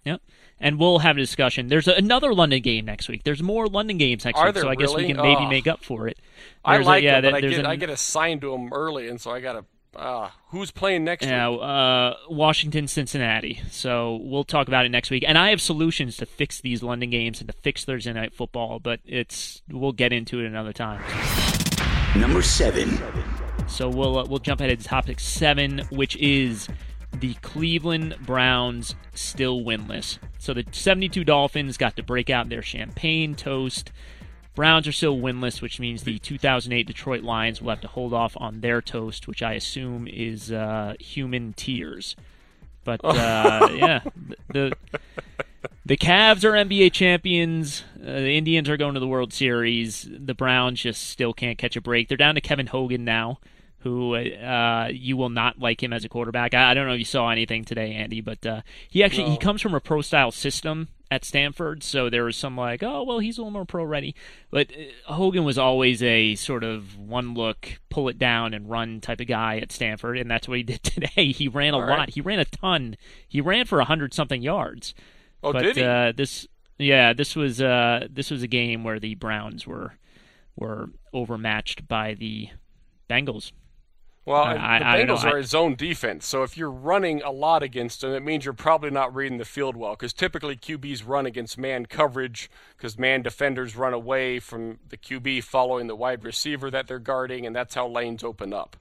Yep. 0.05 0.21
And 0.59 0.79
we'll 0.79 0.99
have 0.99 1.17
a 1.17 1.19
discussion. 1.19 1.67
There's 1.67 1.87
another 1.87 2.33
London 2.33 2.61
game 2.61 2.85
next 2.85 3.09
week. 3.09 3.23
There's 3.23 3.43
more 3.43 3.67
London 3.67 3.97
games 3.97 4.25
next 4.25 4.39
Are 4.39 4.47
week, 4.47 4.55
so 4.55 4.67
I 4.67 4.71
really? 4.71 4.85
guess 4.85 4.95
we 4.95 5.07
can 5.07 5.17
maybe 5.17 5.41
oh. 5.41 5.49
make 5.49 5.67
up 5.67 5.83
for 5.83 6.07
it. 6.07 6.17
There's 6.65 6.87
I 6.87 6.89
like 6.89 7.03
a, 7.03 7.05
yeah, 7.05 7.17
it, 7.19 7.21
but 7.23 7.33
I 7.35 7.41
get, 7.41 7.59
an, 7.59 7.65
I 7.65 7.75
get 7.75 7.89
assigned 7.89 8.41
to 8.41 8.51
them 8.51 8.73
early, 8.73 9.07
and 9.07 9.21
so 9.21 9.31
I 9.31 9.39
got 9.39 9.53
to 9.53 9.65
uh, 9.97 10.29
who's 10.49 10.69
playing 10.69 11.03
next 11.03 11.25
yeah, 11.25 11.49
week? 11.49 11.59
Uh, 11.61 12.13
Washington, 12.29 12.87
Cincinnati. 12.87 13.61
So 13.71 14.19
we'll 14.23 14.43
talk 14.43 14.67
about 14.67 14.85
it 14.85 14.89
next 14.89 15.09
week. 15.09 15.23
And 15.27 15.37
I 15.37 15.49
have 15.49 15.59
solutions 15.59 16.17
to 16.17 16.25
fix 16.25 16.61
these 16.61 16.83
London 16.83 17.09
games 17.09 17.39
and 17.41 17.49
to 17.49 17.53
fix 17.53 17.83
Thursday 17.83 18.13
night 18.13 18.33
football, 18.33 18.79
but 18.79 18.99
it's 19.05 19.63
we'll 19.69 19.93
get 19.93 20.13
into 20.13 20.39
it 20.39 20.45
another 20.45 20.71
time. 20.71 21.01
Number 22.15 22.43
seven. 22.43 22.99
So 23.67 23.89
we'll 23.89 24.19
uh, 24.19 24.25
we'll 24.25 24.39
jump 24.39 24.61
ahead 24.61 24.77
to 24.77 24.85
topic 24.85 25.19
seven, 25.19 25.79
which 25.89 26.15
is 26.17 26.67
the 27.19 27.33
Cleveland 27.35 28.15
Browns 28.25 28.95
still 29.13 29.61
winless. 29.61 30.19
So 30.37 30.53
the 30.53 30.65
72 30.71 31.23
Dolphins 31.23 31.77
got 31.77 31.95
to 31.95 32.03
break 32.03 32.29
out 32.29 32.49
their 32.49 32.61
champagne 32.61 33.35
toast. 33.35 33.91
Browns 34.55 34.87
are 34.87 34.91
still 34.91 35.17
winless, 35.17 35.61
which 35.61 35.79
means 35.79 36.03
the 36.03 36.19
2008 36.19 36.87
Detroit 36.87 37.23
Lions 37.23 37.61
will 37.61 37.69
have 37.69 37.81
to 37.81 37.87
hold 37.87 38.13
off 38.13 38.35
on 38.37 38.61
their 38.61 38.81
toast, 38.81 39.27
which 39.27 39.43
I 39.43 39.53
assume 39.53 40.07
is 40.07 40.51
uh, 40.51 40.95
human 40.99 41.53
tears. 41.53 42.15
But 42.83 43.01
uh, 43.03 43.69
yeah, 43.75 43.99
the 44.47 44.73
the 45.85 45.97
Cavs 45.97 46.43
are 46.43 46.53
NBA 46.53 46.91
champions. 46.93 47.83
Uh, 48.01 48.13
the 48.13 48.37
Indians 48.37 48.69
are 48.69 48.77
going 48.77 48.95
to 48.95 48.99
the 48.99 49.07
World 49.07 49.31
Series. 49.31 50.09
The 50.09 50.33
Browns 50.33 50.81
just 50.81 51.07
still 51.07 51.33
can't 51.33 51.57
catch 51.57 51.75
a 51.75 51.81
break. 51.81 52.07
They're 52.07 52.17
down 52.17 52.35
to 52.35 52.41
Kevin 52.41 52.67
Hogan 52.67 53.05
now 53.05 53.39
who 53.79 54.15
uh, 54.15 54.89
you 54.91 55.15
will 55.17 55.29
not 55.29 55.59
like 55.59 55.81
him 55.81 55.93
as 55.93 56.03
a 56.03 56.09
quarterback. 56.09 56.53
I, 56.53 56.71
I, 56.71 56.73
don't 56.73 56.87
know 56.87 56.93
if 56.93 56.99
you 56.99 57.05
saw 57.05 57.29
anything 57.29 57.63
today, 57.63 57.93
Andy, 57.93 58.21
but 58.21 58.45
uh, 58.45 58.61
he 58.89 59.03
actually 59.03 59.25
no. 59.25 59.31
he 59.31 59.37
comes 59.37 59.61
from 59.61 59.75
a 59.75 59.79
pro 59.79 60.01
style 60.01 60.31
system 60.31 60.89
at 61.09 61.23
Stanford, 61.23 61.83
so 61.83 62.09
there 62.09 62.23
was 62.23 62.35
some 62.35 62.57
like, 62.57 62.83
oh 62.83 63.03
well, 63.03 63.19
he's 63.19 63.37
a 63.37 63.41
little 63.41 63.51
more 63.51 63.65
pro 63.65 63.83
ready. 63.83 64.15
But 64.49 64.67
uh, 65.07 65.13
Hogan 65.13 65.43
was 65.43 65.57
always 65.57 66.01
a 66.01 66.35
sort 66.35 66.63
of 66.63 66.97
one 66.97 67.33
look, 67.33 67.79
pull 67.89 68.09
it 68.09 68.17
down 68.17 68.53
and 68.53 68.69
run 68.69 68.99
type 68.99 69.21
of 69.21 69.27
guy 69.27 69.59
at 69.59 69.71
Stanford, 69.71 70.17
and 70.17 70.29
that's 70.29 70.47
what 70.47 70.57
he 70.57 70.63
did 70.63 70.83
today. 70.83 71.31
He 71.31 71.47
ran 71.47 71.73
a 71.73 71.79
All 71.79 71.87
lot. 71.87 71.97
Right. 71.99 72.09
He 72.09 72.21
ran 72.21 72.39
a 72.39 72.45
ton. 72.45 72.97
He 73.27 73.41
ran 73.41 73.65
for 73.65 73.79
a 73.79 73.85
hundred 73.85 74.13
something 74.13 74.41
yards. 74.41 74.93
Oh, 75.43 75.53
but, 75.53 75.61
did 75.61 75.75
he? 75.77 75.83
Uh, 75.83 76.11
this 76.15 76.47
yeah, 76.79 77.13
this 77.13 77.35
was 77.35 77.61
uh, 77.61 78.07
this 78.09 78.31
was 78.31 78.43
a 78.43 78.47
game 78.47 78.83
where 78.83 78.99
the 78.99 79.15
Browns 79.15 79.65
were 79.65 79.93
were 80.55 80.89
overmatched 81.13 81.87
by 81.87 82.15
the 82.15 82.49
Bengals. 83.09 83.51
Well, 84.27 84.43
I, 84.43 84.79
the 84.79 85.13
Bengals 85.13 85.23
are 85.23 85.37
a 85.37 85.43
zone 85.45 85.75
defense, 85.75 86.25
so 86.25 86.43
if 86.43 86.57
you're 86.57 86.69
running 86.69 87.21
a 87.21 87.31
lot 87.31 87.63
against 87.63 88.01
them, 88.01 88.11
it 88.11 88.19
means 88.21 88.43
you're 88.43 88.53
probably 88.53 88.89
not 88.89 89.15
reading 89.15 89.37
the 89.37 89.45
field 89.45 89.77
well. 89.77 89.91
Because 89.91 90.11
typically 90.11 90.57
QBs 90.57 91.07
run 91.07 91.25
against 91.25 91.57
man 91.57 91.85
coverage, 91.85 92.51
because 92.75 92.99
man 92.99 93.21
defenders 93.21 93.77
run 93.77 93.93
away 93.93 94.39
from 94.41 94.79
the 94.89 94.97
QB 94.97 95.45
following 95.45 95.87
the 95.87 95.95
wide 95.95 96.25
receiver 96.25 96.69
that 96.69 96.87
they're 96.87 96.99
guarding, 96.99 97.45
and 97.45 97.55
that's 97.55 97.75
how 97.75 97.87
lanes 97.87 98.21
open 98.21 98.51
up. 98.51 98.75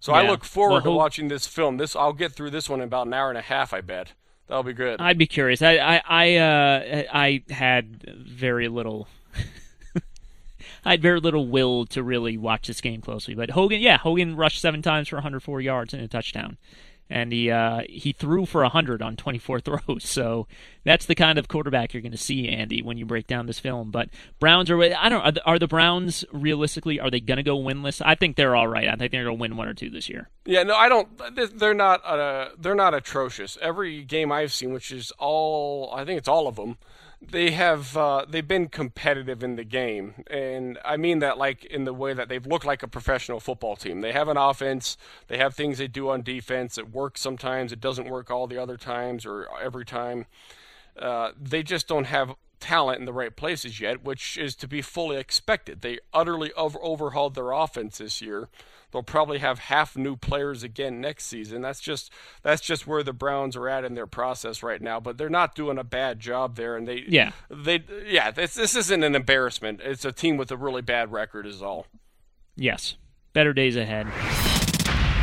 So 0.00 0.12
yeah. 0.12 0.22
I 0.22 0.28
look 0.28 0.44
forward 0.44 0.82
well, 0.82 0.92
to 0.94 0.98
watching 0.98 1.28
this 1.28 1.46
film. 1.46 1.76
This 1.76 1.94
I'll 1.94 2.12
get 2.12 2.32
through 2.32 2.50
this 2.50 2.68
one 2.68 2.80
in 2.80 2.88
about 2.88 3.06
an 3.06 3.14
hour 3.14 3.28
and 3.28 3.38
a 3.38 3.42
half. 3.42 3.72
I 3.72 3.80
bet 3.80 4.14
that'll 4.48 4.64
be 4.64 4.72
good. 4.72 5.00
I'd 5.00 5.18
be 5.18 5.28
curious. 5.28 5.62
I 5.62 5.76
I 5.76 6.02
I, 6.04 6.34
uh, 6.34 7.02
I 7.12 7.42
had 7.48 8.02
very 8.02 8.66
little 8.66 9.06
I 10.84 10.92
had 10.92 11.02
very 11.02 11.20
little 11.20 11.48
will 11.48 11.86
to 11.86 12.02
really 12.02 12.36
watch 12.36 12.66
this 12.66 12.80
game 12.80 13.00
closely. 13.00 13.34
But 13.34 13.50
Hogan, 13.50 13.80
yeah, 13.80 13.98
Hogan 13.98 14.36
rushed 14.36 14.60
seven 14.60 14.82
times 14.82 15.08
for 15.08 15.16
104 15.16 15.60
yards 15.60 15.94
and 15.94 16.02
a 16.02 16.08
touchdown, 16.08 16.58
and 17.08 17.32
he 17.32 17.50
uh, 17.50 17.82
he 17.88 18.12
threw 18.12 18.46
for 18.46 18.62
100 18.62 19.00
on 19.02 19.16
24 19.16 19.60
throws. 19.60 20.04
So 20.04 20.46
that's 20.84 21.06
the 21.06 21.14
kind 21.14 21.38
of 21.38 21.48
quarterback 21.48 21.94
you're 21.94 22.02
going 22.02 22.12
to 22.12 22.18
see, 22.18 22.48
Andy, 22.48 22.82
when 22.82 22.98
you 22.98 23.06
break 23.06 23.26
down 23.26 23.46
this 23.46 23.58
film. 23.58 23.90
But 23.90 24.10
Browns 24.38 24.70
are 24.70 24.80
I 24.82 25.08
don't 25.08 25.22
are 25.22 25.32
the, 25.32 25.44
are 25.44 25.58
the 25.58 25.68
Browns 25.68 26.24
realistically 26.32 27.00
are 27.00 27.10
they 27.10 27.20
going 27.20 27.38
to 27.38 27.42
go 27.42 27.56
winless? 27.56 28.02
I 28.04 28.14
think 28.14 28.36
they're 28.36 28.56
all 28.56 28.68
right. 28.68 28.88
I 28.88 28.96
think 28.96 29.12
they're 29.12 29.24
going 29.24 29.36
to 29.36 29.40
win 29.40 29.56
one 29.56 29.68
or 29.68 29.74
two 29.74 29.90
this 29.90 30.08
year. 30.08 30.28
Yeah, 30.44 30.62
no, 30.64 30.74
I 30.74 30.88
don't. 30.88 31.58
They're 31.58 31.74
not. 31.74 32.04
Uh, 32.04 32.50
they're 32.58 32.74
not 32.74 32.94
atrocious. 32.94 33.56
Every 33.62 34.02
game 34.02 34.30
I've 34.30 34.52
seen, 34.52 34.72
which 34.72 34.92
is 34.92 35.12
all, 35.18 35.92
I 35.94 36.04
think 36.04 36.18
it's 36.18 36.28
all 36.28 36.46
of 36.46 36.56
them 36.56 36.76
they 37.20 37.52
have 37.52 37.96
uh, 37.96 38.24
they've 38.28 38.46
been 38.46 38.68
competitive 38.68 39.42
in 39.42 39.56
the 39.56 39.64
game, 39.64 40.24
and 40.28 40.78
I 40.84 40.96
mean 40.96 41.20
that 41.20 41.38
like 41.38 41.64
in 41.64 41.84
the 41.84 41.94
way 41.94 42.12
that 42.12 42.28
they've 42.28 42.46
looked 42.46 42.64
like 42.64 42.82
a 42.82 42.88
professional 42.88 43.40
football 43.40 43.76
team. 43.76 44.00
They 44.00 44.12
have 44.12 44.28
an 44.28 44.36
offense, 44.36 44.96
they 45.28 45.38
have 45.38 45.54
things 45.54 45.78
they 45.78 45.88
do 45.88 46.10
on 46.10 46.22
defense. 46.22 46.78
It 46.78 46.92
works 46.92 47.20
sometimes, 47.20 47.72
it 47.72 47.80
doesn't 47.80 48.08
work 48.08 48.30
all 48.30 48.46
the 48.46 48.58
other 48.58 48.76
times 48.76 49.24
or 49.24 49.48
every 49.62 49.84
time. 49.84 50.26
Uh, 50.98 51.32
they 51.40 51.62
just 51.62 51.88
don't 51.88 52.04
have 52.04 52.34
talent 52.60 53.00
in 53.00 53.04
the 53.04 53.12
right 53.12 53.34
places 53.34 53.80
yet, 53.80 54.02
which 54.04 54.38
is 54.38 54.54
to 54.56 54.68
be 54.68 54.82
fully 54.82 55.16
expected. 55.16 55.82
They 55.82 55.98
utterly 56.12 56.52
over- 56.54 56.78
overhauled 56.82 57.34
their 57.34 57.52
offense 57.52 57.98
this 57.98 58.20
year. 58.22 58.48
They'll 58.90 59.02
probably 59.02 59.38
have 59.38 59.58
half 59.58 59.96
new 59.96 60.14
players 60.16 60.62
again 60.62 61.00
next 61.00 61.24
season. 61.26 61.62
That's 61.62 61.80
just 61.80 62.12
that's 62.42 62.62
just 62.62 62.86
where 62.86 63.02
the 63.02 63.12
Browns 63.12 63.56
are 63.56 63.68
at 63.68 63.84
in 63.84 63.94
their 63.94 64.06
process 64.06 64.62
right 64.62 64.80
now. 64.80 65.00
But 65.00 65.18
they're 65.18 65.28
not 65.28 65.56
doing 65.56 65.78
a 65.78 65.84
bad 65.84 66.20
job 66.20 66.54
there, 66.54 66.76
and 66.76 66.86
they 66.86 67.04
yeah 67.08 67.32
they 67.50 67.82
yeah 68.06 68.30
this 68.30 68.54
this 68.54 68.76
isn't 68.76 69.02
an 69.02 69.16
embarrassment. 69.16 69.80
It's 69.82 70.04
a 70.04 70.12
team 70.12 70.36
with 70.36 70.52
a 70.52 70.56
really 70.56 70.82
bad 70.82 71.10
record, 71.10 71.44
is 71.44 71.60
all. 71.60 71.88
Yes, 72.54 72.94
better 73.32 73.52
days 73.52 73.74
ahead. 73.74 74.06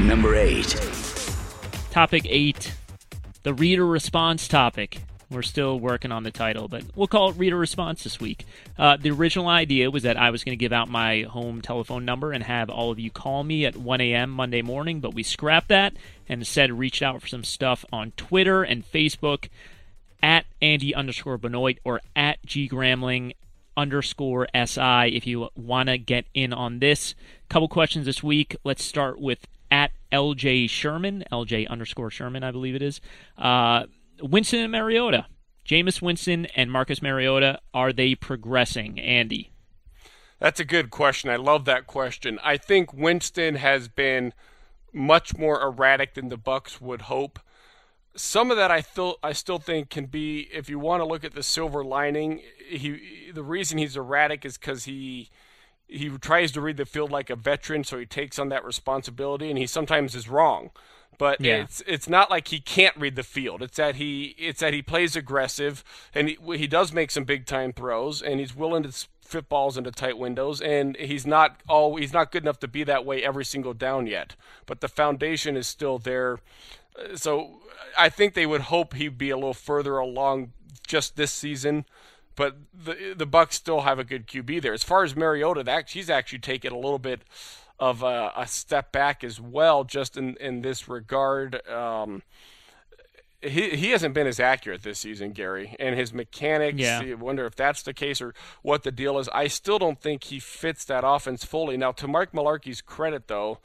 Number 0.01 0.35
eight. 0.35 0.75
Topic 1.91 2.25
eight, 2.27 2.73
the 3.43 3.53
reader 3.53 3.85
response 3.85 4.49
topic. 4.49 5.01
We're 5.31 5.43
still 5.43 5.79
working 5.79 6.11
on 6.11 6.23
the 6.23 6.31
title, 6.31 6.67
but 6.67 6.83
we'll 6.93 7.07
call 7.07 7.29
it 7.29 7.37
reader 7.37 7.57
response 7.57 8.03
this 8.03 8.19
week. 8.19 8.45
Uh, 8.77 8.97
the 8.97 9.11
original 9.11 9.47
idea 9.47 9.89
was 9.89 10.03
that 10.03 10.17
I 10.17 10.29
was 10.29 10.43
going 10.43 10.57
to 10.57 10.61
give 10.61 10.73
out 10.73 10.89
my 10.89 11.21
home 11.21 11.61
telephone 11.61 12.03
number 12.03 12.33
and 12.33 12.43
have 12.43 12.69
all 12.69 12.91
of 12.91 12.99
you 12.99 13.09
call 13.09 13.45
me 13.45 13.65
at 13.65 13.77
1 13.77 14.01
a.m. 14.01 14.29
Monday 14.29 14.61
morning, 14.61 14.99
but 14.99 15.13
we 15.13 15.23
scrapped 15.23 15.69
that 15.69 15.93
and 16.27 16.41
instead 16.41 16.71
reached 16.73 17.01
out 17.01 17.21
for 17.21 17.27
some 17.27 17.45
stuff 17.45 17.85
on 17.93 18.11
Twitter 18.17 18.61
and 18.63 18.83
Facebook 18.91 19.47
at 20.21 20.45
Andy 20.61 20.93
underscore 20.93 21.37
Benoit 21.37 21.77
or 21.85 22.01
at 22.13 22.45
G 22.45 22.67
Gramling 22.67 23.33
underscore 23.77 24.47
SI 24.53 25.15
if 25.15 25.25
you 25.25 25.47
want 25.55 25.87
to 25.87 25.97
get 25.97 26.25
in 26.33 26.51
on 26.51 26.79
this. 26.79 27.15
Couple 27.49 27.69
questions 27.69 28.05
this 28.05 28.21
week. 28.21 28.55
Let's 28.65 28.83
start 28.83 29.19
with 29.19 29.47
at 29.71 29.91
LJ 30.11 30.69
Sherman, 30.69 31.23
LJ 31.31 31.69
underscore 31.69 32.11
Sherman, 32.11 32.43
I 32.43 32.51
believe 32.51 32.75
it 32.75 32.81
is. 32.81 32.99
Uh, 33.37 33.85
Winston 34.21 34.59
and 34.59 34.71
Mariota. 34.71 35.25
Jameis 35.65 36.01
Winston 36.01 36.47
and 36.55 36.71
Marcus 36.71 37.01
Mariota, 37.01 37.59
are 37.73 37.93
they 37.93 38.15
progressing, 38.15 38.99
Andy? 38.99 39.51
That's 40.39 40.59
a 40.59 40.65
good 40.65 40.89
question. 40.89 41.29
I 41.29 41.35
love 41.35 41.65
that 41.65 41.85
question. 41.85 42.39
I 42.43 42.57
think 42.57 42.93
Winston 42.93 43.55
has 43.55 43.87
been 43.87 44.33
much 44.91 45.37
more 45.37 45.61
erratic 45.61 46.15
than 46.15 46.29
the 46.29 46.37
Bucs 46.37 46.81
would 46.81 47.03
hope. 47.03 47.39
Some 48.15 48.51
of 48.51 48.57
that 48.57 48.71
I 48.71 48.81
still 48.81 49.17
I 49.23 49.31
still 49.33 49.59
think 49.59 49.89
can 49.89 50.07
be 50.07 50.49
if 50.51 50.67
you 50.67 50.79
want 50.79 51.01
to 51.01 51.05
look 51.05 51.23
at 51.23 51.33
the 51.33 51.43
silver 51.43 51.83
lining, 51.83 52.41
he 52.67 53.31
the 53.31 53.43
reason 53.43 53.77
he's 53.77 53.95
erratic 53.95 54.43
is 54.43 54.57
cuz 54.57 54.83
he 54.85 55.29
he 55.87 56.09
tries 56.17 56.51
to 56.53 56.61
read 56.61 56.77
the 56.77 56.85
field 56.85 57.11
like 57.11 57.29
a 57.29 57.35
veteran, 57.35 57.83
so 57.83 57.99
he 57.99 58.05
takes 58.05 58.39
on 58.39 58.49
that 58.49 58.65
responsibility 58.65 59.49
and 59.49 59.57
he 59.57 59.67
sometimes 59.67 60.15
is 60.15 60.27
wrong 60.27 60.71
but 61.17 61.39
yeah. 61.39 61.57
it's 61.57 61.83
it's 61.85 62.09
not 62.09 62.29
like 62.29 62.47
he 62.47 62.59
can't 62.59 62.95
read 62.97 63.15
the 63.15 63.23
field. 63.23 63.61
It's 63.61 63.77
that 63.77 63.95
he 63.95 64.35
it's 64.37 64.59
that 64.61 64.73
he 64.73 64.81
plays 64.81 65.15
aggressive 65.15 65.83
and 66.13 66.29
he, 66.29 66.37
he 66.57 66.67
does 66.67 66.91
make 66.93 67.11
some 67.11 67.23
big 67.23 67.45
time 67.45 67.73
throws 67.73 68.21
and 68.21 68.39
he's 68.39 68.55
willing 68.55 68.83
to 68.83 69.07
fit 69.23 69.47
balls 69.47 69.77
into 69.77 69.91
tight 69.91 70.17
windows 70.17 70.59
and 70.59 70.97
he's 70.97 71.25
not 71.25 71.61
all 71.69 71.95
he's 71.95 72.13
not 72.13 72.31
good 72.31 72.43
enough 72.43 72.59
to 72.59 72.67
be 72.67 72.83
that 72.83 73.05
way 73.05 73.23
every 73.23 73.45
single 73.45 73.73
down 73.73 74.07
yet. 74.07 74.35
But 74.65 74.81
the 74.81 74.87
foundation 74.87 75.55
is 75.55 75.67
still 75.67 75.99
there. 75.99 76.39
So 77.15 77.61
I 77.97 78.09
think 78.09 78.33
they 78.33 78.45
would 78.45 78.61
hope 78.61 78.93
he'd 78.93 79.17
be 79.17 79.29
a 79.29 79.37
little 79.37 79.53
further 79.53 79.97
along 79.97 80.53
just 80.87 81.15
this 81.15 81.31
season. 81.31 81.85
But 82.35 82.57
the 82.73 83.13
the 83.15 83.27
Bucs 83.27 83.53
still 83.53 83.81
have 83.81 83.99
a 83.99 84.03
good 84.03 84.25
QB 84.27 84.61
there. 84.61 84.73
As 84.73 84.83
far 84.83 85.03
as 85.03 85.15
Mariota, 85.15 85.63
that 85.63 85.89
she's 85.89 86.09
actually 86.09 86.39
taken 86.39 86.71
a 86.73 86.77
little 86.77 86.99
bit 86.99 87.21
of 87.81 88.03
a, 88.03 88.31
a 88.37 88.45
step 88.47 88.91
back 88.91 89.23
as 89.23 89.41
well, 89.41 89.83
just 89.83 90.15
in, 90.15 90.37
in 90.39 90.61
this 90.61 90.87
regard. 90.87 91.67
Um, 91.67 92.21
he 93.41 93.71
he 93.71 93.89
hasn't 93.89 94.13
been 94.13 94.27
as 94.27 94.39
accurate 94.39 94.83
this 94.83 94.99
season, 94.99 95.31
Gary, 95.31 95.75
and 95.79 95.97
his 95.97 96.13
mechanics. 96.13 96.77
Yeah. 96.77 97.01
You 97.01 97.17
wonder 97.17 97.47
if 97.47 97.55
that's 97.55 97.81
the 97.81 97.93
case 97.93 98.21
or 98.21 98.35
what 98.61 98.83
the 98.83 98.91
deal 98.91 99.17
is. 99.17 99.27
I 99.29 99.47
still 99.47 99.79
don't 99.79 99.99
think 99.99 100.25
he 100.25 100.39
fits 100.39 100.85
that 100.85 101.03
offense 101.03 101.43
fully. 101.43 101.75
Now, 101.75 101.91
to 101.93 102.07
Mark 102.07 102.33
Mularkey's 102.33 102.81
credit, 102.81 103.27
though, 103.27 103.57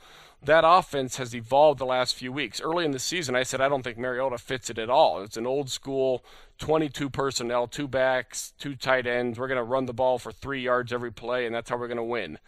that 0.46 0.64
offense 0.66 1.16
has 1.16 1.34
evolved 1.34 1.78
the 1.78 1.86
last 1.86 2.14
few 2.14 2.32
weeks. 2.32 2.60
Early 2.60 2.84
in 2.84 2.92
the 2.92 2.98
season, 2.98 3.36
I 3.36 3.42
said 3.42 3.60
I 3.60 3.68
don't 3.68 3.82
think 3.82 3.98
Mariota 3.98 4.38
fits 4.38 4.70
it 4.70 4.78
at 4.78 4.90
all. 4.90 5.22
It's 5.22 5.36
an 5.36 5.46
old 5.46 5.70
school 5.70 6.24
22 6.58 7.10
personnel, 7.10 7.66
two 7.66 7.86
backs, 7.86 8.54
two 8.58 8.74
tight 8.74 9.06
ends. 9.06 9.38
We're 9.38 9.48
going 9.48 9.58
to 9.58 9.64
run 9.64 9.86
the 9.86 9.92
ball 9.92 10.18
for 10.18 10.32
three 10.32 10.62
yards 10.62 10.92
every 10.92 11.12
play, 11.12 11.46
and 11.46 11.54
that's 11.54 11.68
how 11.68 11.76
we're 11.76 11.88
going 11.88 11.96
to 11.98 12.02
win. 12.02 12.38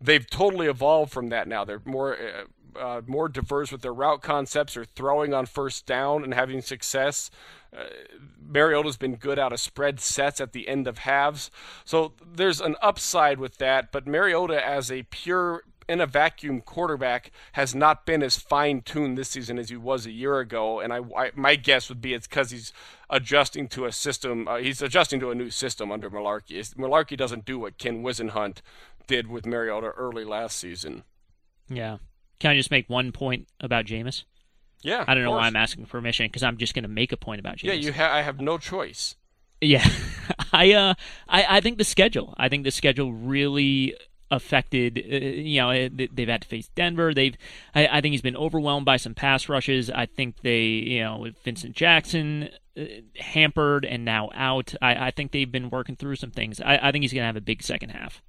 They've 0.00 0.28
totally 0.28 0.66
evolved 0.66 1.12
from 1.12 1.30
that 1.30 1.48
now. 1.48 1.64
They're 1.64 1.82
more. 1.84 2.16
Uh, 2.16 2.44
uh, 2.76 3.00
more 3.06 3.28
diverse 3.28 3.70
with 3.70 3.82
their 3.82 3.94
route 3.94 4.20
concepts 4.20 4.76
or 4.76 4.84
throwing 4.84 5.32
on 5.32 5.46
first 5.46 5.86
down 5.86 6.24
and 6.24 6.34
having 6.34 6.60
success. 6.60 7.30
Uh, 7.72 7.84
Mariota's 8.44 8.96
been 8.96 9.14
good 9.14 9.38
out 9.38 9.52
of 9.52 9.60
spread 9.60 10.00
sets 10.00 10.40
at 10.40 10.52
the 10.52 10.68
end 10.68 10.88
of 10.88 10.98
halves. 10.98 11.52
So 11.84 12.14
there's 12.24 12.60
an 12.60 12.74
upside 12.82 13.38
with 13.38 13.58
that, 13.58 13.92
but 13.92 14.08
Mariota 14.08 14.64
as 14.64 14.90
a 14.90 15.04
pure 15.04 15.62
in 15.88 16.00
a 16.00 16.06
vacuum 16.06 16.60
quarterback 16.60 17.30
has 17.52 17.74
not 17.74 18.06
been 18.06 18.22
as 18.22 18.38
fine 18.38 18.80
tuned 18.82 19.18
this 19.18 19.30
season 19.30 19.58
as 19.58 19.68
he 19.68 19.76
was 19.76 20.06
a 20.06 20.10
year 20.10 20.38
ago. 20.38 20.80
And 20.80 20.92
I, 20.92 21.00
I 21.16 21.30
my 21.34 21.56
guess 21.56 21.88
would 21.88 22.00
be 22.00 22.14
it's 22.14 22.26
because 22.26 22.50
he's 22.50 22.72
adjusting 23.10 23.68
to 23.68 23.84
a 23.84 23.92
system. 23.92 24.48
Uh, 24.48 24.56
he's 24.56 24.82
adjusting 24.82 25.20
to 25.20 25.30
a 25.30 25.34
new 25.34 25.50
system 25.50 25.92
under 25.92 26.10
Mularkey. 26.10 26.74
Mularkey 26.74 27.16
doesn't 27.16 27.44
do 27.44 27.58
what 27.58 27.78
Ken 27.78 28.02
Whisenhunt 28.02 28.58
did 29.06 29.28
with 29.28 29.46
Mariota 29.46 29.88
early 29.88 30.24
last 30.24 30.58
season. 30.58 31.04
Yeah. 31.68 31.98
Can 32.40 32.50
I 32.50 32.56
just 32.56 32.70
make 32.70 32.88
one 32.88 33.12
point 33.12 33.48
about 33.60 33.86
Jameis? 33.86 34.24
Yeah. 34.82 35.04
I 35.06 35.14
don't 35.14 35.24
know 35.24 35.30
course. 35.30 35.40
why 35.40 35.46
I'm 35.46 35.56
asking 35.56 35.86
permission 35.86 36.26
because 36.26 36.42
I'm 36.42 36.58
just 36.58 36.74
going 36.74 36.82
to 36.82 36.88
make 36.88 37.12
a 37.12 37.16
point 37.16 37.40
about 37.40 37.56
Jameis. 37.56 37.64
Yeah, 37.64 37.72
you 37.72 37.92
ha- 37.92 38.12
I 38.12 38.22
have 38.22 38.40
no 38.40 38.58
choice. 38.58 39.16
Yeah, 39.60 39.86
I 40.52 40.72
uh, 40.72 40.94
I 41.26 41.56
I 41.56 41.60
think 41.60 41.78
the 41.78 41.84
schedule. 41.84 42.34
I 42.36 42.48
think 42.50 42.64
the 42.64 42.70
schedule 42.70 43.12
really 43.14 43.94
affected. 44.34 44.98
Uh, 44.98 45.16
you 45.16 45.60
know, 45.60 45.88
they've 45.88 46.28
had 46.28 46.42
to 46.42 46.48
face 46.48 46.68
Denver. 46.74 47.14
They've. 47.14 47.36
I, 47.74 47.86
I, 47.86 48.00
think 48.00 48.12
he's 48.12 48.22
been 48.22 48.36
overwhelmed 48.36 48.86
by 48.86 48.96
some 48.96 49.14
pass 49.14 49.48
rushes. 49.48 49.90
I 49.90 50.06
think 50.06 50.42
they, 50.42 50.62
you 50.62 51.02
know, 51.02 51.18
with 51.18 51.38
Vincent 51.42 51.74
Jackson 51.74 52.50
uh, 52.76 52.84
hampered 53.16 53.84
and 53.84 54.04
now 54.04 54.30
out. 54.34 54.74
I, 54.82 55.08
I 55.08 55.10
think 55.10 55.32
they've 55.32 55.50
been 55.50 55.70
working 55.70 55.96
through 55.96 56.16
some 56.16 56.30
things. 56.30 56.60
I, 56.60 56.78
I 56.78 56.92
think 56.92 57.02
he's 57.02 57.12
going 57.12 57.22
to 57.22 57.26
have 57.26 57.36
a 57.36 57.40
big 57.40 57.62
second 57.62 57.90
half. 57.90 58.22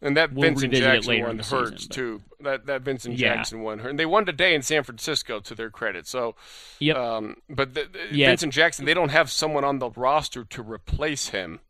And 0.00 0.16
that 0.16 0.32
we'll 0.32 0.42
Vincent 0.42 0.74
Jackson 0.74 1.22
one 1.22 1.38
hurts 1.40 1.82
season, 1.82 1.90
too. 1.90 2.22
That 2.40 2.66
that 2.66 2.82
Vincent 2.82 3.18
yeah. 3.18 3.34
Jackson 3.34 3.62
one 3.62 3.80
hurt. 3.80 3.90
And 3.90 3.98
they 3.98 4.06
won 4.06 4.26
today 4.26 4.54
in 4.54 4.62
San 4.62 4.84
Francisco, 4.84 5.40
to 5.40 5.54
their 5.56 5.70
credit. 5.70 6.06
So, 6.06 6.36
yep. 6.78 6.96
Um, 6.96 7.38
but 7.50 7.74
the, 7.74 7.88
the 7.92 8.16
yeah. 8.16 8.28
Vincent 8.28 8.52
Jackson, 8.52 8.84
they 8.84 8.94
don't 8.94 9.08
have 9.08 9.28
someone 9.28 9.64
on 9.64 9.80
the 9.80 9.90
roster 9.90 10.44
to 10.44 10.62
replace 10.62 11.30
him. 11.30 11.60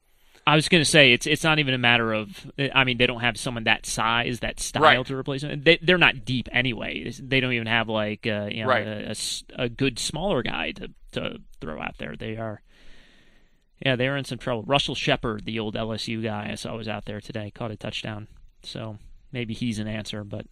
I 0.48 0.54
was 0.54 0.70
going 0.70 0.80
to 0.80 0.88
say 0.88 1.12
it's 1.12 1.26
it's 1.26 1.44
not 1.44 1.58
even 1.58 1.74
a 1.74 1.78
matter 1.78 2.10
of. 2.14 2.50
I 2.74 2.84
mean, 2.84 2.96
they 2.96 3.06
don't 3.06 3.20
have 3.20 3.36
someone 3.36 3.64
that 3.64 3.84
size, 3.84 4.40
that 4.40 4.60
style 4.60 4.82
right. 4.82 5.06
to 5.06 5.14
replace 5.14 5.42
them. 5.42 5.62
They 5.62 5.76
they're 5.82 5.98
not 5.98 6.24
deep 6.24 6.48
anyway. 6.52 7.12
They 7.20 7.40
don't 7.40 7.52
even 7.52 7.66
have 7.66 7.90
like 7.90 8.26
uh, 8.26 8.48
you 8.50 8.62
know 8.62 8.70
right. 8.70 8.86
a, 8.86 9.10
a, 9.58 9.64
a 9.64 9.68
good 9.68 9.98
smaller 9.98 10.42
guy 10.42 10.72
to 10.72 10.88
to 11.12 11.40
throw 11.60 11.78
out 11.82 11.98
there. 11.98 12.16
They 12.16 12.38
are. 12.38 12.62
Yeah, 13.84 13.96
they 13.96 14.08
are 14.08 14.16
in 14.16 14.24
some 14.24 14.38
trouble. 14.38 14.62
Russell 14.62 14.94
Shepard, 14.94 15.44
the 15.44 15.58
old 15.58 15.74
LSU 15.74 16.22
guy 16.22 16.48
I 16.50 16.54
saw 16.54 16.74
was 16.78 16.88
out 16.88 17.04
there 17.04 17.20
today, 17.20 17.52
caught 17.54 17.70
a 17.70 17.76
touchdown. 17.76 18.26
So 18.62 18.96
maybe 19.30 19.52
he's 19.52 19.78
an 19.78 19.86
answer. 19.86 20.24
But 20.24 20.46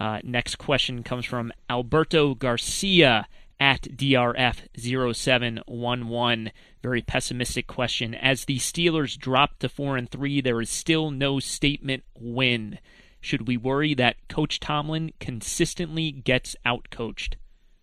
uh, 0.00 0.18
next 0.24 0.56
question 0.56 1.04
comes 1.04 1.24
from 1.24 1.52
Alberto 1.70 2.34
Garcia 2.34 3.28
at 3.58 3.82
DRF0711. 3.82 6.52
Very 6.82 7.02
pessimistic 7.02 7.66
question. 7.66 8.14
As 8.14 8.44
the 8.44 8.58
Steelers 8.58 9.18
drop 9.18 9.58
to 9.60 9.68
4 9.68 9.96
and 9.96 10.08
3, 10.10 10.40
there 10.40 10.60
is 10.60 10.70
still 10.70 11.10
no 11.10 11.40
statement 11.40 12.04
win. 12.18 12.78
Should 13.20 13.48
we 13.48 13.56
worry 13.56 13.94
that 13.94 14.16
Coach 14.28 14.60
Tomlin 14.60 15.12
consistently 15.18 16.12
gets 16.12 16.54
outcoached? 16.64 17.34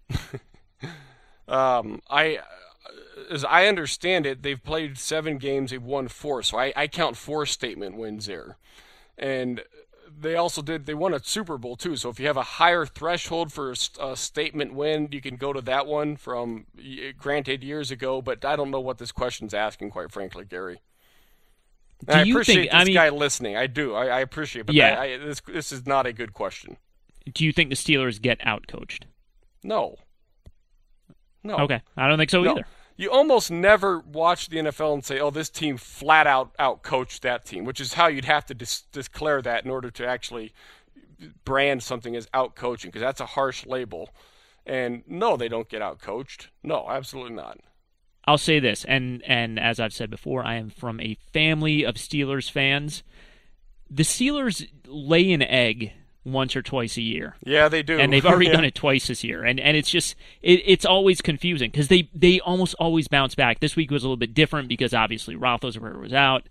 um, 1.47 2.01
I 2.09 2.39
as 3.29 3.45
I 3.45 3.67
understand 3.67 4.25
it, 4.25 4.43
they've 4.43 4.61
played 4.61 4.97
seven 4.97 5.37
games, 5.37 5.71
they've 5.71 5.81
won 5.81 6.07
four. 6.07 6.43
So 6.43 6.57
I, 6.57 6.73
I 6.75 6.87
count 6.87 7.17
four 7.17 7.45
statement 7.45 7.95
wins 7.95 8.25
there 8.25 8.57
and 9.17 9.61
they 10.19 10.35
also 10.35 10.61
did 10.61 10.85
they 10.85 10.93
won 10.93 11.13
a 11.13 11.23
super 11.23 11.57
bowl 11.57 11.75
too 11.75 11.95
so 11.95 12.09
if 12.09 12.19
you 12.19 12.27
have 12.27 12.37
a 12.37 12.43
higher 12.43 12.85
threshold 12.85 13.51
for 13.51 13.73
a 13.99 14.15
statement 14.15 14.73
win 14.73 15.07
you 15.11 15.21
can 15.21 15.35
go 15.35 15.53
to 15.53 15.61
that 15.61 15.87
one 15.87 16.15
from 16.15 16.65
granted 17.17 17.63
years 17.63 17.91
ago 17.91 18.21
but 18.21 18.43
i 18.45 18.55
don't 18.55 18.71
know 18.71 18.79
what 18.79 18.97
this 18.97 19.11
question's 19.11 19.53
asking 19.53 19.89
quite 19.89 20.11
frankly 20.11 20.45
gary 20.45 20.79
I 22.07 22.21
appreciate 22.23 22.55
think, 22.55 22.71
this 22.71 22.81
I 22.81 22.83
mean, 22.83 22.95
guy 22.95 23.09
listening. 23.09 23.55
I 23.55 23.67
do. 23.67 23.93
I, 23.93 24.07
I 24.07 24.19
appreciate, 24.19 24.65
but 24.65 24.75
yeah. 24.75 24.99
I, 24.99 25.03
I, 25.03 25.17
this 25.17 25.41
this 25.41 25.71
is 25.71 25.87
not 25.87 26.05
a 26.05 26.11
good 26.11 26.33
question. 26.33 26.75
Do 27.33 27.45
you 27.45 27.53
think 27.53 27.69
the 27.69 27.77
Steelers 27.77 28.21
get 28.21 28.39
outcoached? 28.41 29.03
No. 29.63 29.95
No. 31.45 31.55
Okay, 31.59 31.81
I 31.95 32.09
don't 32.09 32.17
think 32.17 32.29
so 32.29 32.41
no. 32.41 32.51
either 32.51 32.65
you 32.95 33.09
almost 33.11 33.49
never 33.51 33.99
watch 33.99 34.49
the 34.49 34.57
NFL 34.57 34.93
and 34.93 35.05
say, 35.05 35.19
"Oh, 35.19 35.31
this 35.31 35.49
team 35.49 35.77
flat 35.77 36.27
out 36.27 36.55
outcoached 36.57 37.21
that 37.21 37.45
team," 37.45 37.65
which 37.65 37.79
is 37.79 37.93
how 37.93 38.07
you'd 38.07 38.25
have 38.25 38.45
to 38.47 38.53
dis- 38.53 38.83
declare 38.91 39.41
that 39.41 39.65
in 39.65 39.71
order 39.71 39.89
to 39.91 40.05
actually 40.05 40.53
brand 41.45 41.83
something 41.83 42.15
as 42.15 42.27
outcoaching, 42.27 42.85
because 42.85 43.01
that's 43.01 43.21
a 43.21 43.25
harsh 43.25 43.65
label. 43.65 44.09
And 44.65 45.03
no, 45.07 45.35
they 45.37 45.47
don't 45.47 45.69
get 45.69 45.81
outcoached. 45.81 46.47
No, 46.61 46.85
absolutely 46.89 47.35
not. 47.35 47.59
I'll 48.25 48.37
say 48.37 48.59
this, 48.59 48.85
and 48.85 49.21
and 49.23 49.59
as 49.59 49.79
I've 49.79 49.93
said 49.93 50.09
before, 50.09 50.45
I 50.45 50.55
am 50.55 50.69
from 50.69 50.99
a 50.99 51.17
family 51.33 51.83
of 51.83 51.95
Steelers 51.95 52.49
fans. 52.49 53.03
The 53.89 54.03
Steelers 54.03 54.67
lay 54.87 55.31
an 55.33 55.41
egg 55.41 55.93
once 56.25 56.55
or 56.55 56.61
twice 56.61 56.95
a 56.97 57.01
year. 57.01 57.35
Yeah, 57.45 57.67
they 57.67 57.83
do. 57.83 57.99
And 57.99 58.13
they've 58.13 58.25
already 58.25 58.45
yeah. 58.45 58.51
done 58.57 58.65
it 58.65 58.75
twice 58.75 59.07
this 59.07 59.23
year. 59.23 59.43
And 59.43 59.59
and 59.59 59.75
it's 59.75 59.89
just 59.89 60.15
it, 60.41 60.61
it's 60.65 60.85
always 60.85 61.21
confusing 61.21 61.69
because 61.69 61.89
they 61.89 62.09
they 62.13 62.39
almost 62.39 62.75
always 62.79 63.07
bounce 63.07 63.35
back. 63.35 63.59
This 63.59 63.75
week 63.75 63.91
was 63.91 64.03
a 64.03 64.07
little 64.07 64.17
bit 64.17 64.33
different 64.33 64.69
because 64.69 64.93
obviously 64.93 65.35
Roethlisberger 65.35 65.99
was 65.99 66.03
was 66.03 66.13
out. 66.13 66.47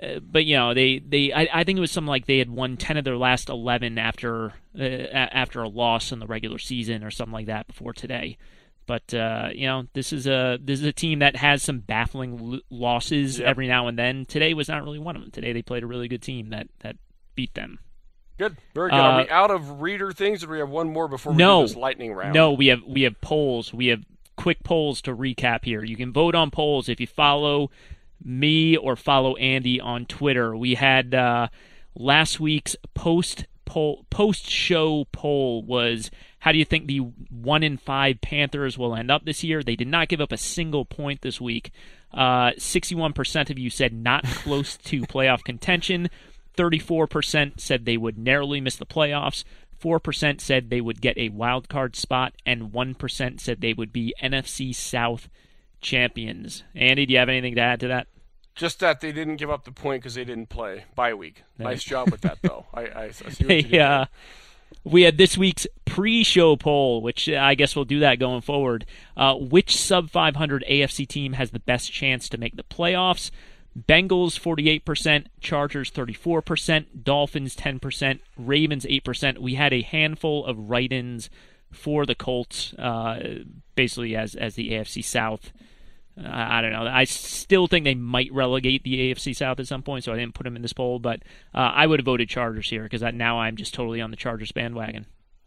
Uh, 0.00 0.20
but 0.20 0.44
you 0.44 0.56
know 0.56 0.72
they 0.72 0.98
they 1.00 1.32
I, 1.32 1.48
I 1.52 1.64
think 1.64 1.76
it 1.76 1.80
was 1.80 1.90
something 1.90 2.08
like 2.08 2.26
they 2.26 2.38
had 2.38 2.50
won 2.50 2.76
ten 2.76 2.96
of 2.96 3.04
their 3.04 3.16
last 3.16 3.48
eleven 3.48 3.98
after 3.98 4.52
uh, 4.78 4.82
after 4.82 5.62
a 5.62 5.68
loss 5.68 6.12
in 6.12 6.20
the 6.20 6.26
regular 6.26 6.58
season 6.58 7.02
or 7.02 7.10
something 7.10 7.32
like 7.32 7.46
that 7.46 7.66
before 7.66 7.92
today. 7.92 8.38
But 8.86 9.12
uh, 9.12 9.48
you 9.52 9.66
know 9.66 9.86
this 9.92 10.12
is 10.12 10.26
a 10.28 10.58
this 10.62 10.78
is 10.78 10.86
a 10.86 10.92
team 10.92 11.18
that 11.20 11.36
has 11.36 11.62
some 11.62 11.80
baffling 11.80 12.54
l- 12.54 12.60
losses 12.70 13.38
Yep. 13.40 13.48
every 13.48 13.66
now 13.66 13.88
and 13.88 13.98
then. 13.98 14.26
Today 14.26 14.54
was 14.54 14.68
not 14.68 14.84
really 14.84 14.98
one 15.00 15.16
of 15.16 15.22
them. 15.22 15.30
Today 15.32 15.52
they 15.52 15.62
played 15.62 15.82
a 15.82 15.86
really 15.88 16.06
good 16.08 16.22
team 16.22 16.50
that 16.50 16.68
that 16.80 16.96
beat 17.34 17.54
them. 17.54 17.80
Good, 18.40 18.56
very 18.74 18.88
good. 18.90 18.96
Are 18.96 19.20
Uh, 19.20 19.24
we 19.24 19.28
out 19.30 19.50
of 19.50 19.82
reader 19.82 20.12
things, 20.12 20.42
or 20.42 20.46
do 20.46 20.52
we 20.54 20.58
have 20.60 20.70
one 20.70 20.90
more 20.90 21.08
before 21.08 21.32
we 21.32 21.38
No. 21.38 21.60
do 21.60 21.68
this 21.68 21.76
lightning 21.76 22.14
round? 22.14 22.32
No, 22.32 22.52
we 22.52 22.68
have 22.68 22.82
we 22.84 23.02
have 23.02 23.20
polls. 23.20 23.74
We 23.74 23.88
have 23.88 24.02
quick 24.36 24.62
polls 24.64 25.02
to 25.02 25.14
recap 25.14 25.66
here. 25.66 25.84
You 25.84 25.94
can 25.96 26.10
vote 26.10 26.34
on 26.34 26.50
polls 26.50 26.88
if 26.88 27.00
you 27.00 27.06
follow 27.06 27.70
me 28.24 28.76
or 28.78 28.96
follow 28.96 29.36
Andy 29.36 29.78
on 29.78 30.06
Twitter. 30.06 30.56
We 30.56 30.74
had 30.76 31.14
uh, 31.14 31.48
last 31.94 32.40
week's 32.40 32.76
post 32.94 33.44
poll 33.66 34.06
post 34.08 34.48
show 34.48 35.06
poll 35.12 35.62
was 35.62 36.10
how 36.38 36.50
do 36.52 36.56
you 36.58 36.64
think 36.64 36.86
the 36.86 37.00
one 37.30 37.62
in 37.62 37.76
five 37.76 38.22
Panthers 38.22 38.78
will 38.78 38.96
end 38.96 39.10
up 39.10 39.26
this 39.26 39.44
year? 39.44 39.62
They 39.62 39.76
did 39.76 39.88
not 39.88 40.08
give 40.08 40.22
up 40.22 40.32
a 40.32 40.38
single 40.38 40.86
point 40.86 41.20
this 41.20 41.38
week. 41.42 41.70
Uh, 42.12 42.52
61% 42.56 43.50
of 43.50 43.58
you 43.58 43.68
said 43.68 43.92
not 43.92 44.24
close 44.24 44.78
to 44.78 45.02
playoff 45.02 45.44
contention. 45.44 46.08
34% 46.56 47.60
said 47.60 47.84
they 47.84 47.96
would 47.96 48.18
narrowly 48.18 48.60
miss 48.60 48.76
the 48.76 48.86
playoffs. 48.86 49.44
4% 49.80 50.40
said 50.40 50.68
they 50.68 50.80
would 50.80 51.00
get 51.00 51.16
a 51.16 51.30
wild 51.30 51.68
card 51.68 51.96
spot, 51.96 52.34
and 52.44 52.70
1% 52.70 53.40
said 53.40 53.60
they 53.60 53.72
would 53.72 53.92
be 53.92 54.14
NFC 54.22 54.74
South 54.74 55.28
champions. 55.80 56.64
Andy, 56.74 57.06
do 57.06 57.14
you 57.14 57.18
have 57.18 57.28
anything 57.28 57.54
to 57.54 57.62
add 57.62 57.80
to 57.80 57.88
that? 57.88 58.06
Just 58.54 58.80
that 58.80 59.00
they 59.00 59.12
didn't 59.12 59.36
give 59.36 59.50
up 59.50 59.64
the 59.64 59.72
point 59.72 60.02
because 60.02 60.14
they 60.14 60.24
didn't 60.24 60.48
play 60.48 60.84
bye 60.94 61.14
week. 61.14 61.44
Nice 61.58 61.82
job 61.82 62.10
with 62.10 62.20
that, 62.22 62.38
though. 62.42 62.66
I, 62.74 62.82
I, 62.82 63.04
I 63.04 63.10
see 63.10 63.24
what 63.24 63.38
you 63.40 63.46
Hey, 63.46 63.78
uh, 63.78 64.04
we 64.84 65.02
had 65.02 65.18
this 65.18 65.38
week's 65.38 65.66
pre-show 65.84 66.56
poll, 66.56 67.00
which 67.00 67.28
uh, 67.28 67.36
I 67.36 67.54
guess 67.54 67.74
we'll 67.74 67.84
do 67.84 68.00
that 68.00 68.18
going 68.18 68.42
forward. 68.42 68.86
Uh, 69.16 69.34
which 69.34 69.76
sub 69.76 70.10
500 70.10 70.64
AFC 70.68 71.06
team 71.06 71.34
has 71.34 71.50
the 71.50 71.58
best 71.58 71.92
chance 71.92 72.28
to 72.28 72.38
make 72.38 72.56
the 72.56 72.62
playoffs? 72.62 73.30
Bengals 73.78 74.38
48%, 74.38 75.26
Chargers 75.40 75.90
34%, 75.90 76.86
Dolphins 77.04 77.54
10%, 77.56 78.20
Ravens 78.36 78.84
8%. 78.84 79.38
We 79.38 79.54
had 79.54 79.72
a 79.72 79.82
handful 79.82 80.44
of 80.44 80.58
write-ins 80.58 81.30
for 81.70 82.04
the 82.04 82.14
Colts, 82.14 82.74
uh, 82.74 83.44
basically 83.74 84.16
as 84.16 84.34
as 84.34 84.54
the 84.54 84.72
AFC 84.72 85.04
South. 85.04 85.52
Uh, 86.18 86.28
I 86.28 86.60
don't 86.60 86.72
know. 86.72 86.86
I 86.86 87.04
still 87.04 87.66
think 87.66 87.84
they 87.84 87.94
might 87.94 88.32
relegate 88.32 88.82
the 88.82 89.12
AFC 89.12 89.34
South 89.34 89.60
at 89.60 89.68
some 89.68 89.82
point, 89.82 90.04
so 90.04 90.12
I 90.12 90.16
didn't 90.16 90.34
put 90.34 90.44
them 90.44 90.56
in 90.56 90.62
this 90.62 90.72
poll. 90.72 90.98
But 90.98 91.22
uh, 91.54 91.58
I 91.58 91.86
would 91.86 92.00
have 92.00 92.06
voted 92.06 92.28
Chargers 92.28 92.68
here 92.68 92.82
because 92.82 93.02
now 93.14 93.38
I'm 93.38 93.56
just 93.56 93.72
totally 93.72 94.00
on 94.00 94.10
the 94.10 94.16
Chargers 94.16 94.52
bandwagon. 94.52 95.06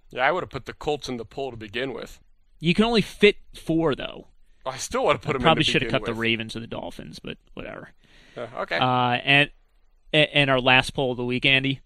Yeah, 0.10 0.28
I 0.28 0.32
would 0.32 0.44
have 0.44 0.50
put 0.50 0.66
the 0.66 0.74
Colts 0.74 1.10
in 1.10 1.18
the 1.18 1.26
poll 1.26 1.52
to 1.52 1.58
begin 1.58 1.94
with. 1.94 2.20
You 2.60 2.74
can 2.74 2.86
only 2.86 3.02
fit 3.02 3.38
four 3.54 3.96
though. 3.96 4.28
I 4.66 4.78
still 4.78 5.04
want 5.06 5.22
to 5.22 5.26
put 5.26 5.34
them. 5.34 5.42
Probably 5.42 5.64
should 5.64 5.82
have 5.82 5.92
cut 5.92 6.02
with. 6.02 6.08
the 6.08 6.14
Ravens 6.14 6.56
or 6.56 6.60
the 6.62 6.68
Dolphins, 6.68 7.20
but 7.20 7.38
whatever. 7.54 7.90
Uh, 8.38 8.48
okay. 8.60 8.78
Uh, 8.78 9.18
and 9.24 9.50
and 10.14 10.50
our 10.50 10.60
last 10.62 10.92
poll 10.94 11.12
of 11.12 11.18
the 11.18 11.26
week, 11.26 11.46
Andy. 11.46 11.82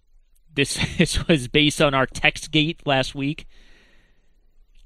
This 0.54 0.74
this 0.98 1.26
was 1.28 1.48
based 1.48 1.80
on 1.82 1.94
our 1.94 2.06
text 2.06 2.50
gate 2.50 2.80
last 2.86 3.14
week. 3.14 3.46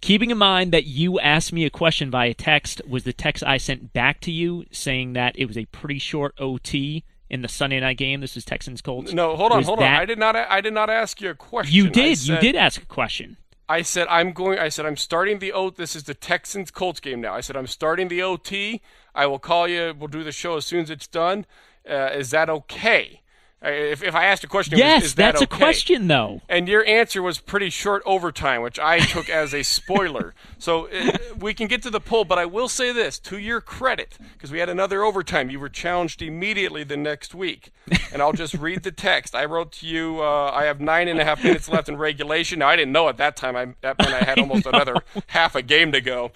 Keeping 0.01 0.31
in 0.31 0.39
mind 0.39 0.73
that 0.73 0.85
you 0.85 1.21
asked 1.21 1.53
me 1.53 1.65
a 1.65 1.71
question 1.71 2.11
via 2.11 2.35
text, 2.35 2.81
was 2.89 3.05
the 3.05 3.13
text 3.13 3.45
I 3.45 3.57
sent 3.57 3.93
back 3.93 4.21
to 4.23 4.33
you 4.33 4.65
saying 4.73 5.13
that 5.13 5.39
it 5.39 5.47
was 5.47 5.57
a 5.57 5.67
pretty 5.67 6.01
short 6.01 6.35
OT 6.41 7.05
in 7.31 7.43
the 7.43 7.49
Sunday 7.49 7.79
night 7.79 7.99
game. 7.99 8.21
This 8.21 8.37
is 8.37 8.45
Texans 8.45 8.83
Colts. 8.83 9.13
No, 9.13 9.37
hold 9.37 9.53
on, 9.53 9.59
Was 9.59 9.67
hold 9.67 9.79
that- 9.79 9.95
on. 9.95 10.01
I 10.01 10.05
did 10.05 10.19
not. 10.19 10.35
I 10.35 10.61
did 10.61 10.73
not 10.73 10.91
ask 10.91 11.21
you 11.21 11.31
a 11.31 11.35
question. 11.35 11.75
You 11.75 11.89
did. 11.89 12.19
said- 12.19 12.35
you 12.35 12.41
did 12.53 12.57
ask 12.57 12.83
a 12.83 12.87
question. 12.87 13.37
I 13.69 13.83
said 13.83 14.07
I'm 14.09 14.33
going. 14.33 14.59
I 14.59 14.69
said 14.69 14.87
I'm 14.87 14.97
starting 14.97 15.39
the 15.39 15.53
O. 15.53 15.71
This 15.71 15.97
is 15.97 16.05
the 16.05 16.15
Texans 16.15 16.71
Colts 16.71 17.01
game 17.01 17.21
now. 17.21 17.35
I 17.35 17.41
said 17.41 17.57
I'm 17.57 17.67
starting 17.67 18.09
the 18.09 18.23
OT. 18.23 18.83
I 19.15 19.27
will 19.27 19.39
call 19.39 19.69
you. 19.69 19.95
We'll 19.99 20.09
do 20.09 20.25
the 20.25 20.33
show 20.33 20.57
as 20.57 20.67
soon 20.67 20.81
as 20.81 20.91
it's 20.91 21.07
done. 21.07 21.47
Uh, 21.89 22.11
is 22.13 22.31
that 22.31 22.51
okay? 22.51 23.22
Uh, 23.65 23.69
If, 23.71 24.03
if 24.03 24.15
I 24.15 24.25
asked 24.27 24.43
a 24.45 24.49
question, 24.49 24.75
it 24.75 24.77
was, 24.77 24.81
Yes, 24.81 25.03
is 25.05 25.15
that 25.17 25.33
that's 25.35 25.43
okay? 25.43 25.57
a 25.57 25.59
question 25.59 26.09
though. 26.09 26.41
And 26.49 26.69
your 26.69 26.85
answer 26.87 27.23
was 27.23 27.39
pretty 27.39 27.71
short 27.71 28.03
overtime, 28.05 28.63
which 28.63 28.79
I 28.79 28.99
took 28.99 29.29
as 29.29 29.55
a 29.55 29.63
spoiler. 29.63 30.35
So 30.63 30.87
uh, 30.93 31.11
we 31.41 31.55
can 31.55 31.67
get 31.67 31.83
to 31.83 31.91
the 31.91 31.99
poll, 31.99 32.25
but 32.25 32.39
I 32.39 32.47
will 32.47 32.69
say 32.69 32.93
this 32.93 33.19
to 33.19 33.37
your 33.37 33.61
credit, 33.61 34.17
because 34.35 34.53
we 34.53 34.61
had 34.61 34.69
another 34.69 35.03
overtime. 35.03 35.51
You 35.51 35.59
were 35.59 35.69
challenged 35.69 36.23
immediately 36.23 36.85
the 36.85 36.97
next 36.97 37.35
week. 37.35 37.73
And 38.13 38.23
I'll 38.23 38.33
just 38.33 38.55
read 38.55 38.85
the 38.85 38.93
text. 38.93 39.35
I 39.35 39.45
wrote 39.47 39.73
to 39.73 39.89
you, 39.89 40.23
uh, 40.23 40.53
I 40.55 40.67
have 40.67 40.81
nine 40.81 41.09
and 41.09 41.19
a 41.19 41.25
half 41.25 41.43
minutes 41.43 41.69
left 41.69 41.89
in 41.89 41.97
regulation. 41.97 42.61
Now, 42.61 42.69
I 42.69 42.77
didn't 42.77 42.93
know 42.93 43.09
at 43.09 43.17
that 43.17 43.35
time. 43.35 43.57
I, 43.57 43.75
that 43.81 43.99
meant 43.99 44.15
I 44.15 44.23
had 44.25 44.39
almost 44.45 44.67
another 44.67 44.95
half 45.27 45.57
a 45.57 45.63
game 45.63 45.91
to 45.91 46.01
go. 46.01 46.31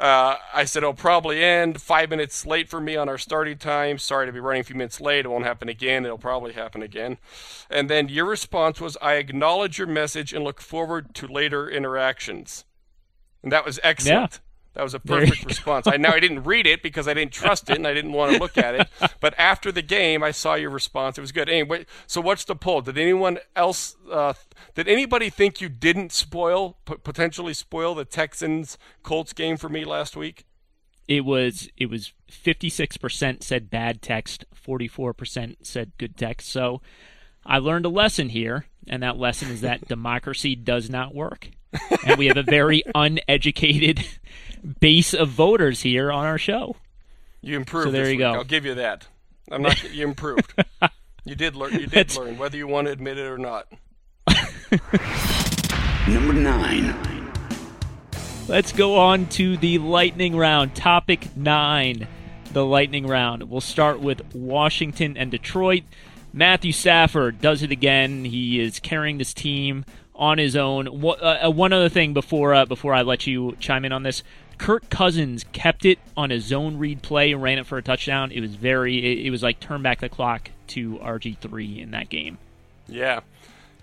Uh, 0.00 0.36
I 0.54 0.64
said 0.64 0.82
it'll 0.82 0.94
probably 0.94 1.44
end 1.44 1.78
five 1.78 2.08
minutes 2.08 2.46
late 2.46 2.70
for 2.70 2.80
me 2.80 2.96
on 2.96 3.06
our 3.06 3.18
starting 3.18 3.58
time. 3.58 3.98
Sorry 3.98 4.24
to 4.24 4.32
be 4.32 4.40
running 4.40 4.62
a 4.62 4.64
few 4.64 4.74
minutes 4.74 4.98
late. 4.98 5.26
It 5.26 5.28
won't 5.28 5.44
happen 5.44 5.68
again. 5.68 6.06
It'll 6.06 6.16
probably 6.16 6.54
happen 6.54 6.82
again. 6.82 7.18
And 7.68 7.90
then 7.90 8.08
your 8.08 8.24
response 8.24 8.80
was, 8.80 8.96
I 9.02 9.14
acknowledge 9.14 9.76
your 9.76 9.86
message 9.86 10.32
and 10.32 10.42
look 10.42 10.62
forward 10.62 11.14
to 11.16 11.26
later 11.26 11.68
interactions. 11.68 12.64
And 13.42 13.52
that 13.52 13.66
was 13.66 13.78
excellent. 13.82 14.40
That 14.74 14.84
was 14.84 14.94
a 14.94 15.00
perfect 15.00 15.44
response. 15.44 15.86
I 15.88 15.96
now 15.96 16.12
I 16.12 16.20
didn't 16.20 16.44
read 16.44 16.66
it 16.66 16.82
because 16.82 17.08
I 17.08 17.14
didn't 17.14 17.32
trust 17.32 17.68
it 17.70 17.76
and 17.76 17.86
I 17.86 17.92
didn't 17.92 18.12
want 18.12 18.32
to 18.32 18.38
look 18.38 18.56
at 18.56 18.74
it. 18.74 18.88
But 19.20 19.34
after 19.38 19.70
the 19.70 19.82
game, 19.82 20.22
I 20.22 20.30
saw 20.30 20.54
your 20.54 20.70
response. 20.70 21.18
It 21.18 21.20
was 21.20 21.32
good. 21.32 21.48
Anyway, 21.48 21.84
so 22.06 22.22
what's 22.22 22.44
the 22.44 22.56
poll? 22.56 22.80
Did 22.80 22.96
anyone 22.96 23.38
else? 23.54 23.96
Uh, 24.10 24.32
did 24.74 24.88
anybody 24.88 25.28
think 25.28 25.60
you 25.60 25.68
didn't 25.68 26.10
spoil, 26.10 26.78
potentially 26.84 27.52
spoil 27.52 27.94
the 27.94 28.06
Texans 28.06 28.78
Colts 29.02 29.34
game 29.34 29.58
for 29.58 29.68
me 29.68 29.84
last 29.84 30.16
week? 30.16 30.46
It 31.06 31.24
was 31.24 31.68
it 31.76 31.90
was 31.90 32.12
56% 32.30 33.42
said 33.42 33.68
bad 33.68 34.00
text, 34.00 34.44
44% 34.66 35.56
said 35.62 35.92
good 35.98 36.16
text. 36.16 36.48
So 36.48 36.80
I 37.44 37.58
learned 37.58 37.84
a 37.84 37.90
lesson 37.90 38.28
here, 38.30 38.66
and 38.86 39.02
that 39.02 39.18
lesson 39.18 39.50
is 39.50 39.60
that 39.62 39.88
democracy 39.88 40.54
does 40.54 40.88
not 40.88 41.14
work. 41.14 41.50
And 42.06 42.18
we 42.18 42.26
have 42.26 42.36
a 42.36 42.42
very 42.42 42.82
uneducated 42.94 44.04
base 44.80 45.14
of 45.14 45.28
voters 45.28 45.82
here 45.82 46.10
on 46.12 46.24
our 46.26 46.38
show. 46.38 46.76
You 47.40 47.56
improved. 47.56 47.88
So 47.88 47.90
there 47.92 48.02
this 48.04 48.12
you 48.12 48.18
week. 48.18 48.24
go. 48.24 48.32
I'll 48.32 48.44
give 48.44 48.64
you 48.66 48.74
that. 48.74 49.06
I'm 49.50 49.62
not. 49.62 49.82
You 49.92 50.06
improved. 50.06 50.52
you 51.24 51.34
did 51.34 51.56
learn. 51.56 51.72
You 51.72 51.78
did 51.80 51.90
That's- 51.90 52.16
learn, 52.16 52.36
whether 52.38 52.56
you 52.56 52.66
want 52.66 52.86
to 52.86 52.92
admit 52.92 53.18
it 53.18 53.26
or 53.26 53.38
not. 53.38 53.66
Number 56.08 56.32
nine. 56.32 56.94
Let's 58.48 58.72
go 58.72 58.96
on 58.98 59.26
to 59.30 59.56
the 59.56 59.78
lightning 59.78 60.36
round. 60.36 60.74
Topic 60.74 61.36
nine, 61.36 62.08
the 62.52 62.64
lightning 62.64 63.06
round. 63.06 63.44
We'll 63.48 63.60
start 63.60 64.00
with 64.00 64.22
Washington 64.34 65.16
and 65.16 65.30
Detroit. 65.30 65.84
Matthew 66.32 66.72
Stafford 66.72 67.40
does 67.40 67.62
it 67.62 67.70
again. 67.70 68.24
He 68.24 68.60
is 68.60 68.80
carrying 68.80 69.18
this 69.18 69.32
team 69.34 69.84
on 70.14 70.38
his 70.38 70.56
own. 70.56 71.00
Wha- 71.00 71.14
uh, 71.20 71.40
uh, 71.46 71.50
one 71.50 71.72
other 71.72 71.88
thing 71.88 72.12
before 72.12 72.54
uh, 72.54 72.66
before 72.66 72.92
I 72.92 73.02
let 73.02 73.26
you 73.26 73.56
chime 73.60 73.84
in 73.84 73.92
on 73.92 74.02
this. 74.02 74.22
Kirk 74.60 74.90
Cousins 74.90 75.46
kept 75.52 75.86
it 75.86 75.98
on 76.18 76.30
a 76.30 76.38
zone 76.38 76.76
read 76.76 77.00
play 77.00 77.32
and 77.32 77.42
ran 77.42 77.58
it 77.58 77.66
for 77.66 77.78
a 77.78 77.82
touchdown. 77.82 78.30
It 78.30 78.42
was 78.42 78.56
very. 78.56 78.98
It, 78.98 79.26
it 79.26 79.30
was 79.30 79.42
like 79.42 79.58
turn 79.58 79.80
back 79.80 80.00
the 80.00 80.10
clock 80.10 80.50
to 80.68 80.98
RG 80.98 81.38
three 81.38 81.80
in 81.80 81.92
that 81.92 82.10
game. 82.10 82.36
Yeah. 82.86 83.20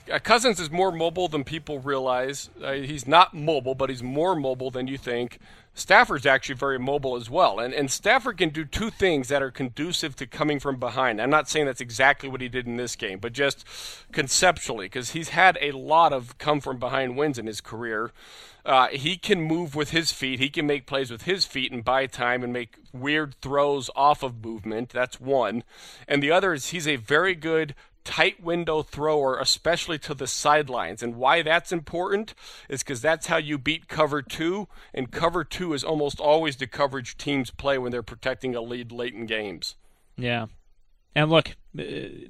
Uh, 0.09 0.19
Cousins 0.19 0.59
is 0.59 0.69
more 0.69 0.91
mobile 0.91 1.29
than 1.29 1.43
people 1.43 1.79
realize. 1.79 2.51
Uh, 2.63 2.73
he's 2.73 3.07
not 3.07 3.33
mobile, 3.33 3.73
but 3.73 3.89
he's 3.89 4.03
more 4.03 4.35
mobile 4.35 4.69
than 4.69 4.87
you 4.87 4.99
think. 4.99 5.39
Stafford's 5.73 6.27
actually 6.27 6.55
very 6.55 6.77
mobile 6.77 7.15
as 7.15 7.27
well. 7.27 7.59
And, 7.59 7.73
and 7.73 7.89
Stafford 7.89 8.37
can 8.37 8.49
do 8.49 8.63
two 8.63 8.91
things 8.91 9.29
that 9.29 9.41
are 9.41 9.51
conducive 9.51 10.15
to 10.17 10.27
coming 10.27 10.59
from 10.59 10.77
behind. 10.77 11.19
I'm 11.19 11.29
not 11.31 11.49
saying 11.49 11.65
that's 11.65 11.81
exactly 11.81 12.29
what 12.29 12.41
he 12.41 12.49
did 12.49 12.67
in 12.67 12.77
this 12.77 12.95
game, 12.95 13.17
but 13.17 13.33
just 13.33 13.65
conceptually, 14.11 14.85
because 14.85 15.11
he's 15.11 15.29
had 15.29 15.57
a 15.59 15.71
lot 15.71 16.13
of 16.13 16.37
come 16.37 16.61
from 16.61 16.77
behind 16.77 17.17
wins 17.17 17.39
in 17.39 17.47
his 17.47 17.61
career. 17.61 18.11
Uh, 18.67 18.89
he 18.89 19.15
can 19.15 19.41
move 19.41 19.75
with 19.75 19.91
his 19.91 20.11
feet. 20.11 20.39
He 20.41 20.49
can 20.49 20.67
make 20.67 20.85
plays 20.85 21.09
with 21.09 21.21
his 21.21 21.45
feet 21.45 21.71
and 21.71 21.85
buy 21.85 22.05
time 22.05 22.43
and 22.43 22.51
make 22.51 22.75
weird 22.91 23.33
throws 23.41 23.89
off 23.95 24.23
of 24.23 24.43
movement. 24.43 24.89
That's 24.89 25.21
one. 25.21 25.63
And 26.05 26.21
the 26.21 26.31
other 26.31 26.53
is 26.53 26.67
he's 26.67 26.87
a 26.87 26.97
very 26.97 27.33
good 27.33 27.75
tight 28.03 28.43
window 28.43 28.81
thrower, 28.81 29.39
especially 29.39 29.97
to 29.99 30.13
the 30.13 30.27
sidelines. 30.27 31.01
And 31.01 31.15
why 31.15 31.43
that's 31.43 31.71
important 31.71 32.33
is 32.67 32.83
because 32.83 33.01
that's 33.01 33.27
how 33.27 33.37
you 33.37 33.57
beat 33.57 33.87
cover 33.87 34.21
two. 34.21 34.67
And 34.93 35.11
cover 35.11 35.45
two 35.45 35.71
is 35.71 35.85
almost 35.85 36.19
always 36.19 36.57
the 36.57 36.67
coverage 36.67 37.17
teams 37.17 37.51
play 37.51 37.77
when 37.77 37.93
they're 37.93 38.03
protecting 38.03 38.53
a 38.53 38.61
lead 38.61 38.91
late 38.91 39.13
in 39.13 39.27
games. 39.27 39.75
Yeah. 40.17 40.47
And 41.15 41.29
look, 41.29 41.55
uh, 41.77 41.83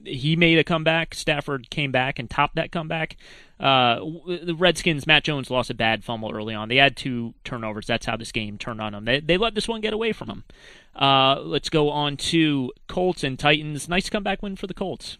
he 0.06 0.36
made 0.36 0.60
a 0.60 0.64
comeback. 0.64 1.16
Stafford 1.16 1.70
came 1.70 1.92
back 1.92 2.20
and 2.20 2.30
topped 2.30 2.56
that 2.56 2.72
comeback. 2.72 3.18
Uh, 3.60 4.00
the 4.26 4.56
Redskins, 4.58 5.08
Matt 5.08 5.24
Jones 5.24 5.50
lost 5.50 5.70
a 5.70 5.74
bad 5.74 6.04
fumble 6.04 6.32
early 6.32 6.54
on. 6.54 6.70
They 6.70 6.76
had 6.76 6.96
two 6.96 7.34
turnovers. 7.44 7.88
That's 7.88 8.06
how 8.06 8.16
this 8.16 8.32
game 8.32 8.58
turned 8.58 8.82
on 8.82 8.94
them. 8.94 9.06
They, 9.06 9.20
they 9.20 9.38
let 9.38 9.56
this 9.56 9.68
one 9.68 9.82
get 9.82 9.94
away 9.94 10.14
from 10.14 10.28
them. 10.28 10.44
Uh, 10.96 11.40
let's 11.42 11.70
go 11.70 11.90
on 11.90 12.18
to 12.18 12.72
Colts 12.88 13.24
and 13.24 13.38
Titans. 13.38 13.90
Nice 13.90 14.10
comeback 14.10 14.44
win 14.44 14.56
for 14.56 14.68
the 14.68 14.74
Colts. 14.74 15.18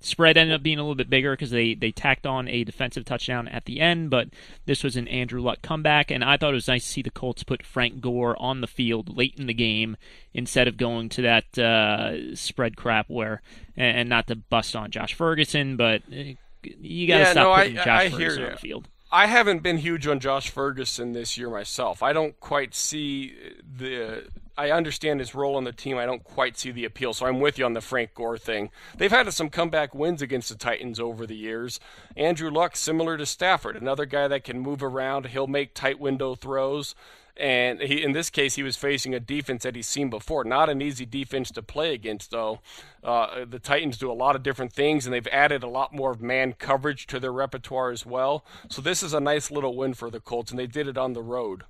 Spread 0.00 0.36
ended 0.36 0.54
up 0.54 0.64
being 0.64 0.78
a 0.78 0.82
little 0.82 0.96
bit 0.96 1.08
bigger 1.08 1.32
because 1.32 1.50
they, 1.50 1.74
they 1.74 1.92
tacked 1.92 2.26
on 2.26 2.48
a 2.48 2.64
defensive 2.64 3.04
touchdown 3.04 3.46
at 3.46 3.66
the 3.66 3.80
end, 3.80 4.10
but 4.10 4.28
this 4.66 4.82
was 4.82 4.96
an 4.96 5.06
Andrew 5.06 5.40
Luck 5.40 5.62
comeback, 5.62 6.10
and 6.10 6.24
I 6.24 6.36
thought 6.36 6.50
it 6.50 6.54
was 6.54 6.66
nice 6.66 6.84
to 6.84 6.90
see 6.90 7.02
the 7.02 7.10
Colts 7.10 7.44
put 7.44 7.64
Frank 7.64 8.00
Gore 8.00 8.36
on 8.42 8.62
the 8.62 8.66
field 8.66 9.16
late 9.16 9.36
in 9.38 9.46
the 9.46 9.54
game 9.54 9.96
instead 10.34 10.66
of 10.66 10.76
going 10.76 11.08
to 11.10 11.22
that 11.22 11.56
uh, 11.56 12.34
spread 12.34 12.76
crap 12.76 13.08
where, 13.08 13.42
and, 13.76 14.08
not 14.08 14.26
to 14.26 14.34
bust 14.34 14.74
on 14.74 14.90
Josh 14.90 15.14
Ferguson, 15.14 15.76
but 15.76 16.02
uh, 16.12 16.32
you 16.62 17.06
got 17.06 17.14
to 17.18 17.20
Yeah, 17.24 17.30
stop 17.32 17.44
no, 17.44 17.52
I- 17.52 17.72
Josh 17.72 17.86
I 17.86 18.08
hear 18.08 18.18
Ferguson 18.30 18.44
on 18.44 18.50
the 18.52 18.56
field. 18.56 18.88
I 19.14 19.26
haven't 19.26 19.62
been 19.62 19.76
huge 19.78 20.06
on 20.06 20.20
Josh 20.20 20.48
Ferguson 20.48 21.12
this 21.12 21.36
year 21.36 21.50
myself. 21.50 22.02
I 22.02 22.12
don't 22.14 22.38
quite 22.40 22.74
see 22.74 23.34
the. 23.76 24.24
I 24.56 24.70
understand 24.70 25.20
his 25.20 25.34
role 25.34 25.56
on 25.56 25.64
the 25.64 25.72
team. 25.72 25.96
I 25.98 26.04
don't 26.06 26.22
quite 26.24 26.58
see 26.58 26.70
the 26.70 26.84
appeal. 26.84 27.12
So 27.14 27.26
I'm 27.26 27.40
with 27.40 27.58
you 27.58 27.64
on 27.64 27.72
the 27.72 27.80
Frank 27.80 28.14
Gore 28.14 28.36
thing. 28.38 28.70
They've 28.96 29.10
had 29.10 29.30
some 29.32 29.48
comeback 29.50 29.94
wins 29.94 30.20
against 30.22 30.48
the 30.50 30.54
Titans 30.56 31.00
over 31.00 31.26
the 31.26 31.36
years. 31.36 31.80
Andrew 32.16 32.50
Luck, 32.50 32.76
similar 32.76 33.16
to 33.16 33.24
Stafford, 33.26 33.76
another 33.76 34.04
guy 34.06 34.28
that 34.28 34.44
can 34.44 34.58
move 34.60 34.82
around. 34.82 35.26
He'll 35.28 35.46
make 35.46 35.74
tight 35.74 35.98
window 35.98 36.34
throws. 36.34 36.94
And 37.36 37.80
he, 37.80 38.02
in 38.02 38.12
this 38.12 38.28
case, 38.28 38.56
he 38.56 38.62
was 38.62 38.76
facing 38.76 39.14
a 39.14 39.20
defense 39.20 39.62
that 39.62 39.74
he's 39.74 39.88
seen 39.88 40.10
before. 40.10 40.44
Not 40.44 40.68
an 40.68 40.82
easy 40.82 41.06
defense 41.06 41.50
to 41.52 41.62
play 41.62 41.94
against, 41.94 42.30
though. 42.30 42.60
Uh, 43.02 43.44
the 43.46 43.58
Titans 43.58 43.96
do 43.96 44.10
a 44.10 44.14
lot 44.14 44.36
of 44.36 44.42
different 44.42 44.72
things, 44.72 45.06
and 45.06 45.14
they've 45.14 45.26
added 45.28 45.62
a 45.62 45.68
lot 45.68 45.94
more 45.94 46.10
of 46.10 46.20
man 46.20 46.52
coverage 46.52 47.06
to 47.06 47.18
their 47.18 47.32
repertoire 47.32 47.90
as 47.90 48.04
well. 48.04 48.44
So 48.68 48.82
this 48.82 49.02
is 49.02 49.14
a 49.14 49.20
nice 49.20 49.50
little 49.50 49.74
win 49.74 49.94
for 49.94 50.10
the 50.10 50.20
Colts, 50.20 50.50
and 50.50 50.58
they 50.58 50.66
did 50.66 50.86
it 50.86 50.98
on 50.98 51.14
the 51.14 51.22
road. 51.22 51.64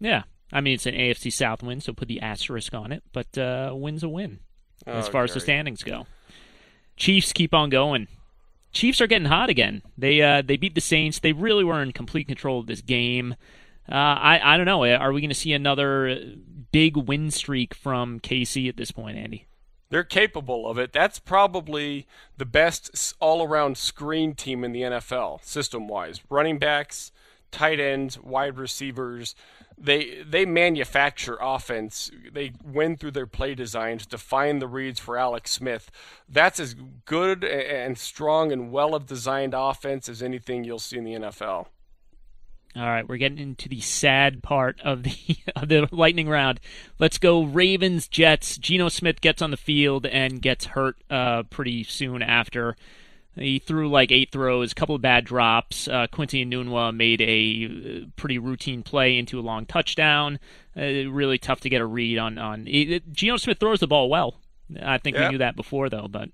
Yeah. 0.00 0.22
I 0.52 0.60
mean, 0.60 0.74
it's 0.74 0.86
an 0.86 0.94
AFC 0.94 1.32
South 1.32 1.62
win, 1.62 1.80
so 1.80 1.92
put 1.92 2.08
the 2.08 2.20
asterisk 2.20 2.72
on 2.72 2.90
it, 2.92 3.02
but 3.12 3.36
uh, 3.36 3.72
win's 3.74 4.02
a 4.02 4.08
win 4.08 4.38
as 4.86 5.08
Oh, 5.08 5.10
far 5.10 5.24
as 5.24 5.34
the 5.34 5.40
standings 5.40 5.82
go. 5.82 6.06
Chiefs 6.96 7.32
keep 7.32 7.52
on 7.52 7.68
going. 7.68 8.06
Chiefs 8.72 9.00
are 9.00 9.06
getting 9.06 9.28
hot 9.28 9.50
again. 9.50 9.82
They 9.98 10.22
uh, 10.22 10.42
they 10.42 10.56
beat 10.56 10.74
the 10.74 10.80
Saints. 10.80 11.18
They 11.18 11.32
really 11.32 11.64
were 11.64 11.82
in 11.82 11.92
complete 11.92 12.26
control 12.28 12.60
of 12.60 12.66
this 12.66 12.80
game. 12.80 13.34
Uh, 13.90 13.94
I 13.94 14.54
I 14.54 14.56
don't 14.56 14.66
know. 14.66 14.84
Are 14.84 15.12
we 15.12 15.20
going 15.20 15.28
to 15.30 15.34
see 15.34 15.52
another 15.52 16.18
big 16.72 16.96
win 16.96 17.30
streak 17.30 17.74
from 17.74 18.20
KC 18.20 18.68
at 18.68 18.76
this 18.76 18.90
point, 18.90 19.16
Andy? 19.16 19.46
They're 19.88 20.04
capable 20.04 20.68
of 20.68 20.78
it. 20.78 20.92
That's 20.92 21.18
probably 21.18 22.06
the 22.36 22.44
best 22.44 23.14
all 23.20 23.42
around 23.42 23.78
screen 23.78 24.34
team 24.34 24.64
in 24.64 24.72
the 24.72 24.82
NFL, 24.82 25.44
system 25.44 25.86
wise. 25.86 26.20
Running 26.28 26.58
backs, 26.58 27.12
tight 27.52 27.78
ends, 27.78 28.18
wide 28.20 28.58
receivers. 28.58 29.34
They 29.78 30.22
they 30.26 30.44
manufacture 30.44 31.38
offense. 31.40 32.10
They 32.32 32.52
win 32.64 32.96
through 32.96 33.12
their 33.12 33.26
play 33.26 33.54
designs 33.54 34.06
to 34.06 34.18
find 34.18 34.60
the 34.60 34.66
reads 34.66 34.98
for 34.98 35.16
Alex 35.16 35.52
Smith. 35.52 35.90
That's 36.28 36.58
as 36.58 36.74
good 37.04 37.44
and 37.44 37.96
strong 37.96 38.50
and 38.50 38.72
well 38.72 38.98
designed 38.98 39.54
offense 39.54 40.08
as 40.08 40.22
anything 40.22 40.64
you'll 40.64 40.78
see 40.78 40.98
in 40.98 41.04
the 41.04 41.12
NFL. 41.14 41.66
All 42.76 42.84
right, 42.86 43.08
we're 43.08 43.16
getting 43.16 43.38
into 43.38 43.70
the 43.70 43.80
sad 43.80 44.42
part 44.42 44.80
of 44.82 45.02
the 45.02 45.16
of 45.56 45.68
the 45.68 45.88
lightning 45.90 46.28
round. 46.28 46.60
Let's 46.98 47.18
go 47.18 47.44
Ravens 47.44 48.06
Jets. 48.06 48.58
Geno 48.58 48.88
Smith 48.88 49.20
gets 49.20 49.40
on 49.40 49.50
the 49.50 49.56
field 49.56 50.04
and 50.04 50.42
gets 50.42 50.66
hurt 50.66 50.96
uh, 51.08 51.44
pretty 51.44 51.84
soon 51.84 52.22
after. 52.22 52.76
He 53.34 53.58
threw 53.58 53.90
like 53.90 54.12
eight 54.12 54.32
throws, 54.32 54.72
a 54.72 54.74
couple 54.74 54.94
of 54.94 55.02
bad 55.02 55.24
drops. 55.24 55.88
Uh, 55.88 56.06
Quincy 56.10 56.44
Enunwa 56.44 56.94
made 56.94 57.20
a 57.20 58.02
uh, 58.02 58.06
pretty 58.16 58.38
routine 58.38 58.82
play 58.82 59.18
into 59.18 59.38
a 59.38 59.42
long 59.42 59.66
touchdown. 59.66 60.38
Uh, 60.76 61.08
really 61.08 61.38
tough 61.38 61.60
to 61.60 61.68
get 61.68 61.82
a 61.82 61.86
read 61.86 62.18
on. 62.18 62.38
on 62.38 62.66
it, 62.66 63.12
Geno 63.12 63.36
Smith 63.36 63.58
throws 63.58 63.80
the 63.80 63.86
ball 63.86 64.08
well. 64.08 64.40
I 64.82 64.98
think 64.98 65.16
yeah. 65.16 65.26
we 65.26 65.32
knew 65.32 65.38
that 65.38 65.54
before, 65.54 65.88
though. 65.88 66.08
But 66.08 66.30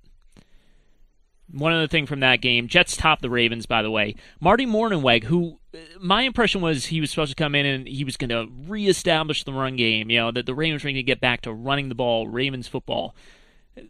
one 1.52 1.72
other 1.72 1.86
thing 1.86 2.06
from 2.06 2.20
that 2.20 2.40
game, 2.40 2.66
Jets 2.66 2.96
top 2.96 3.20
the 3.20 3.30
Ravens, 3.30 3.66
by 3.66 3.82
the 3.82 3.90
way. 3.90 4.14
Marty 4.40 4.66
Mornhinweg, 4.66 5.24
who 5.24 5.58
uh, 5.74 5.78
my 6.00 6.22
impression 6.22 6.60
was 6.60 6.86
he 6.86 7.00
was 7.00 7.10
supposed 7.10 7.30
to 7.30 7.42
come 7.42 7.54
in 7.54 7.66
and 7.66 7.86
he 7.86 8.04
was 8.04 8.16
going 8.16 8.30
to 8.30 8.48
reestablish 8.66 9.44
the 9.44 9.52
run 9.52 9.76
game. 9.76 10.10
You 10.10 10.18
know 10.18 10.30
that 10.32 10.46
the 10.46 10.54
Ravens 10.54 10.82
were 10.82 10.88
going 10.88 10.96
to 10.96 11.02
get 11.02 11.20
back 11.20 11.42
to 11.42 11.52
running 11.52 11.88
the 11.88 11.94
ball, 11.94 12.26
Ravens 12.26 12.68
football. 12.68 13.14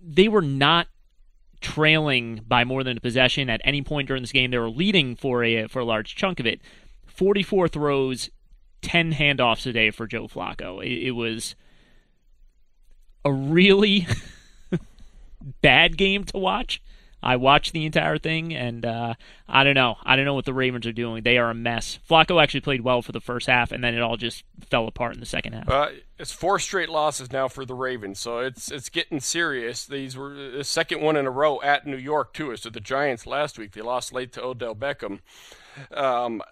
They 0.02 0.28
were 0.28 0.42
not 0.42 0.88
trailing 1.60 2.40
by 2.46 2.64
more 2.64 2.82
than 2.82 2.98
a 2.98 3.00
possession 3.00 3.48
at 3.48 3.60
any 3.64 3.82
point 3.82 4.08
during 4.08 4.22
this 4.22 4.32
game. 4.32 4.50
They 4.50 4.58
were 4.58 4.68
leading 4.70 5.16
for 5.16 5.44
a 5.44 5.68
for 5.68 5.80
a 5.80 5.84
large 5.84 6.14
chunk 6.16 6.40
of 6.40 6.46
it. 6.46 6.60
44 7.06 7.68
throws, 7.68 8.30
10 8.82 9.12
handoffs 9.12 9.66
a 9.66 9.72
day 9.72 9.90
for 9.90 10.06
Joe 10.06 10.26
Flacco. 10.26 10.84
It, 10.84 11.08
it 11.08 11.10
was 11.12 11.54
a 13.24 13.32
really 13.32 14.06
bad 15.62 15.96
game 15.96 16.24
to 16.24 16.38
watch. 16.38 16.82
I 17.22 17.36
watched 17.36 17.72
the 17.72 17.86
entire 17.86 18.18
thing, 18.18 18.54
and 18.54 18.84
uh, 18.84 19.14
I 19.48 19.64
don't 19.64 19.74
know. 19.74 19.96
I 20.02 20.16
don't 20.16 20.24
know 20.24 20.34
what 20.34 20.44
the 20.44 20.54
Ravens 20.54 20.86
are 20.86 20.92
doing. 20.92 21.22
They 21.22 21.38
are 21.38 21.50
a 21.50 21.54
mess. 21.54 21.98
Flacco 22.08 22.42
actually 22.42 22.60
played 22.60 22.80
well 22.80 23.02
for 23.02 23.12
the 23.12 23.20
first 23.20 23.46
half, 23.46 23.72
and 23.72 23.82
then 23.82 23.94
it 23.94 24.02
all 24.02 24.16
just 24.16 24.44
fell 24.70 24.88
apart 24.88 25.14
in 25.14 25.20
the 25.20 25.26
second 25.26 25.52
half. 25.52 25.68
Uh, 25.68 25.88
it's 26.18 26.32
four 26.32 26.58
straight 26.58 26.88
losses 26.88 27.32
now 27.32 27.48
for 27.48 27.64
the 27.64 27.74
Ravens, 27.74 28.18
so 28.18 28.38
it's 28.38 28.70
it's 28.70 28.88
getting 28.88 29.20
serious. 29.20 29.86
These 29.86 30.16
were 30.16 30.34
the 30.34 30.64
second 30.64 31.00
one 31.00 31.16
in 31.16 31.26
a 31.26 31.30
row 31.30 31.60
at 31.62 31.86
New 31.86 31.96
York 31.96 32.32
too. 32.32 32.56
So 32.56 32.70
the 32.70 32.80
Giants 32.80 33.26
last 33.26 33.58
week 33.58 33.72
they 33.72 33.82
lost 33.82 34.12
late 34.12 34.32
to 34.32 34.42
Odell 34.42 34.74
Beckham. 34.74 35.20
Um, 35.92 36.42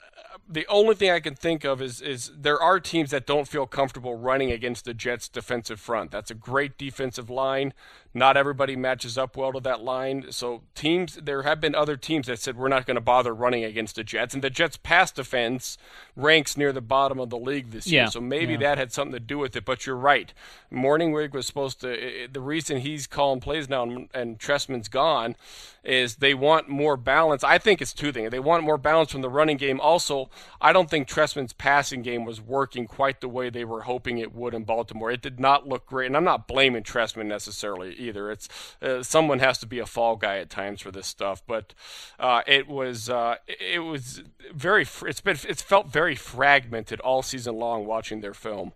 the 0.48 0.66
only 0.68 0.94
thing 0.94 1.10
I 1.10 1.20
can 1.20 1.34
think 1.34 1.64
of 1.64 1.80
is 1.80 2.00
is 2.00 2.32
there 2.36 2.60
are 2.60 2.80
teams 2.80 3.10
that 3.10 3.26
don't 3.26 3.48
feel 3.48 3.66
comfortable 3.66 4.16
running 4.16 4.50
against 4.50 4.84
the 4.84 4.94
Jets' 4.94 5.28
defensive 5.28 5.80
front. 5.80 6.10
That's 6.10 6.30
a 6.30 6.34
great 6.34 6.78
defensive 6.78 7.30
line. 7.30 7.72
Not 8.12 8.36
everybody 8.36 8.74
matches 8.74 9.16
up 9.16 9.36
well 9.36 9.52
to 9.52 9.60
that 9.60 9.82
line. 9.82 10.26
So 10.30 10.62
teams, 10.74 11.14
there 11.22 11.42
have 11.42 11.60
been 11.60 11.74
other 11.74 11.96
teams 11.96 12.26
that 12.26 12.40
said 12.40 12.56
we're 12.56 12.68
not 12.68 12.84
going 12.84 12.96
to 12.96 13.00
bother 13.00 13.32
running 13.32 13.62
against 13.62 13.96
the 13.96 14.02
Jets, 14.02 14.34
and 14.34 14.42
the 14.42 14.50
Jets' 14.50 14.76
pass 14.76 15.12
defense 15.12 15.78
ranks 16.16 16.56
near 16.56 16.72
the 16.72 16.80
bottom 16.80 17.20
of 17.20 17.30
the 17.30 17.38
league 17.38 17.70
this 17.70 17.86
yeah. 17.86 18.02
year. 18.02 18.10
So 18.10 18.20
maybe 18.20 18.54
yeah. 18.54 18.60
that 18.60 18.78
had 18.78 18.92
something 18.92 19.12
to 19.12 19.20
do 19.20 19.38
with 19.38 19.54
it. 19.54 19.64
But 19.64 19.86
you're 19.86 19.96
right. 19.96 20.32
Mornhinweg 20.72 21.32
was 21.32 21.46
supposed 21.46 21.80
to. 21.82 22.28
The 22.30 22.40
reason 22.40 22.78
he's 22.78 23.06
calling 23.06 23.40
plays 23.40 23.68
now 23.68 23.84
and, 23.84 24.08
and 24.12 24.38
Trestman's 24.38 24.88
gone 24.88 25.36
is 25.82 26.16
they 26.16 26.34
want 26.34 26.68
more 26.68 26.96
balance. 26.96 27.42
I 27.42 27.58
think 27.58 27.80
it's 27.80 27.92
two 27.92 28.12
things. 28.12 28.30
They 28.30 28.38
want 28.38 28.64
more 28.64 28.76
balance 28.76 29.12
from 29.12 29.22
the 29.22 29.30
running 29.30 29.56
game. 29.56 29.80
Also, 29.80 30.28
I 30.60 30.72
don't 30.72 30.90
think 30.90 31.08
Trestman's 31.08 31.52
passing 31.52 32.02
game 32.02 32.24
was 32.24 32.40
working 32.40 32.86
quite 32.86 33.20
the 33.20 33.28
way 33.28 33.50
they 33.50 33.64
were 33.64 33.82
hoping 33.82 34.18
it 34.18 34.34
would 34.34 34.52
in 34.52 34.64
Baltimore. 34.64 35.10
It 35.10 35.22
did 35.22 35.40
not 35.40 35.66
look 35.66 35.86
great, 35.86 36.06
and 36.06 36.16
I'm 36.16 36.24
not 36.24 36.46
blaming 36.46 36.82
Trestman 36.82 37.26
necessarily 37.26 37.94
either. 38.00 38.30
It's 38.30 38.48
uh, 38.82 39.02
someone 39.02 39.38
has 39.38 39.58
to 39.58 39.66
be 39.66 39.78
a 39.78 39.86
fall 39.86 40.16
guy 40.16 40.38
at 40.38 40.50
times 40.50 40.80
for 40.80 40.90
this 40.90 41.06
stuff, 41.06 41.42
but 41.46 41.74
uh, 42.18 42.42
it 42.46 42.68
was 42.68 43.08
uh, 43.08 43.36
it 43.46 43.80
was 43.80 44.22
very 44.52 44.86
it's 45.02 45.20
been 45.20 45.36
it's 45.48 45.62
felt 45.62 45.88
very 45.88 46.14
fragmented 46.14 47.00
all 47.00 47.22
season 47.22 47.56
long 47.56 47.86
watching 47.86 48.20
their 48.20 48.34
film. 48.34 48.72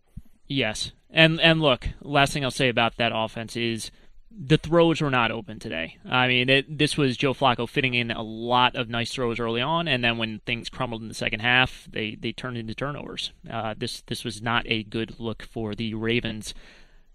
Yes, 0.47 0.93
and 1.11 1.41
and 1.41 1.61
look, 1.61 1.89
last 2.01 2.33
thing 2.33 2.45
I'll 2.45 2.51
say 2.51 2.69
about 2.69 2.97
that 2.97 3.13
offense 3.15 3.57
is 3.57 3.91
the 4.37 4.59
throws 4.59 5.01
were 5.01 5.11
not 5.11 5.31
open 5.31 5.59
today. 5.59 5.97
I 6.05 6.27
mean, 6.27 6.49
it, 6.49 6.79
this 6.79 6.97
was 6.97 7.17
Joe 7.17 7.35
Flacco 7.35 7.69
fitting 7.69 7.95
in 7.95 8.11
a 8.11 8.23
lot 8.23 8.75
of 8.75 8.89
nice 8.89 9.13
throws 9.13 9.39
early 9.39 9.61
on, 9.61 9.87
and 9.87 10.03
then 10.03 10.19
when 10.19 10.41
things 10.41 10.69
crumbled 10.69 11.03
in 11.03 11.09
the 11.09 11.15
second 11.15 11.41
half, 11.41 11.87
they 11.91 12.17
they 12.17 12.33
turned 12.33 12.57
into 12.57 12.75
turnovers. 12.75 13.33
Uh, 13.49 13.75
this 13.77 14.03
this 14.03 14.25
was 14.25 14.43
not 14.43 14.65
a 14.67 14.83
good 14.83 15.19
look 15.19 15.43
for 15.43 15.75
the 15.75 15.95
Ravens. 15.95 16.55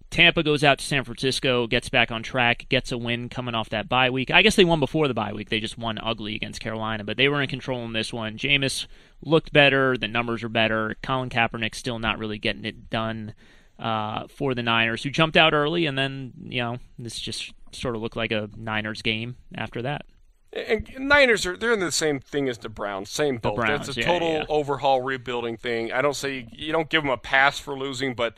Tampa 0.10 0.42
goes 0.42 0.64
out 0.64 0.80
to 0.80 0.86
San 0.86 1.04
Francisco, 1.04 1.68
gets 1.68 1.90
back 1.90 2.12
on 2.12 2.24
track, 2.24 2.66
gets 2.70 2.92
a 2.92 2.98
win 2.98 3.30
coming 3.30 3.54
off 3.54 3.70
that 3.70 3.88
bye 3.88 4.10
week. 4.10 4.32
I 4.32 4.42
guess 4.42 4.56
they 4.56 4.66
won 4.66 4.80
before 4.80 5.08
the 5.08 5.14
bye 5.14 5.34
week. 5.34 5.50
They 5.50 5.60
just 5.60 5.78
won 5.78 6.00
ugly 6.02 6.36
against 6.36 6.60
Carolina, 6.60 7.04
but 7.04 7.18
they 7.18 7.28
were 7.28 7.42
in 7.42 7.50
control 7.50 7.86
in 7.86 7.94
this 7.94 8.12
one. 8.12 8.38
Jameis 8.38 8.88
looked 9.22 9.54
better. 9.54 9.98
The 9.98 10.08
numbers 10.08 10.44
are 10.44 10.50
better. 10.50 10.96
Colin 11.04 11.30
Kaepernick 11.30 11.76
still 11.76 12.00
not 12.00 12.18
really 12.18 12.40
getting 12.40 12.66
it 12.66 12.90
done 12.90 13.36
uh, 13.78 14.28
for 14.28 14.56
the 14.56 14.64
Niners, 14.64 15.04
who 15.04 15.10
jumped 15.10 15.38
out 15.38 15.54
early, 15.54 15.86
and 15.86 15.98
then 15.98 16.34
you 16.44 16.62
know 16.62 16.78
this 16.98 17.20
just 17.20 17.54
sort 17.72 17.96
of 17.96 18.02
looked 18.02 18.16
like 18.18 18.32
a 18.32 18.50
Niners 18.58 19.02
game 19.02 19.36
after 19.56 19.82
that. 19.84 20.06
And 20.52 20.90
Niners 20.98 21.46
are 21.46 21.56
they're 21.56 21.74
in 21.74 21.80
the 21.80 21.92
same 21.92 22.20
thing 22.20 22.50
as 22.50 22.58
the 22.58 22.70
Browns, 22.70 23.12
same 23.12 23.38
boat. 23.38 23.56
Browns, 23.56 23.88
it's 23.88 23.98
a 23.98 24.02
yeah, 24.02 24.08
total 24.08 24.30
yeah. 24.30 24.46
overhaul 24.50 25.02
rebuilding 25.02 25.58
thing. 25.58 25.92
I 25.92 26.02
don't 26.02 26.16
say 26.16 26.38
you, 26.38 26.48
you 26.52 26.72
don't 26.72 26.90
give 26.90 27.04
them 27.04 27.12
a 27.12 27.18
pass 27.18 27.60
for 27.60 27.78
losing, 27.78 28.16
but 28.16 28.38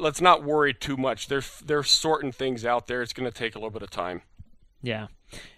let's 0.00 0.20
not 0.20 0.42
worry 0.42 0.74
too 0.74 0.96
much. 0.96 1.28
They're 1.28 1.42
they're 1.64 1.82
sorting 1.82 2.32
things 2.32 2.64
out 2.64 2.86
there. 2.86 3.02
It's 3.02 3.12
going 3.12 3.30
to 3.30 3.36
take 3.36 3.54
a 3.54 3.58
little 3.58 3.70
bit 3.70 3.82
of 3.82 3.90
time. 3.90 4.22
Yeah. 4.82 5.08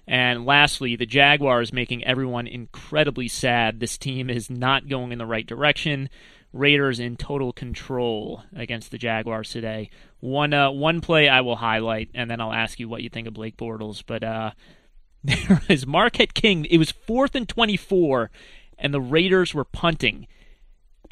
And 0.07 0.45
lastly, 0.45 0.97
the 0.97 1.07
Jaguars 1.07 1.73
making 1.73 2.05
everyone 2.05 2.47
incredibly 2.47 3.29
sad. 3.29 3.81
This 3.81 3.97
team 3.97 4.29
is 4.29 4.51
not 4.51 4.89
going 4.89 5.13
in 5.13 5.19
the 5.19 5.27
right 5.27 5.47
direction. 5.47 6.11
Raiders 6.53 7.01
in 7.01 7.17
total 7.17 7.53
control 7.53 8.43
against 8.55 8.91
the 8.91 8.99
Jaguars 8.99 9.51
today. 9.51 9.91
One 10.21 10.53
uh, 10.53 10.71
one 10.71 11.01
play 11.01 11.29
I 11.29 11.41
will 11.41 11.57
highlight, 11.57 12.11
and 12.15 12.31
then 12.31 12.41
I'll 12.41 12.53
ask 12.53 12.79
you 12.79 12.89
what 12.89 13.03
you 13.03 13.09
think 13.09 13.27
of 13.27 13.33
Blake 13.33 13.57
Bortles. 13.57 14.03
But 14.07 14.23
uh, 14.23 14.51
there 15.25 15.63
is 15.69 15.87
Marquette 15.87 16.35
King. 16.35 16.67
It 16.67 16.77
was 16.77 16.91
fourth 16.91 17.35
and 17.35 17.49
twenty 17.49 17.79
four, 17.79 18.31
and 18.77 18.93
the 18.93 19.01
Raiders 19.01 19.55
were 19.55 19.65
punting, 19.65 20.27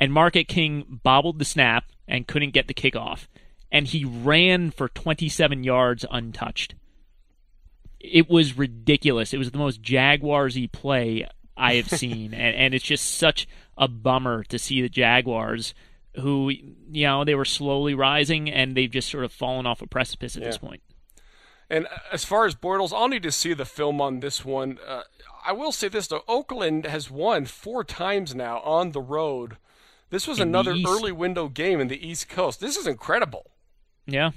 and 0.00 0.12
Marquette 0.12 0.48
King 0.48 0.98
bobbled 1.04 1.38
the 1.38 1.44
snap 1.44 1.84
and 2.08 2.26
couldn't 2.26 2.50
get 2.54 2.66
the 2.66 2.74
kickoff, 2.74 3.28
and 3.70 3.86
he 3.86 4.04
ran 4.04 4.72
for 4.72 4.88
twenty 4.88 5.28
seven 5.28 5.62
yards 5.62 6.04
untouched. 6.10 6.74
It 8.00 8.28
was 8.30 8.56
ridiculous. 8.56 9.34
It 9.34 9.38
was 9.38 9.50
the 9.50 9.58
most 9.58 9.82
Jaguarsy 9.82 10.72
play 10.72 11.28
I 11.56 11.74
have 11.74 11.88
seen, 11.98 12.32
and, 12.34 12.56
and 12.56 12.74
it's 12.74 12.84
just 12.84 13.16
such 13.18 13.46
a 13.76 13.86
bummer 13.88 14.42
to 14.44 14.58
see 14.58 14.80
the 14.80 14.88
Jaguars, 14.88 15.74
who 16.16 16.48
you 16.50 17.06
know 17.06 17.24
they 17.24 17.34
were 17.34 17.44
slowly 17.44 17.94
rising, 17.94 18.50
and 18.50 18.76
they've 18.76 18.90
just 18.90 19.10
sort 19.10 19.24
of 19.24 19.32
fallen 19.32 19.66
off 19.66 19.82
a 19.82 19.86
precipice 19.86 20.34
at 20.36 20.42
Yeah. 20.42 20.48
this 20.48 20.58
point. 20.58 20.82
And 21.68 21.86
as 22.10 22.24
far 22.24 22.46
as 22.46 22.56
Bortles, 22.56 22.92
I'll 22.92 23.06
need 23.06 23.22
to 23.22 23.30
see 23.30 23.52
the 23.54 23.64
film 23.64 24.00
on 24.00 24.18
this 24.18 24.44
one. 24.44 24.78
Uh, 24.84 25.02
I 25.46 25.52
will 25.52 25.70
say 25.70 25.86
this 25.88 26.08
though: 26.08 26.24
Oakland 26.26 26.86
has 26.86 27.10
won 27.10 27.44
four 27.44 27.84
times 27.84 28.34
now 28.34 28.58
on 28.60 28.90
the 28.92 29.00
road. 29.00 29.56
This 30.10 30.26
was 30.26 30.38
In 30.40 30.48
another 30.48 30.74
early 30.86 31.12
window 31.12 31.48
game 31.48 31.80
in 31.80 31.88
the 31.88 32.06
East 32.06 32.28
Coast. 32.28 32.60
This 32.60 32.76
is 32.76 32.86
incredible. 32.86 33.52
Yeah, 34.06 34.30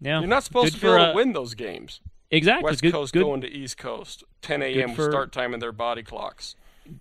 yeah. 0.00 0.20
You're 0.20 0.28
not 0.28 0.44
supposed 0.44 0.74
Good 0.74 0.80
to 0.80 0.86
be 0.86 0.88
able 0.88 0.98
to 0.98 1.10
uh, 1.10 1.14
win 1.14 1.32
those 1.32 1.54
games. 1.54 2.00
Exactly. 2.30 2.64
West 2.70 2.82
good, 2.82 2.92
Coast 2.92 3.12
good, 3.12 3.22
going 3.22 3.40
to 3.40 3.50
East 3.50 3.76
Coast, 3.78 4.22
10 4.42 4.62
a.m. 4.62 4.94
for- 4.94 5.10
start 5.10 5.32
time 5.32 5.52
in 5.54 5.60
their 5.60 5.72
body 5.72 6.02
clocks. 6.02 6.54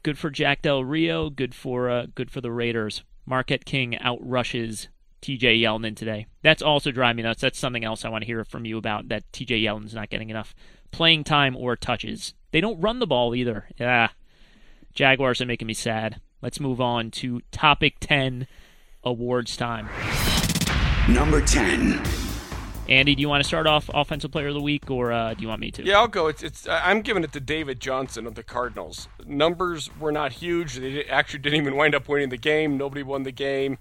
good 0.04 0.18
for 0.18 0.30
Jack 0.30 0.62
Del 0.64 0.84
Rio. 0.84 1.30
Good 1.30 1.54
for 1.54 1.90
uh, 1.90 2.08
good 2.16 2.32
for 2.32 2.42
the 2.42 2.52
Raiders. 2.52 3.04
Marquette 3.26 3.66
King 3.66 3.96
outrushes 4.02 4.88
T.J. 5.22 5.60
Yeldon 5.60 5.96
today. 5.96 6.26
That's 6.42 6.62
also 6.64 6.92
driving 6.92 7.18
me 7.18 7.24
nuts. 7.24 7.42
That's 7.42 7.60
something 7.60 7.84
else 7.84 8.04
I 8.06 8.10
want 8.10 8.24
to 8.24 8.26
hear 8.26 8.44
from 8.44 8.66
you 8.66 8.78
about. 8.78 9.10
That 9.10 9.32
T.J. 9.34 9.62
Yeldon's 9.62 9.94
not 9.94 10.10
getting 10.10 10.30
enough 10.30 10.56
playing 10.92 11.26
time 11.26 11.56
or 11.56 11.76
touches. 11.76 12.34
They 12.52 12.62
don't 12.62 12.80
run 12.82 13.00
the 13.00 13.06
ball 13.06 13.36
either. 13.36 13.68
Yeah, 13.78 14.10
Jaguars 14.94 15.42
are 15.42 15.46
making 15.46 15.68
me 15.68 15.74
sad. 15.76 16.22
Let's 16.42 16.60
move 16.60 16.80
on 16.80 17.12
to 17.12 17.42
topic 17.52 17.96
ten 18.00 18.48
awards 19.04 19.58
time. 19.58 19.90
Number 21.08 21.42
10. 21.42 22.02
Andy, 22.88 23.14
do 23.14 23.22
you 23.22 23.30
want 23.30 23.44
to 23.44 23.48
start 23.48 23.68
off 23.68 23.90
offensive 23.94 24.32
player 24.32 24.48
of 24.48 24.54
the 24.56 24.62
week, 24.62 24.90
or 24.90 25.12
uh, 25.12 25.34
do 25.36 25.42
you 25.44 25.48
want 25.48 25.62
me 25.62 25.70
to? 25.72 25.84
Yeah, 25.84 25.98
I'll 26.00 26.08
go. 26.08 26.28
It's, 26.28 26.42
it's 26.42 26.68
I- 26.68 26.90
I'm 26.90 27.02
giving 27.02 27.24
it 27.24 27.32
to 27.34 27.40
David 27.40 27.80
Johnson 27.80 28.26
of 28.26 28.36
the 28.36 28.42
Cardinals. 28.44 29.08
Numbers 29.26 29.90
were 30.00 30.12
not 30.12 30.32
huge. 30.34 30.76
They 30.76 31.04
actually 31.06 31.40
didn't 31.40 31.62
even 31.62 31.76
wind 31.76 31.94
up 31.94 32.08
winning 32.08 32.30
the 32.30 32.38
game. 32.38 32.78
Nobody 32.78 33.04
won 33.04 33.24
the 33.24 33.32
game. 33.32 33.78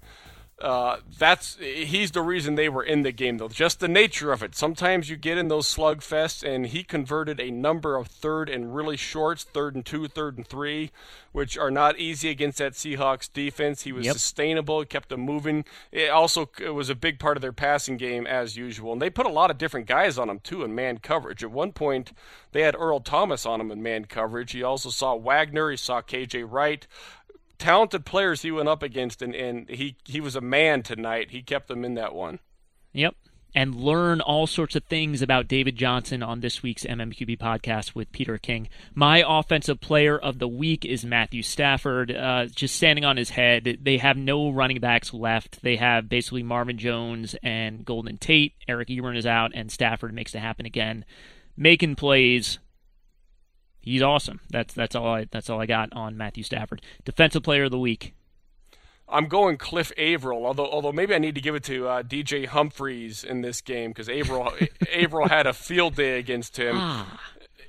Uh, 0.61 0.97
that's 1.17 1.55
he's 1.57 2.11
the 2.11 2.21
reason 2.21 2.55
they 2.55 2.67
were 2.67 2.83
in 2.83 3.03
the 3.03 3.13
game 3.13 3.37
though. 3.37 3.47
Just 3.47 3.79
the 3.79 3.87
nature 3.87 4.31
of 4.33 4.43
it. 4.43 4.55
Sometimes 4.55 5.09
you 5.09 5.15
get 5.15 5.37
in 5.37 5.47
those 5.47 5.73
slugfests, 5.73 6.43
and 6.43 6.67
he 6.67 6.83
converted 6.83 7.39
a 7.39 7.49
number 7.49 7.95
of 7.95 8.07
third 8.07 8.49
and 8.49 8.75
really 8.75 8.97
shorts, 8.97 9.43
third 9.45 9.73
and 9.75 9.85
two, 9.85 10.07
third 10.09 10.35
and 10.35 10.45
three, 10.45 10.91
which 11.31 11.57
are 11.57 11.71
not 11.71 11.97
easy 11.97 12.29
against 12.29 12.57
that 12.57 12.73
Seahawks 12.73 13.31
defense. 13.31 13.83
He 13.83 13.93
was 13.93 14.05
Yep. 14.05 14.13
sustainable, 14.13 14.83
kept 14.83 15.07
them 15.09 15.21
moving. 15.21 15.63
It 15.93 16.09
also 16.09 16.49
it 16.59 16.71
was 16.71 16.89
a 16.89 16.95
big 16.95 17.19
part 17.19 17.37
of 17.37 17.41
their 17.41 17.53
passing 17.53 17.95
game 17.95 18.27
as 18.27 18.57
usual, 18.57 18.91
and 18.91 19.01
they 19.01 19.09
put 19.09 19.25
a 19.25 19.29
lot 19.29 19.51
of 19.51 19.57
different 19.57 19.87
guys 19.87 20.17
on 20.17 20.29
him 20.29 20.39
too 20.39 20.63
in 20.65 20.75
man 20.75 20.97
coverage. 20.97 21.41
At 21.41 21.51
one 21.51 21.71
point, 21.71 22.11
they 22.51 22.61
had 22.63 22.75
Earl 22.77 22.99
Thomas 22.99 23.45
on 23.45 23.61
him 23.61 23.71
in 23.71 23.81
man 23.81 24.05
coverage. 24.05 24.51
He 24.51 24.61
also 24.63 24.89
saw 24.89 25.15
Wagner. 25.15 25.69
He 25.71 25.77
saw 25.77 26.01
KJ 26.01 26.43
Wright. 26.43 26.85
Talented 27.59 28.05
players 28.05 28.41
he 28.41 28.51
went 28.51 28.69
up 28.69 28.81
against, 28.81 29.21
and, 29.21 29.35
and 29.35 29.69
he, 29.69 29.97
he 30.05 30.19
was 30.19 30.35
a 30.35 30.41
man 30.41 30.81
tonight. 30.81 31.31
He 31.31 31.43
kept 31.43 31.67
them 31.67 31.85
in 31.85 31.93
that 31.95 32.15
one. 32.15 32.39
Yep. 32.93 33.15
And 33.55 33.75
learn 33.75 34.21
all 34.21 34.45
sorts 34.45 34.75
of 34.75 34.83
things 34.83 35.23
about 35.23 35.47
David 35.47 35.75
Johnson 35.75 36.21
on 36.21 36.39
this 36.39 36.61
week's 36.61 36.83
MMQB 36.83 37.39
podcast 37.39 37.95
with 37.95 38.11
Peter 38.11 38.37
King. 38.37 38.69
My 38.93 39.23
offensive 39.27 39.81
player 39.81 40.17
of 40.17 40.37
the 40.37 40.47
week 40.47 40.85
is 40.85 41.03
Matthew 41.03 41.41
Stafford, 41.41 42.11
uh, 42.11 42.45
just 42.45 42.75
standing 42.75 43.05
on 43.05 43.17
his 43.17 43.31
head. 43.31 43.79
They 43.81 43.97
have 43.97 44.17
no 44.17 44.51
running 44.51 44.79
backs 44.79 45.15
left. 45.15 45.63
They 45.63 45.77
have 45.77 46.07
basically 46.07 46.43
Marvin 46.43 46.77
Jones 46.77 47.35
and 47.41 47.83
Golden 47.83 48.19
Tate. 48.19 48.53
Eric 48.67 48.89
Ebron 48.89 49.17
is 49.17 49.25
out, 49.25 49.51
and 49.55 49.71
Stafford 49.71 50.13
makes 50.13 50.35
it 50.35 50.39
happen 50.39 50.67
again, 50.67 51.03
making 51.57 51.95
plays, 51.95 52.59
he's 53.81 54.01
awesome. 54.01 54.39
That's 54.49 54.73
that's 54.73 54.95
all 54.95 55.07
I 55.07 55.25
that's 55.31 55.49
all 55.49 55.59
I 55.61 55.65
got 55.65 55.91
on 55.93 56.17
Matthew 56.17 56.43
Stafford. 56.43 56.81
Defensive 57.05 57.43
player 57.43 57.65
of 57.65 57.71
the 57.71 57.79
week. 57.79 58.13
I'm 59.11 59.27
going 59.27 59.57
Cliff 59.57 59.91
Avril, 59.97 60.45
although 60.45 60.67
although 60.69 60.91
maybe 60.91 61.15
I 61.15 61.17
need 61.17 61.35
to 61.35 61.41
give 61.41 61.55
it 61.55 61.63
to 61.63 61.87
uh, 61.87 62.03
DJ 62.03 62.45
Humphries 62.45 63.23
in 63.23 63.41
this 63.41 63.59
game 63.61 63.89
because 63.91 64.07
Avril 64.09 64.53
Avril 64.93 65.27
had 65.29 65.47
a 65.47 65.53
field 65.53 65.95
day 65.95 66.19
against 66.19 66.57
him. 66.57 66.75
Ah. 66.77 67.19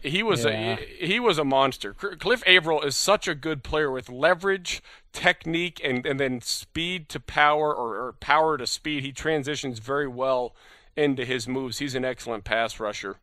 He 0.02 0.22
was 0.22 0.44
Yeah. 0.44 0.76
a 0.78 1.06
he 1.06 1.20
was 1.20 1.38
a 1.38 1.44
monster. 1.44 1.92
Cliff 1.94 2.42
Avril 2.46 2.80
is 2.82 2.96
such 2.96 3.26
a 3.28 3.34
good 3.34 3.62
player 3.62 3.90
with 3.90 4.08
leverage, 4.08 4.82
technique, 5.12 5.80
and, 5.84 6.04
and 6.06 6.18
then 6.18 6.40
speed 6.40 7.08
to 7.10 7.20
power 7.20 7.74
or, 7.74 7.96
or 8.06 8.12
power 8.14 8.56
to 8.56 8.66
speed. 8.66 9.02
He 9.04 9.12
transitions 9.12 9.78
very 9.78 10.08
well 10.08 10.54
into 10.96 11.24
his 11.26 11.46
moves. 11.46 11.78
He's 11.78 11.94
an 11.94 12.04
excellent 12.04 12.44
pass 12.44 12.80
rusher. 12.80 13.16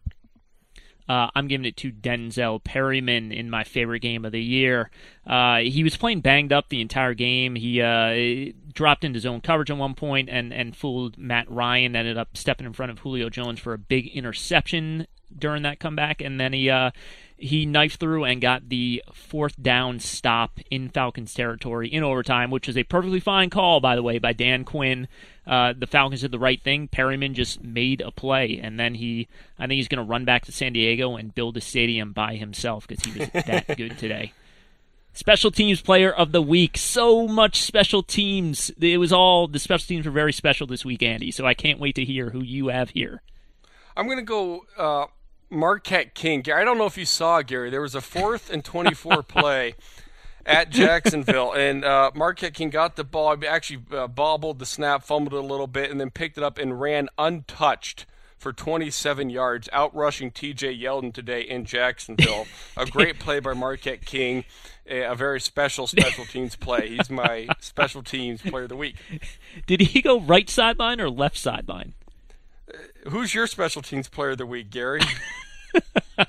Uh, 1.08 1.30
I'm 1.36 1.48
giving 1.48 1.66
it 1.66 1.78
to 1.78 1.92
Denzel 1.92 2.64
Perryman 2.64 3.32
in 3.32 3.50
my 3.50 3.64
favorite 3.64 4.02
game 4.02 4.26
of 4.26 4.32
the 4.32 4.42
year. 4.42 4.90
Uh, 5.26 5.60
he 5.60 5.84
was 5.84 5.96
playing 5.98 6.22
banged 6.22 6.52
up 6.52 6.70
the 6.70 6.82
entire 6.82 7.14
game. 7.14 7.56
He 7.56 7.82
uh, 7.82 8.54
dropped 8.74 9.04
into 9.04 9.20
zone 9.20 9.42
coverage 9.42 9.72
at 9.72 9.78
one 9.78 9.94
point 9.94 10.30
and, 10.30 10.54
and 10.54 10.76
fooled 10.76 11.18
Matt 11.18 11.50
Ryan. 11.50 11.96
Ended 11.96 12.18
up 12.18 12.36
stepping 12.36 12.66
in 12.66 12.74
front 12.74 12.92
of 12.92 13.00
Julio 13.00 13.30
Jones 13.30 13.60
for 13.60 13.74
a 13.74 13.78
big 13.78 14.08
interception 14.08 15.08
during 15.36 15.64
that 15.64 15.80
comeback, 15.80 16.22
and 16.22 16.40
then 16.40 16.54
he 16.54 16.70
uh, 16.70 16.92
he 17.38 17.66
knifed 17.66 18.00
through 18.00 18.26
and 18.26 18.42
got 18.42 18.68
the 18.70 19.04
fourth 19.14 19.62
down 19.62 20.00
stop 20.00 20.60
in 20.72 20.90
Falcons 20.90 21.34
territory 21.34 21.88
in 21.88 22.04
overtime, 22.04 22.50
which 22.50 22.68
was 22.68 22.78
a 22.78 22.84
perfectly 22.84 23.20
fine 23.20 23.50
call, 23.50 23.80
by 23.80 23.96
the 23.96 24.04
way, 24.04 24.18
by 24.18 24.34
Dan 24.34 24.64
Quinn. 24.64 25.08
Uh, 25.46 25.74
the 25.78 25.88
Falcons 25.88 26.22
did 26.22 26.32
the 26.32 26.40
right 26.40 26.62
thing. 26.62 26.88
Perryman 26.88 27.36
just 27.36 27.64
made 27.64 28.02
a 28.02 28.12
play, 28.12 28.60
and 28.62 28.80
then 28.80 28.96
he, 28.96 29.28
I 29.60 29.68
think 29.68 29.78
he's 29.78 29.88
going 29.88 30.04
to 30.04 30.10
run 30.10 30.26
back 30.26 30.46
to 30.46 30.52
San 30.52 30.74
Diego 30.74 31.16
and 31.16 31.34
build 31.34 31.56
a 31.58 31.62
stadium 31.62 32.12
by 32.12 32.36
himself 32.36 32.88
because 32.88 33.04
he 33.06 33.20
was 33.20 33.30
that 33.30 33.68
good 33.78 33.98
today. 33.98 34.34
Special 35.14 35.50
teams 35.50 35.82
player 35.82 36.12
of 36.12 36.32
the 36.32 36.42
week. 36.42 36.78
So 36.78 37.28
much 37.28 37.62
special 37.62 38.04
teams. 38.04 38.72
It 38.80 39.00
was 39.00 39.14
all 39.14 39.48
the 39.48 39.58
special 39.60 39.88
teams 39.88 40.06
were 40.06 40.12
very 40.12 40.34
special 40.34 40.68
this 40.68 40.86
week, 40.86 41.02
Andy. 41.02 41.32
So 41.32 41.46
I 41.46 41.54
can't 41.54 41.80
wait 41.80 41.96
to 41.96 42.06
hear 42.06 42.32
who 42.32 42.44
you 42.44 42.68
have 42.68 42.92
here. 42.92 43.22
I'm 43.96 44.06
going 44.06 44.20
to 44.20 44.24
go 44.24 44.66
uh, 44.78 45.08
Marquette 45.50 46.14
King. 46.14 46.44
I 46.54 46.64
don't 46.64 46.78
know 46.78 46.86
if 46.86 46.98
you 46.98 47.06
saw 47.06 47.42
Gary. 47.42 47.70
There 47.70 47.82
was 47.82 47.96
a 47.96 48.02
fourth 48.02 48.50
and 48.52 48.64
24 48.64 49.24
play 49.28 49.76
at 50.46 50.70
Jacksonville, 50.70 51.52
and 51.54 51.84
uh, 51.84 52.12
Marquette 52.16 52.54
King 52.54 52.70
got 52.70 52.96
the 52.96 53.04
ball. 53.04 53.36
Actually, 53.48 53.84
uh, 53.92 54.08
bobbled 54.08 54.60
the 54.60 54.66
snap, 54.66 55.04
fumbled 55.04 55.34
it 55.34 55.44
a 55.44 55.48
little 55.48 55.68
bit, 55.68 55.92
and 55.92 56.00
then 56.00 56.10
picked 56.10 56.38
it 56.38 56.44
up 56.44 56.58
and 56.58 56.80
ran 56.80 57.10
untouched 57.18 58.06
for 58.38 58.54
27 58.54 59.30
yards, 59.30 59.68
outrushing 59.74 60.34
T.J. 60.34 60.78
Yeldon 60.78 61.14
today 61.14 61.42
in 61.42 61.66
Jacksonville. 61.66 62.46
a 62.76 62.86
great 62.86 63.20
play 63.20 63.40
by 63.40 63.54
Marquette 63.54 64.06
King. 64.06 64.46
A 64.90 65.02
a 65.02 65.16
very 65.16 65.42
special 65.42 65.86
special 65.86 66.24
teams 66.24 66.56
play. 66.56 66.90
He's 66.90 67.10
my 67.10 67.48
special 67.60 68.04
teams 68.04 68.42
player 68.42 68.64
of 68.64 68.70
the 68.70 68.78
week. 68.78 68.96
Did 69.66 69.82
he 69.82 70.02
go 70.02 70.22
right 70.22 70.50
sideline 70.50 71.02
or 71.02 71.10
left 71.10 71.38
sideline? 71.38 71.94
Who's 73.10 73.34
your 73.34 73.48
special 73.48 73.82
teams 73.82 74.10
player 74.10 74.32
of 74.32 74.38
the 74.38 74.46
week, 74.46 74.70
Gary? 74.70 75.02
Uh, 76.18 76.24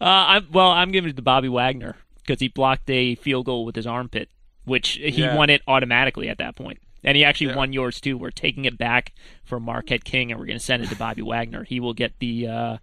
I'm, 0.00 0.46
well, 0.50 0.70
I'm 0.70 0.92
giving 0.92 1.10
it 1.10 1.16
to 1.16 1.22
Bobby 1.22 1.48
Wagner 1.48 1.94
because 2.24 2.40
he 2.40 2.48
blocked 2.48 2.88
a 2.88 3.16
field 3.16 3.44
goal 3.44 3.66
with 3.66 3.76
his 3.76 3.86
armpit, 3.86 4.30
which 4.64 4.92
he 4.92 5.10
Yeah. 5.22 5.36
won 5.36 5.50
it 5.50 5.60
automatically 5.68 6.30
at 6.30 6.38
that 6.38 6.56
point. 6.56 6.78
And 7.04 7.16
he 7.18 7.24
actually 7.24 7.48
Yeah. 7.48 7.56
won 7.56 7.74
yours 7.74 8.00
too. 8.00 8.16
We're 8.16 8.30
taking 8.30 8.64
it 8.64 8.78
back 8.78 9.12
from 9.44 9.62
Marquette 9.64 10.04
King, 10.04 10.30
and 10.30 10.40
we're 10.40 10.46
going 10.46 10.58
to 10.58 10.64
send 10.64 10.82
it 10.82 10.88
to 10.88 10.96
Bobby 10.96 11.20
Wagner. 11.20 11.64
He 11.64 11.80
will 11.80 11.92
get 11.92 12.18
the, 12.18 12.46
uh, 12.46 12.52
uh, 12.52 12.78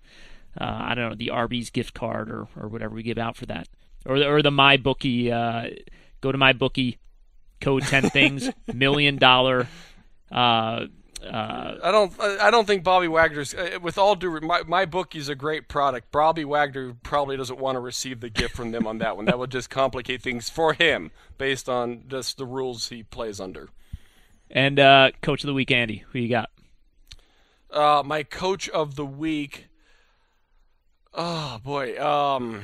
I 0.60 0.94
don't 0.94 1.10
know, 1.10 1.16
the 1.16 1.32
Arby's 1.32 1.72
gift 1.72 1.96
card 1.96 2.30
or, 2.30 2.48
or 2.56 2.68
whatever 2.68 2.94
we 2.94 3.02
give 3.02 3.18
out 3.18 3.36
for 3.36 3.48
that, 3.48 3.68
or 4.06 4.20
the, 4.20 4.28
or 4.28 4.44
the 4.44 4.52
MyBookie. 4.52 5.32
Uh, 5.32 5.76
go 6.22 6.32
to 6.32 6.38
MyBookie, 6.38 6.98
code 7.62 7.82
ten 7.84 8.12
things, 8.12 8.52
million 8.74 9.16
dollar. 9.18 9.68
Uh, 11.24 11.76
I 11.84 11.92
don't. 11.92 12.14
I 12.22 12.52
don't 12.52 12.66
think 12.68 12.84
Bobby 12.84 13.08
Wagner's. 13.08 13.54
uh, 13.54 13.80
With 13.82 13.98
all 13.98 14.16
due, 14.16 14.40
my 14.42 14.62
MyBookie's 14.62 15.30
a 15.30 15.36
great 15.36 15.68
product. 15.68 16.12
Bobby 16.12 16.46
Wagner 16.46 16.96
probably 17.02 17.36
doesn't 17.38 17.60
want 17.60 17.76
to 17.76 17.80
receive 17.80 18.20
the 18.20 18.30
gift 18.30 18.56
from 18.56 18.72
them 18.72 18.86
on 18.86 19.00
that 19.00 19.18
one. 19.18 19.26
That 19.26 19.40
would 19.40 19.50
just 19.50 19.70
complicate 19.70 20.22
things 20.22 20.50
for 20.50 20.74
him, 20.74 21.10
based 21.40 21.68
on 21.68 22.04
just 22.08 22.38
the 22.38 22.46
rules 22.46 22.90
he 22.90 23.02
plays 23.04 23.40
under. 23.40 23.70
and 24.52 24.80
uh, 24.80 25.10
coach 25.22 25.44
of 25.44 25.48
the 25.48 25.54
week, 25.56 25.72
Andy. 25.72 26.04
Who 26.12 26.20
you 26.20 26.30
got? 26.30 26.52
Uh, 27.72 28.04
my 28.06 28.22
coach 28.24 28.70
of 28.70 28.96
the 28.96 29.06
week. 29.06 29.68
Oh 31.14 31.60
boy. 31.64 32.00
Um. 32.00 32.64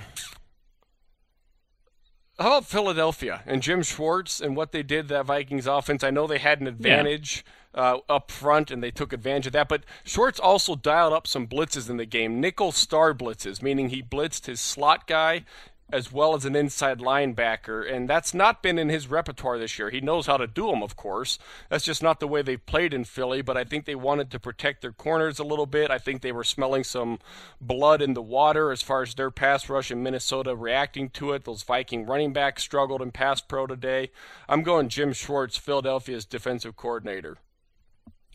How 2.40 2.48
about 2.48 2.66
Philadelphia 2.66 3.44
and 3.46 3.62
Jim 3.62 3.84
Schwartz 3.84 4.42
and 4.42 4.56
what 4.56 4.72
they 4.72 4.82
did 4.82 5.08
to 5.08 5.14
that 5.16 5.26
Vikings 5.28 5.68
offense? 5.68 6.04
I 6.04 6.10
know 6.10 6.26
they 6.26 6.40
had 6.40 6.62
an 6.62 6.68
advantage 6.68 7.46
uh, 7.76 8.00
up 8.10 8.32
front 8.32 8.72
and 8.72 8.82
they 8.82 8.90
took 8.90 9.14
advantage 9.14 9.48
of 9.48 9.54
that, 9.54 9.70
but 9.70 9.84
Schwartz 10.04 10.40
also 10.40 10.76
dialed 10.76 11.14
up 11.14 11.28
some 11.28 11.48
blitzes 11.48 11.92
in 11.92 11.98
the 11.98 12.06
game, 12.06 12.40
nickel 12.42 12.72
star 12.72 13.14
blitzes, 13.14 13.62
meaning 13.62 13.90
he 13.90 14.02
blitzed 14.02 14.48
his 14.48 14.60
slot 14.60 15.06
guy 15.08 15.46
as 15.94 16.12
well 16.12 16.34
as 16.34 16.44
an 16.44 16.56
inside 16.56 16.98
linebacker, 16.98 17.90
and 17.90 18.10
that's 18.10 18.34
not 18.34 18.64
been 18.64 18.80
in 18.80 18.90
his 18.90 19.08
repertoire 19.08 19.60
this 19.60 19.78
year. 19.78 19.92
He 19.92 20.02
knows 20.02 20.26
how 20.26 20.38
to 20.38 20.48
do 20.48 20.68
them, 20.68 20.82
of 20.82 20.96
course. 20.96 21.38
That's 21.70 21.86
just 21.86 22.02
not 22.02 22.20
the 22.20 22.28
way 22.28 22.42
they 22.42 22.58
played 22.58 22.96
in 22.96 23.04
Philly, 23.04 23.44
but 23.44 23.56
I 23.56 23.64
think 23.64 23.86
they 23.86 23.94
wanted 23.94 24.32
to 24.32 24.40
protect 24.40 24.82
their 24.82 24.92
corners 24.92 25.38
a 25.38 25.44
little 25.44 25.68
bit. 25.68 25.92
I 25.92 26.00
think 26.00 26.22
they 26.22 26.32
were 26.32 26.44
smelling 26.44 26.84
some 26.84 27.20
blood 27.62 28.02
in 28.02 28.16
the 28.16 28.24
water 28.24 28.72
as 28.72 28.82
far 28.82 29.04
as 29.04 29.14
their 29.14 29.30
pass 29.30 29.70
rush 29.70 29.92
in 29.92 30.02
Minnesota 30.02 30.56
reacting 30.56 31.12
to 31.12 31.32
it. 31.34 31.46
Those 31.46 31.62
Viking 31.62 32.08
running 32.08 32.34
backs 32.34 32.64
struggled 32.64 33.02
in 33.02 33.12
pass 33.12 33.40
pro 33.40 33.68
today. 33.68 34.10
I'm 34.50 34.64
going 34.64 34.90
Jim 34.90 35.14
Schwartz, 35.14 35.58
Philadelphia's 35.58 36.26
defensive 36.26 36.76
coordinator. 36.76 37.38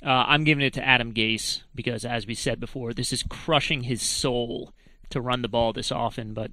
Uh, 0.01 0.11
I'm 0.29 0.45
giving 0.45 0.65
it 0.65 0.75
to 0.75 0.87
Adam 0.87 1.13
Gase 1.13 1.63
because, 1.75 2.05
as 2.05 2.25
we 2.25 2.35
said 2.35 2.61
before, 2.61 2.95
this 2.95 3.13
is 3.13 3.25
crushing 3.25 3.83
his 3.83 4.01
soul 4.01 4.73
to 5.11 5.21
run 5.21 5.43
the 5.43 5.49
ball 5.49 5.73
this 5.73 5.91
often, 5.91 6.35
but 6.35 6.53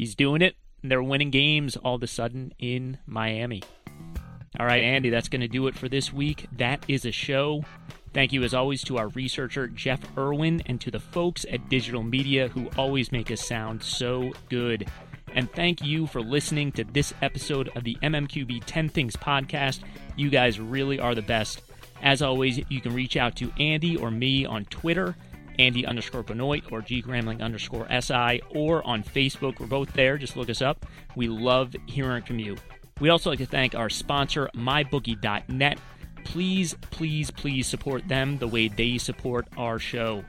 he's 0.00 0.14
doing 0.14 0.40
it. 0.40 0.56
And 0.82 0.90
they're 0.90 1.02
winning 1.02 1.30
games 1.30 1.76
all 1.76 1.96
of 1.96 2.02
a 2.02 2.06
sudden 2.06 2.54
in 2.58 2.98
Miami. 3.06 3.62
All 4.58 4.66
right, 4.66 4.82
Andy, 4.82 5.10
that's 5.10 5.28
going 5.28 5.42
to 5.42 5.48
do 5.48 5.66
it 5.66 5.76
for 5.76 5.90
this 5.90 6.10
week. 6.10 6.46
That 6.56 6.82
is 6.88 7.04
a 7.04 7.12
show. 7.12 7.64
Thank 8.14 8.32
you, 8.32 8.42
as 8.42 8.54
always, 8.54 8.82
to 8.84 8.96
our 8.96 9.08
researcher, 9.08 9.68
Jeff 9.68 10.00
Irwin, 10.16 10.62
and 10.66 10.80
to 10.80 10.90
the 10.90 10.98
folks 10.98 11.44
at 11.50 11.68
Digital 11.68 12.02
Media 12.02 12.48
who 12.48 12.70
always 12.78 13.12
make 13.12 13.30
us 13.30 13.46
sound 13.46 13.82
so 13.82 14.32
good. 14.48 14.88
And 15.34 15.52
thank 15.52 15.84
you 15.84 16.06
for 16.06 16.22
listening 16.22 16.72
to 16.72 16.84
this 16.84 17.12
episode 17.20 17.70
of 17.76 17.84
the 17.84 17.96
MMQB 18.02 18.62
10 18.64 18.88
Things 18.88 19.16
podcast. 19.16 19.80
You 20.16 20.30
guys 20.30 20.58
really 20.58 20.98
are 20.98 21.14
the 21.14 21.22
best. 21.22 21.62
As 22.02 22.22
always, 22.22 22.58
you 22.70 22.80
can 22.80 22.94
reach 22.94 23.18
out 23.18 23.36
to 23.36 23.52
Andy 23.60 23.96
or 23.96 24.10
me 24.10 24.46
on 24.46 24.64
Twitter, 24.64 25.14
Andy 25.60 25.84
underscore 25.84 26.22
Benoit 26.22 26.64
or 26.72 26.80
G 26.80 27.02
Gramling 27.02 27.42
underscore 27.42 27.86
SI, 27.88 28.40
or 28.54 28.84
on 28.86 29.02
Facebook. 29.02 29.60
We're 29.60 29.66
both 29.66 29.92
there. 29.92 30.16
Just 30.16 30.36
look 30.36 30.48
us 30.48 30.62
up. 30.62 30.86
We 31.16 31.28
love 31.28 31.76
hearing 31.86 32.22
from 32.22 32.38
you. 32.38 32.56
We'd 32.98 33.10
also 33.10 33.30
like 33.30 33.38
to 33.40 33.46
thank 33.46 33.74
our 33.74 33.90
sponsor, 33.90 34.48
MyBookie.net. 34.56 35.78
Please, 36.24 36.74
please, 36.90 37.30
please 37.30 37.66
support 37.66 38.06
them 38.08 38.38
the 38.38 38.48
way 38.48 38.68
they 38.68 38.98
support 38.98 39.48
our 39.56 39.78
show. 39.78 40.24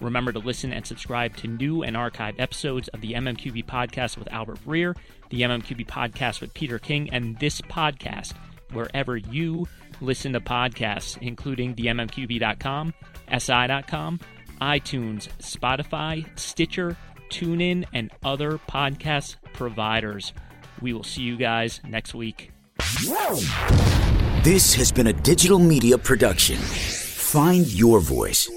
Remember 0.00 0.32
to 0.32 0.38
listen 0.38 0.72
and 0.72 0.86
subscribe 0.86 1.36
to 1.38 1.48
new 1.48 1.82
and 1.82 1.96
archived 1.96 2.40
episodes 2.40 2.88
of 2.88 3.00
the 3.00 3.12
MMQB 3.12 3.64
podcast 3.66 4.18
with 4.18 4.32
Albert 4.32 4.58
Breer, 4.64 4.96
the 5.30 5.42
MMQB 5.42 5.86
podcast 5.86 6.40
with 6.40 6.52
Peter 6.52 6.78
King, 6.78 7.10
and 7.10 7.38
this 7.38 7.60
podcast 7.60 8.34
wherever 8.72 9.16
you 9.16 9.66
listen 10.00 10.32
to 10.32 10.40
podcasts, 10.40 11.16
including 11.20 11.74
the 11.74 11.86
MMQB.com, 11.86 12.92
SI.com, 13.38 14.20
iTunes, 14.60 15.28
Spotify, 15.38 16.26
Stitcher, 16.38 16.96
TuneIn, 17.30 17.84
and 17.92 18.10
other 18.24 18.58
podcast 18.68 19.36
providers. 19.52 20.32
We 20.80 20.92
will 20.92 21.04
see 21.04 21.22
you 21.22 21.36
guys 21.36 21.80
next 21.86 22.14
week. 22.14 22.52
This 24.42 24.74
has 24.74 24.92
been 24.92 25.06
a 25.06 25.12
digital 25.12 25.58
media 25.58 25.98
production. 25.98 26.56
Find 26.56 27.66
your 27.72 28.00
voice 28.00 28.50